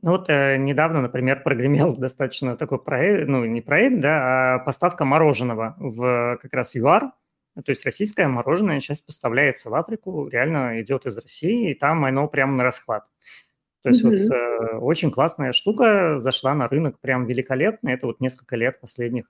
Ну 0.00 0.12
вот 0.12 0.30
э, 0.30 0.56
недавно, 0.56 1.02
например, 1.02 1.42
прогремел 1.42 1.94
достаточно 1.98 2.56
такой 2.56 2.82
проект, 2.82 3.28
ну 3.28 3.44
не 3.44 3.60
проект, 3.60 4.00
да, 4.00 4.54
а 4.54 4.58
поставка 4.60 5.04
мороженого 5.04 5.76
в 5.78 6.38
как 6.40 6.54
раз 6.54 6.74
ЮАР, 6.74 7.12
ну, 7.58 7.64
то 7.64 7.70
есть 7.70 7.84
российское 7.84 8.28
мороженое 8.28 8.78
сейчас 8.78 9.00
поставляется 9.00 9.68
в 9.68 9.74
Африку, 9.74 10.28
реально 10.28 10.80
идет 10.80 11.06
из 11.06 11.18
России, 11.18 11.72
и 11.72 11.74
там 11.74 12.04
оно 12.04 12.28
прямо 12.28 12.52
на 12.52 12.62
расхват. 12.62 13.02
То 13.82 13.88
есть 13.88 14.04
mm-hmm. 14.04 14.10
вот 14.10 14.74
э, 14.74 14.76
очень 14.76 15.10
классная 15.10 15.52
штука, 15.52 16.20
зашла 16.20 16.54
на 16.54 16.68
рынок 16.68 17.00
прям 17.00 17.26
великолепно. 17.26 17.88
Это 17.88 18.06
вот 18.06 18.20
несколько 18.20 18.54
лет 18.54 18.80
последних. 18.80 19.24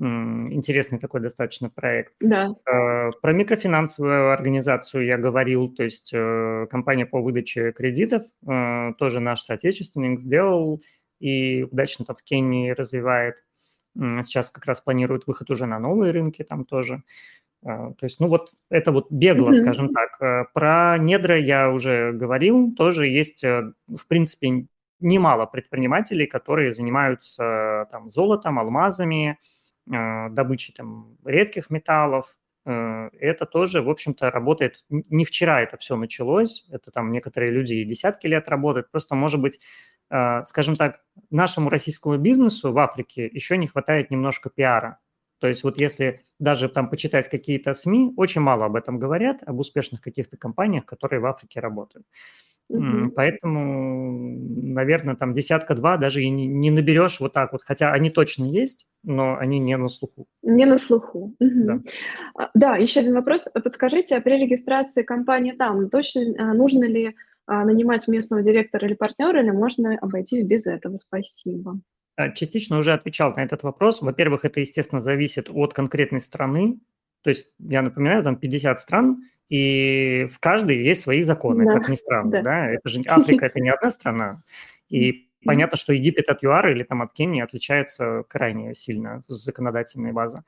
Интересный 0.00 0.98
такой 0.98 1.20
достаточно 1.20 1.70
проект. 1.70 2.14
Да. 2.18 2.48
Э, 2.66 3.12
про 3.22 3.32
микрофинансовую 3.32 4.32
организацию 4.32 5.06
я 5.06 5.16
говорил, 5.16 5.68
то 5.68 5.84
есть 5.84 6.10
э, 6.12 6.66
компания 6.68 7.06
по 7.06 7.22
выдаче 7.22 7.70
кредитов, 7.70 8.24
э, 8.48 8.94
тоже 8.98 9.20
наш 9.20 9.42
соотечественник 9.42 10.18
сделал 10.18 10.82
и 11.20 11.62
удачно 11.62 12.04
там 12.04 12.16
в 12.16 12.24
Кении 12.24 12.70
развивает. 12.70 13.44
Сейчас 13.94 14.50
как 14.50 14.66
раз 14.66 14.80
планирует 14.80 15.28
выход 15.28 15.50
уже 15.50 15.66
на 15.66 15.78
новые 15.78 16.12
рынки 16.12 16.42
там 16.42 16.64
тоже. 16.64 16.96
А, 16.96 17.02
то 17.62 17.96
есть, 18.02 18.20
ну 18.20 18.28
вот 18.28 18.52
это 18.70 18.90
вот 18.90 19.10
бегло, 19.10 19.50
mm-hmm. 19.50 19.62
скажем 19.62 19.92
так. 19.92 20.20
Э, 20.20 20.44
про 20.52 20.96
недра 20.98 21.38
я 21.38 21.70
уже 21.70 22.12
говорил, 22.12 22.74
тоже 22.74 23.06
есть, 23.06 23.44
э, 23.44 23.72
в 23.86 24.08
принципе, 24.08 24.66
немало 24.98 25.46
предпринимателей, 25.46 26.26
которые 26.26 26.72
занимаются 26.72 27.86
там 27.90 28.08
золотом, 28.08 28.58
алмазами, 28.58 29.38
э, 29.90 30.28
добычей 30.30 30.74
там 30.74 31.16
редких 31.24 31.70
металлов. 31.70 32.34
Это 32.66 33.46
тоже, 33.46 33.80
в 33.80 33.88
общем-то, 33.88 34.30
работает. 34.30 34.84
Не 34.90 35.24
вчера 35.24 35.62
это 35.62 35.78
все 35.78 35.96
началось, 35.96 36.66
это 36.70 36.90
там 36.90 37.10
некоторые 37.10 37.50
люди 37.50 37.72
и 37.72 37.86
десятки 37.86 38.26
лет 38.26 38.50
работают. 38.50 38.90
Просто, 38.90 39.14
может 39.14 39.40
быть, 39.40 39.58
скажем 40.44 40.76
так, 40.76 41.00
нашему 41.30 41.70
российскому 41.70 42.18
бизнесу 42.18 42.70
в 42.70 42.78
Африке 42.78 43.26
еще 43.32 43.56
не 43.56 43.66
хватает 43.66 44.10
немножко 44.10 44.50
пиара. 44.50 44.98
То 45.40 45.48
есть 45.48 45.64
вот 45.64 45.80
если 45.80 46.20
даже 46.38 46.68
там 46.68 46.88
почитать 46.90 47.28
какие-то 47.28 47.74
СМИ, 47.74 48.12
очень 48.16 48.42
мало 48.42 48.66
об 48.66 48.76
этом 48.76 48.98
говорят, 48.98 49.42
об 49.44 49.58
успешных 49.58 50.00
каких-то 50.00 50.36
компаниях, 50.36 50.84
которые 50.84 51.20
в 51.20 51.26
Африке 51.26 51.60
работают. 51.60 52.06
Угу. 52.68 53.10
Поэтому, 53.16 54.38
наверное, 54.62 55.16
там 55.16 55.34
десятка-два 55.34 55.96
даже 55.96 56.22
и 56.22 56.30
не, 56.30 56.46
не 56.46 56.70
наберешь 56.70 57.18
вот 57.18 57.32
так 57.32 57.52
вот. 57.52 57.62
Хотя 57.64 57.92
они 57.92 58.10
точно 58.10 58.44
есть, 58.44 58.86
но 59.02 59.36
они 59.36 59.58
не 59.58 59.76
на 59.76 59.88
слуху. 59.88 60.26
Не 60.42 60.66
на 60.66 60.78
слуху. 60.78 61.34
Угу. 61.40 61.64
Да. 61.64 61.80
А, 62.36 62.50
да, 62.54 62.76
еще 62.76 63.00
один 63.00 63.14
вопрос. 63.14 63.48
Подскажите, 63.52 64.16
а 64.16 64.20
при 64.20 64.40
регистрации 64.40 65.02
компании 65.02 65.52
там 65.52 65.90
точно 65.90 66.22
а, 66.38 66.54
нужно 66.54 66.84
ли 66.84 67.16
нанимать 67.48 68.06
местного 68.06 68.44
директора 68.44 68.86
или 68.86 68.94
партнера, 68.94 69.42
или 69.42 69.50
можно 69.50 69.98
обойтись 70.00 70.44
без 70.44 70.68
этого? 70.68 70.96
Спасибо. 70.96 71.80
Частично 72.34 72.78
уже 72.78 72.92
отвечал 72.92 73.34
на 73.34 73.40
этот 73.42 73.62
вопрос. 73.62 74.02
Во-первых, 74.02 74.44
это, 74.44 74.60
естественно, 74.60 75.00
зависит 75.00 75.48
от 75.50 75.74
конкретной 75.74 76.20
страны. 76.20 76.78
То 77.22 77.30
есть, 77.30 77.48
я 77.58 77.82
напоминаю, 77.82 78.22
там 78.22 78.36
50 78.36 78.80
стран, 78.80 79.22
и 79.48 80.26
в 80.32 80.38
каждой 80.38 80.78
есть 80.78 81.02
свои 81.02 81.22
законы, 81.22 81.66
да, 81.66 81.74
как 81.78 81.88
ни 81.88 81.94
странно, 81.94 82.30
да. 82.30 82.42
да? 82.42 82.70
Это 82.70 82.88
же 82.88 83.02
Африка, 83.06 83.46
это 83.46 83.60
не 83.60 83.68
одна 83.70 83.90
страна, 83.90 84.42
и 84.88 85.28
понятно, 85.44 85.76
что 85.76 85.92
Египет 85.92 86.28
от 86.28 86.42
ЮАР 86.42 86.70
или 86.70 86.82
там 86.82 87.02
от 87.02 87.12
Кении 87.12 87.42
отличается 87.42 88.24
крайне 88.28 88.74
сильно 88.74 89.22
законодательная 89.28 90.12
база. 90.12 90.44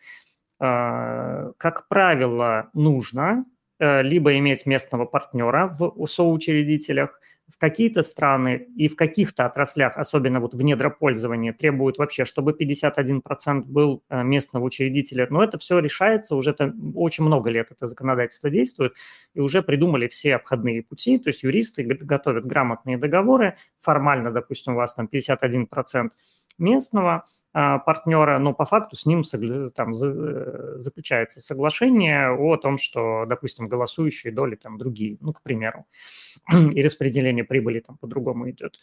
А, 0.58 1.52
как 1.58 1.88
правило, 1.88 2.70
нужно 2.74 3.44
э, 3.78 4.02
либо 4.02 4.38
иметь 4.38 4.64
местного 4.64 5.04
партнера 5.04 5.74
в 5.78 6.06
соучредителях– 6.06 7.20
в 7.52 7.58
какие-то 7.58 8.02
страны 8.02 8.68
и 8.76 8.88
в 8.88 8.96
каких-то 8.96 9.44
отраслях, 9.44 9.96
особенно 9.96 10.40
вот 10.40 10.54
в 10.54 10.62
недропользовании, 10.62 11.52
требуют 11.52 11.98
вообще, 11.98 12.24
чтобы 12.24 12.52
51% 12.52 13.64
был 13.64 14.02
э, 14.08 14.22
местного 14.22 14.64
учредителя. 14.64 15.26
Но 15.30 15.44
это 15.44 15.58
все 15.58 15.78
решается, 15.78 16.34
уже 16.34 16.50
это 16.50 16.74
очень 16.94 17.24
много 17.24 17.50
лет 17.50 17.70
это 17.70 17.86
законодательство 17.86 18.50
действует, 18.50 18.94
и 19.34 19.40
уже 19.40 19.62
придумали 19.62 20.08
все 20.08 20.36
обходные 20.36 20.82
пути, 20.82 21.18
то 21.18 21.28
есть 21.28 21.42
юристы 21.42 21.82
готовят 21.84 22.46
грамотные 22.46 22.96
договоры, 22.96 23.56
формально, 23.80 24.30
допустим, 24.30 24.74
у 24.74 24.76
вас 24.76 24.94
там 24.94 25.08
51% 25.12 26.10
местного, 26.58 27.26
партнера, 27.52 28.38
но 28.38 28.54
по 28.54 28.64
факту 28.64 28.96
с 28.96 29.04
ним 29.04 29.22
там, 29.74 29.92
э, 29.92 30.74
заключается 30.78 31.40
соглашение 31.40 32.30
о 32.30 32.56
том, 32.56 32.78
что, 32.78 33.26
допустим, 33.26 33.68
голосующие 33.68 34.32
доли 34.32 34.56
там 34.56 34.78
другие, 34.78 35.18
ну, 35.20 35.32
к 35.32 35.42
примеру, 35.42 35.84
и 36.52 36.82
распределение 36.82 37.44
прибыли 37.44 37.80
там 37.80 37.98
по-другому 37.98 38.50
идет. 38.50 38.78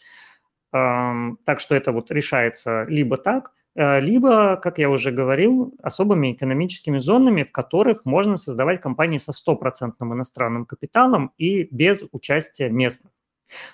Так 0.72 1.58
что 1.58 1.74
это 1.74 1.90
вот 1.90 2.12
решается 2.12 2.84
либо 2.84 3.16
так, 3.16 3.52
э, 3.74 4.00
либо, 4.00 4.56
как 4.56 4.78
я 4.78 4.88
уже 4.88 5.10
говорил, 5.10 5.74
особыми 5.82 6.32
экономическими 6.32 7.00
зонами, 7.00 7.42
в 7.42 7.50
которых 7.50 8.04
можно 8.04 8.36
создавать 8.36 8.80
компании 8.80 9.18
со 9.18 9.32
стопроцентным 9.32 10.14
иностранным 10.14 10.64
капиталом 10.64 11.32
и 11.38 11.66
без 11.72 12.04
участия 12.12 12.68
местных. 12.68 13.12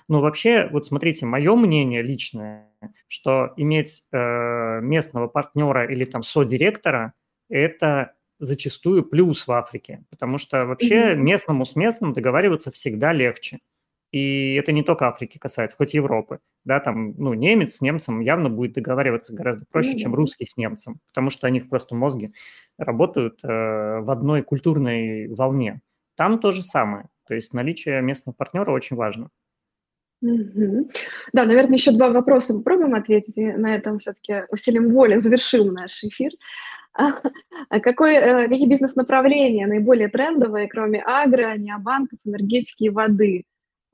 Ну, 0.07 0.21
вообще, 0.21 0.67
вот 0.71 0.85
смотрите, 0.85 1.25
мое 1.25 1.55
мнение 1.55 2.01
личное, 2.01 2.71
что 3.07 3.53
иметь 3.57 4.03
э, 4.11 4.79
местного 4.81 5.27
партнера 5.27 5.85
или 5.91 6.05
там 6.05 6.23
содиректора– 6.23 7.13
это 7.49 8.13
зачастую 8.39 9.03
плюс 9.03 9.47
в 9.47 9.51
Африке, 9.51 10.03
потому 10.09 10.37
что 10.37 10.65
вообще 10.65 11.15
местному 11.15 11.65
с 11.65 11.75
местным 11.75 12.13
договариваться 12.13 12.71
всегда 12.71 13.11
легче. 13.13 13.59
И 14.11 14.55
это 14.55 14.71
не 14.71 14.83
только 14.83 15.07
Африки 15.07 15.37
касается, 15.37 15.75
хоть 15.75 15.93
Европы. 15.93 16.39
Да, 16.63 16.79
там, 16.79 17.13
ну, 17.17 17.33
немец 17.33 17.75
с 17.75 17.81
немцем 17.81 18.21
явно 18.21 18.49
будет 18.49 18.73
договариваться 18.73 19.35
гораздо 19.35 19.65
проще, 19.69 19.93
mm-hmm. 19.93 19.97
чем 19.97 20.15
русский 20.15 20.45
с 20.45 20.55
немцем, 20.55 20.99
потому 21.07 21.29
что 21.29 21.47
у 21.47 21.49
них 21.49 21.67
просто 21.67 21.93
мозги 21.93 22.33
работают 22.77 23.39
э, 23.43 23.47
в 23.47 24.09
одной 24.09 24.43
культурной 24.43 25.27
волне. 25.27 25.81
Там 26.15 26.39
то 26.39 26.51
же 26.51 26.63
самое. 26.63 27.07
То 27.27 27.35
есть 27.35 27.53
наличие 27.53 28.01
местного 28.01 28.33
партнера 28.33 28.71
очень 28.71 28.95
важно. 28.95 29.29
Мгм. 30.21 30.87
Да, 31.33 31.45
наверное, 31.45 31.77
еще 31.77 31.91
два 31.91 32.09
вопроса 32.09 32.53
попробуем 32.55 32.95
ответить, 32.95 33.37
и 33.37 33.45
на 33.51 33.75
этом 33.75 33.99
все-таки 33.99 34.45
усилием 34.49 34.91
воли 34.91 35.19
завершим 35.19 35.73
наш 35.73 36.03
эфир. 36.03 36.31
А 36.93 37.79
какой, 37.79 38.15
э, 38.15 38.47
какие 38.47 38.67
бизнес-направления 38.67 39.67
наиболее 39.67 40.07
трендовые, 40.07 40.67
кроме 40.67 41.03
агро, 41.05 41.55
необанков, 41.55 42.17
энергетики 42.25 42.85
и 42.85 42.89
воды? 42.89 43.43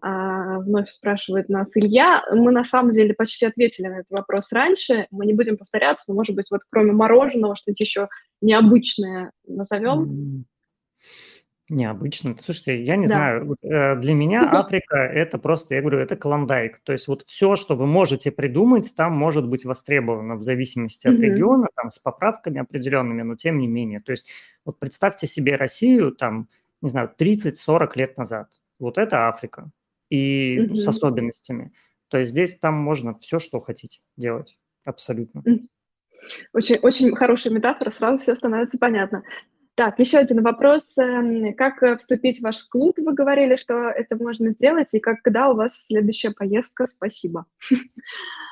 А, 0.01 0.59
вновь 0.59 0.89
спрашивает 0.89 1.49
нас 1.49 1.75
Илья. 1.77 2.23
Мы 2.31 2.51
на 2.51 2.63
самом 2.65 2.91
деле 2.91 3.13
почти 3.13 3.45
ответили 3.45 3.87
на 3.87 3.99
этот 3.99 4.11
вопрос 4.11 4.51
раньше. 4.51 5.07
Мы 5.11 5.25
не 5.25 5.33
будем 5.33 5.57
повторяться, 5.57 6.05
но, 6.09 6.15
может 6.15 6.35
быть, 6.35 6.47
вот 6.51 6.61
кроме 6.69 6.91
мороженого 6.93 7.55
что-нибудь 7.55 7.79
еще 7.79 8.09
необычное 8.41 9.31
назовем? 9.47 10.45
Необычно. 11.69 12.35
Слушайте, 12.37 12.83
я 12.83 12.97
не 12.97 13.07
да. 13.07 13.15
знаю, 13.15 13.55
э, 13.61 13.95
для 13.95 14.13
меня 14.13 14.41
Африка 14.51 14.97
это 14.97 15.37
просто, 15.37 15.75
я 15.75 15.81
говорю, 15.81 15.99
это 15.99 16.15
клондайк. 16.15 16.79
То 16.83 16.91
есть 16.91 17.07
вот 17.07 17.23
все, 17.25 17.55
что 17.55 17.75
вы 17.75 17.87
можете 17.87 18.31
придумать, 18.31 18.93
там 18.95 19.13
может 19.13 19.47
быть 19.47 19.63
востребовано 19.63 20.35
в 20.35 20.41
зависимости 20.41 21.07
от 21.07 21.19
региона, 21.19 21.67
там 21.75 21.89
с 21.89 21.99
поправками 21.99 22.59
определенными, 22.59 23.21
но 23.21 23.35
тем 23.35 23.59
не 23.59 23.67
менее. 23.67 24.01
То 24.01 24.11
есть 24.11 24.27
вот 24.65 24.77
представьте 24.77 25.25
себе 25.25 25.55
Россию 25.55 26.11
там, 26.11 26.49
не 26.81 26.89
знаю, 26.89 27.11
30-40 27.17 27.91
лет 27.95 28.17
назад. 28.17 28.49
Вот 28.77 28.97
это 28.97 29.27
Африка. 29.29 29.71
И 30.09 30.57
mm 30.59 30.75
с 30.75 30.87
особенностями. 30.87 31.71
То 32.09 32.19
есть 32.19 32.31
здесь 32.31 32.59
там 32.59 32.75
можно 32.75 33.17
все, 33.17 33.39
что 33.39 33.61
хотите 33.61 34.01
делать. 34.17 34.57
Абсолютно. 34.85 35.43
Очень, 36.53 36.77
очень 36.81 37.15
хорошая 37.15 37.53
метафора, 37.53 37.89
сразу 37.89 38.21
все 38.21 38.35
становится 38.35 38.77
понятно. 38.77 39.23
Так, 39.75 39.97
еще 39.97 40.19
один 40.19 40.43
вопрос. 40.43 40.95
Эм, 40.99 41.55
как 41.55 41.81
э, 41.81 41.97
вступить 41.97 42.39
в 42.39 42.43
ваш 42.43 42.63
клуб? 42.65 42.95
Вы 42.97 43.13
говорили, 43.13 43.55
что 43.55 43.89
это 43.89 44.15
можно 44.15 44.51
сделать, 44.51 44.93
и 44.93 44.99
как, 44.99 45.23
когда 45.23 45.49
у 45.49 45.55
вас 45.55 45.85
следующая 45.85 46.29
поездка? 46.29 46.85
Спасибо. 46.85 47.45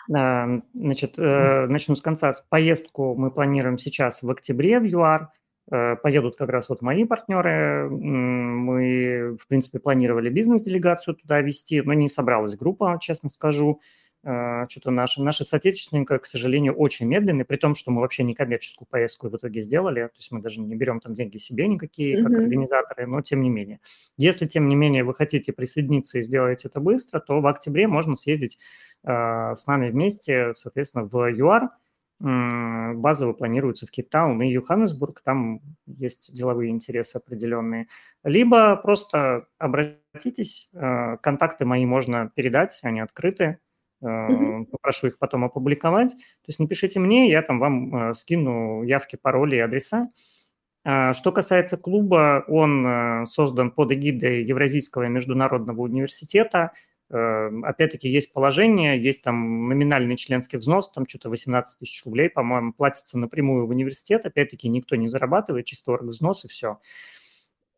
Значит, 0.08 1.20
э, 1.20 1.68
начну 1.68 1.96
с 1.96 2.02
конца. 2.02 2.32
Поездку 2.50 3.14
мы 3.16 3.30
планируем 3.30 3.78
сейчас 3.78 4.24
в 4.24 4.32
октябре 4.32 4.80
в 4.80 4.84
ЮАР. 4.84 5.30
Э, 5.72 5.96
поедут 5.96 6.38
как 6.38 6.50
раз 6.50 6.70
вот 6.70 6.82
мои 6.82 7.06
партнеры. 7.06 7.88
Мы, 7.90 9.38
в 9.40 9.48
принципе, 9.48 9.80
планировали 9.80 10.30
бизнес-делегацию 10.30 11.16
туда 11.16 11.40
вести, 11.42 11.84
но 11.84 11.94
не 11.94 12.10
собралась 12.10 12.56
группа, 12.56 12.98
честно 13.00 13.30
скажу. 13.30 13.80
А, 14.24 14.68
что-то 14.70 14.92
наши, 14.92 15.22
наши 15.22 15.44
соотечественники, 15.44 16.16
к 16.18 16.26
сожалению, 16.26 16.74
очень 16.74 17.08
медленные, 17.08 17.44
при 17.44 17.58
том, 17.58 17.74
что 17.74 17.90
мы 17.92 18.02
вообще 18.02 18.24
не 18.24 18.36
коммерческую 18.36 18.88
поездку 18.88 19.30
в 19.30 19.36
итоге 19.36 19.62
сделали, 19.62 20.02
то 20.02 20.18
есть 20.18 20.32
мы 20.32 20.42
даже 20.42 20.62
не 20.62 20.76
берем 20.76 21.00
там 21.00 21.16
деньги 21.16 21.38
себе 21.38 21.68
никакие, 21.68 22.22
как 22.22 22.32
mm-hmm. 22.32 22.44
организаторы, 22.44 23.08
но 23.08 23.22
тем 23.22 23.42
не 23.42 23.50
менее. 23.50 23.80
Если, 24.18 24.46
тем 24.46 24.68
не 24.68 24.76
менее, 24.76 25.04
вы 25.04 25.16
хотите 25.16 25.54
присоединиться 25.54 26.20
и 26.20 26.24
сделать 26.24 26.66
это 26.66 26.80
быстро, 26.80 27.20
то 27.20 27.42
в 27.42 27.48
октябре 27.48 27.88
можно 27.88 28.16
съездить 28.16 28.60
э, 29.04 29.10
с 29.56 29.66
нами 29.66 29.90
вместе, 29.90 30.54
соответственно, 30.54 31.06
в 31.06 31.32
ЮАР, 31.32 31.70
базово 32.22 33.34
планируется 33.34 33.88
в 33.88 33.92
Кейптаун 33.92 34.40
и 34.44 34.52
Йоханнесбург, 34.52 35.22
там 35.22 35.60
есть 35.88 36.32
деловые 36.36 36.70
интересы 36.70 37.18
определенные. 37.18 37.88
Либо 38.24 38.76
просто 38.76 39.48
обратитесь, 39.58 40.70
а, 40.76 41.18
контакты 41.18 41.66
мои 41.66 41.84
можно 41.88 42.32
передать, 42.36 42.78
они 42.84 43.00
открыты, 43.00 43.58
попрошу 44.02 45.08
их 45.08 45.20
потом 45.20 45.46
опубликовать. 45.46 46.12
То 46.12 46.48
есть 46.48 46.60
напишите 46.60 47.00
мне, 47.00 47.30
я 47.30 47.42
там 47.42 47.60
вам 47.60 47.96
э, 47.96 48.14
скину 48.16 48.84
явки, 48.84 49.16
пароли 49.16 49.58
и 49.58 49.60
адреса. 49.60 50.10
А, 50.84 51.14
что 51.14 51.32
касается 51.32 51.78
клуба, 51.78 52.44
он 52.48 52.86
э, 52.86 53.26
создан 53.28 53.72
под 53.72 53.92
эгидой 53.92 54.44
Евразийского 54.44 55.04
международного 55.04 55.82
университета. 55.82 56.72
Опять-таки 57.14 58.08
есть 58.08 58.32
положение, 58.32 58.98
есть 58.98 59.22
там 59.22 59.68
номинальный 59.68 60.16
членский 60.16 60.56
взнос, 60.56 60.90
там 60.92 61.06
что-то 61.06 61.30
18 61.30 61.80
тысяч 61.80 62.06
рублей, 62.06 62.30
по-моему, 62.30 62.72
платится 62.72 63.18
напрямую 63.18 63.68
в 63.68 63.70
университет. 63.70 64.26
Опять-таки 64.26 64.70
никто 64.70 64.96
не 64.96 65.10
зарабатывает, 65.10 65.66
чисто 65.66 65.98
взнос 65.98 66.46
и 66.46 66.48
все. 66.48 66.70
А, 66.70 66.78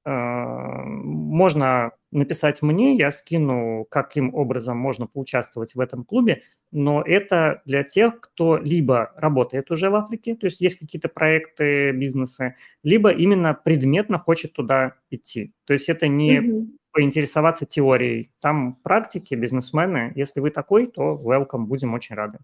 можно 0.06 1.91
написать 2.12 2.62
мне, 2.62 2.95
я 2.97 3.12
скину, 3.12 3.86
каким 3.89 4.34
образом 4.36 4.78
можно 4.78 5.08
поучаствовать 5.08 5.76
в 5.76 5.80
этом 5.80 6.04
клубе, 6.04 6.43
но 6.72 7.01
это 7.01 7.62
для 7.66 7.84
тех, 7.84 8.20
кто 8.20 8.58
либо 8.58 9.14
работает 9.16 9.72
уже 9.72 9.89
в 9.89 9.95
Африке, 9.95 10.36
то 10.36 10.45
есть 10.45 10.62
есть 10.62 10.78
какие-то 10.78 11.10
проекты, 11.10 11.91
бизнесы, 11.91 12.56
либо 12.84 13.12
именно 13.12 13.54
предметно 13.54 14.20
хочет 14.20 14.54
туда 14.54 14.95
идти. 15.10 15.54
То 15.66 15.74
есть 15.74 15.89
это 15.89 16.08
не 16.08 16.39
mm-hmm. 16.39 16.68
поинтересоваться 16.91 17.66
теорией, 17.66 18.32
там 18.41 18.76
практики, 18.76 19.36
бизнесмены. 19.36 20.12
Если 20.16 20.39
вы 20.39 20.51
такой, 20.51 20.88
то 20.88 21.20
welcome, 21.24 21.66
будем 21.66 21.93
очень 21.93 22.16
рады. 22.16 22.39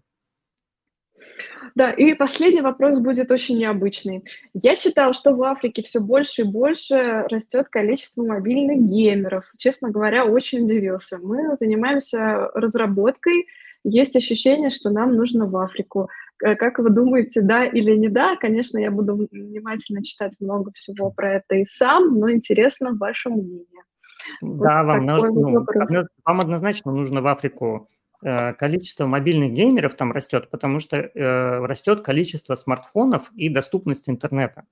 Да, 1.74 1.90
и 1.90 2.14
последний 2.14 2.62
вопрос 2.62 2.98
будет 2.98 3.30
очень 3.30 3.58
необычный. 3.58 4.22
Я 4.54 4.76
читал, 4.76 5.12
что 5.14 5.34
в 5.34 5.42
Африке 5.42 5.82
все 5.82 6.00
больше 6.00 6.42
и 6.42 6.44
больше 6.44 7.24
растет 7.30 7.68
количество 7.68 8.24
мобильных 8.24 8.88
геймеров. 8.88 9.52
Честно 9.56 9.90
говоря, 9.90 10.24
очень 10.24 10.64
удивился. 10.64 11.18
Мы 11.22 11.54
занимаемся 11.54 12.50
разработкой. 12.54 13.46
Есть 13.84 14.16
ощущение, 14.16 14.70
что 14.70 14.90
нам 14.90 15.14
нужно 15.14 15.46
в 15.46 15.56
Африку. 15.56 16.08
Э, 16.42 16.54
как 16.54 16.78
вы 16.78 16.90
думаете, 16.90 17.40
да 17.40 17.64
или 17.64 17.96
не 17.96 18.08
да? 18.08 18.36
Конечно, 18.36 18.78
я 18.78 18.90
буду 18.90 19.28
внимательно 19.30 20.02
читать 20.02 20.36
много 20.40 20.72
всего 20.74 21.10
про 21.10 21.36
это 21.36 21.54
и 21.54 21.64
сам, 21.64 22.18
но 22.18 22.30
интересно 22.30 22.92
ваше 22.92 23.30
мнение. 23.30 23.64
Да, 24.42 24.82
вот 24.82 24.88
вам, 24.88 25.06
нужно, 25.06 25.30
ну, 25.30 25.64
вам 26.24 26.40
однозначно 26.40 26.92
нужно 26.92 27.22
в 27.22 27.26
Африку 27.26 27.88
количество 28.22 29.06
мобильных 29.06 29.52
геймеров 29.52 29.94
там 29.94 30.12
растет, 30.12 30.50
потому 30.50 30.80
что 30.80 30.96
э, 30.96 31.64
растет 31.64 32.02
количество 32.02 32.54
смартфонов 32.54 33.30
и 33.34 33.48
доступность 33.48 34.08
интернета. 34.08 34.64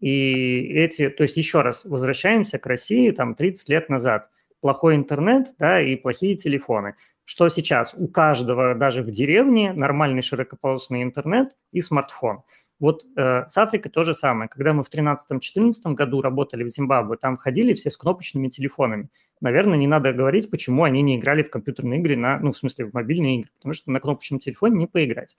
И 0.00 0.72
эти, 0.74 1.10
то 1.10 1.22
есть 1.22 1.36
еще 1.36 1.60
раз, 1.62 1.84
возвращаемся 1.84 2.58
к 2.58 2.66
России 2.66 3.10
там 3.10 3.34
30 3.34 3.68
лет 3.68 3.88
назад. 3.88 4.30
Плохой 4.60 4.96
интернет, 4.96 5.54
да, 5.58 5.80
и 5.80 5.96
плохие 5.96 6.36
телефоны. 6.36 6.94
Что 7.24 7.48
сейчас? 7.48 7.94
У 7.94 8.08
каждого, 8.08 8.74
даже 8.74 9.02
в 9.02 9.10
деревне, 9.10 9.72
нормальный 9.72 10.20
широкополосный 10.20 11.02
интернет 11.02 11.56
и 11.70 11.80
смартфон. 11.80 12.42
Вот 12.80 13.04
э, 13.16 13.44
с 13.46 13.56
Африкой 13.58 13.92
то 13.92 14.04
же 14.04 14.14
самое. 14.14 14.48
Когда 14.48 14.72
мы 14.72 14.82
в 14.82 14.88
2013-2014 14.88 15.92
году 15.94 16.22
работали 16.22 16.64
в 16.64 16.68
Зимбабве, 16.68 17.16
там 17.18 17.36
ходили 17.36 17.74
все 17.74 17.90
с 17.90 17.96
кнопочными 17.96 18.48
телефонами. 18.48 19.10
Наверное, 19.40 19.78
не 19.78 19.86
надо 19.86 20.12
говорить, 20.12 20.50
почему 20.50 20.84
они 20.84 21.02
не 21.02 21.18
играли 21.18 21.42
в 21.42 21.50
компьютерные 21.50 22.00
игры, 22.00 22.16
на, 22.16 22.38
ну, 22.40 22.52
в 22.52 22.58
смысле, 22.58 22.86
в 22.86 22.94
мобильные 22.94 23.40
игры, 23.40 23.50
потому 23.58 23.74
что 23.74 23.90
на 23.90 24.00
кнопочном 24.00 24.40
телефоне 24.40 24.78
не 24.78 24.86
поиграть. 24.86 25.36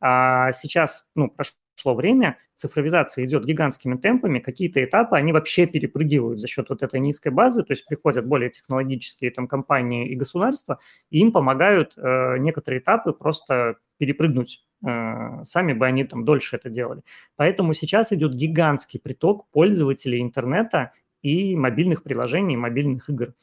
А 0.00 0.50
сейчас, 0.52 1.06
ну, 1.14 1.30
прошло 1.30 1.56
время, 1.90 2.38
цифровизация 2.54 3.24
идет 3.24 3.44
гигантскими 3.44 3.96
темпами, 3.96 4.38
какие-то 4.38 4.82
этапы 4.82 5.16
они 5.16 5.32
вообще 5.32 5.66
перепрыгивают 5.66 6.40
за 6.40 6.46
счет 6.46 6.68
вот 6.68 6.82
этой 6.82 7.00
низкой 7.00 7.30
базы, 7.30 7.64
то 7.64 7.72
есть 7.72 7.86
приходят 7.86 8.26
более 8.26 8.50
технологические 8.50 9.30
там 9.30 9.48
компании 9.48 10.08
и 10.08 10.14
государства, 10.14 10.78
и 11.10 11.18
им 11.18 11.32
помогают 11.32 11.94
э, 11.96 12.38
некоторые 12.38 12.80
этапы 12.80 13.12
просто 13.12 13.76
перепрыгнуть. 13.98 14.64
Э, 14.86 15.44
сами 15.44 15.72
бы 15.72 15.86
они 15.86 16.04
там 16.04 16.24
дольше 16.24 16.56
это 16.56 16.70
делали. 16.70 17.02
Поэтому 17.36 17.74
сейчас 17.74 18.12
идет 18.12 18.34
гигантский 18.34 19.00
приток 19.00 19.48
пользователей 19.50 20.22
интернета 20.22 20.92
и 21.22 21.56
мобильных 21.56 22.02
приложений, 22.02 22.56
мобильных 22.56 23.10
игр. 23.10 23.34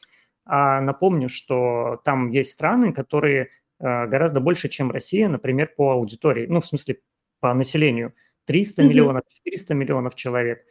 А 0.46 0.80
напомню, 0.80 1.28
что 1.28 2.00
там 2.04 2.30
есть 2.30 2.52
страны, 2.52 2.92
которые 2.92 3.50
Э, 3.80 4.06
гораздо 4.06 4.40
больше, 4.40 4.68
чем 4.68 4.90
Россия, 4.90 5.28
например, 5.28 5.72
по 5.76 5.92
аудитории, 5.92 6.46
ну, 6.46 6.60
в 6.60 6.66
смысле, 6.66 7.00
по 7.40 7.52
населению. 7.54 8.14
300 8.50 8.82
mm-hmm. 8.82 8.88
миллионов, 8.88 9.22
400 9.44 9.74
миллионов 9.74 10.14
человек. 10.16 10.64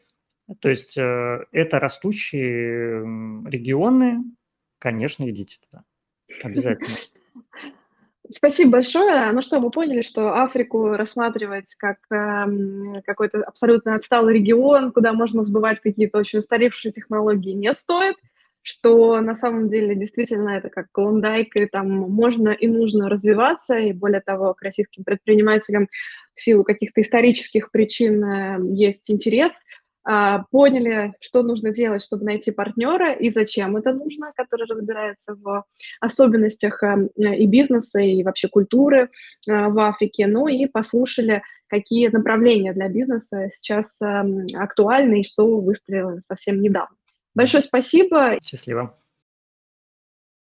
То 0.59 0.67
есть 0.67 0.97
э, 0.97 1.45
это 1.53 1.79
растущие 1.79 2.99
регионы, 3.47 4.25
конечно, 4.79 5.29
идите 5.29 5.59
туда. 5.65 5.85
Обязательно. 6.43 6.97
Спасибо 8.35 8.71
большое. 8.71 9.31
Ну 9.31 9.41
что, 9.41 9.61
мы 9.61 9.71
поняли, 9.71 10.01
что 10.01 10.41
Африку 10.43 10.89
рассматривать 10.89 11.73
как 11.75 11.99
э, 12.11 13.01
какой-то 13.05 13.43
абсолютно 13.43 13.95
отсталый 13.95 14.33
регион, 14.33 14.91
куда 14.91 15.13
можно 15.13 15.41
сбывать 15.41 15.79
какие-то 15.79 16.17
очень 16.17 16.39
устаревшие 16.39 16.91
технологии, 16.91 17.53
не 17.53 17.71
стоит 17.71 18.17
что 18.61 19.19
на 19.21 19.35
самом 19.35 19.67
деле 19.67 19.95
действительно 19.95 20.49
это 20.49 20.69
как 20.69 20.87
клондайк, 20.91 21.55
и 21.55 21.65
там 21.65 21.89
можно 21.89 22.49
и 22.49 22.67
нужно 22.67 23.09
развиваться, 23.09 23.77
и 23.77 23.93
более 23.93 24.21
того, 24.21 24.53
к 24.53 24.61
российским 24.61 25.03
предпринимателям 25.03 25.87
в 26.33 26.41
силу 26.41 26.63
каких-то 26.63 27.01
исторических 27.01 27.71
причин 27.71 28.23
э, 28.23 28.57
есть 28.73 29.09
интерес, 29.11 29.65
а, 30.05 30.45
поняли, 30.51 31.13
что 31.19 31.43
нужно 31.43 31.71
делать, 31.71 32.03
чтобы 32.03 32.23
найти 32.25 32.51
партнера 32.51 33.13
и 33.13 33.29
зачем 33.29 33.75
это 33.75 33.93
нужно, 33.93 34.29
который 34.35 34.65
разбирается 34.67 35.35
в 35.35 35.65
особенностях 35.99 36.81
э, 36.83 37.09
и 37.15 37.45
бизнеса, 37.45 37.99
и 37.99 38.23
вообще 38.23 38.47
культуры 38.47 39.09
э, 39.47 39.67
в 39.67 39.77
Африке, 39.79 40.27
ну 40.27 40.47
и 40.47 40.65
послушали, 40.67 41.43
какие 41.67 42.07
направления 42.07 42.73
для 42.73 42.89
бизнеса 42.89 43.49
сейчас 43.51 44.01
актуальны 44.55 45.21
и 45.21 45.23
что 45.23 45.59
выстрелило 45.59 46.19
совсем 46.25 46.59
недавно. 46.59 46.98
Большое 47.39 47.63
спасибо. 47.63 48.37
Счастливо. 48.43 48.97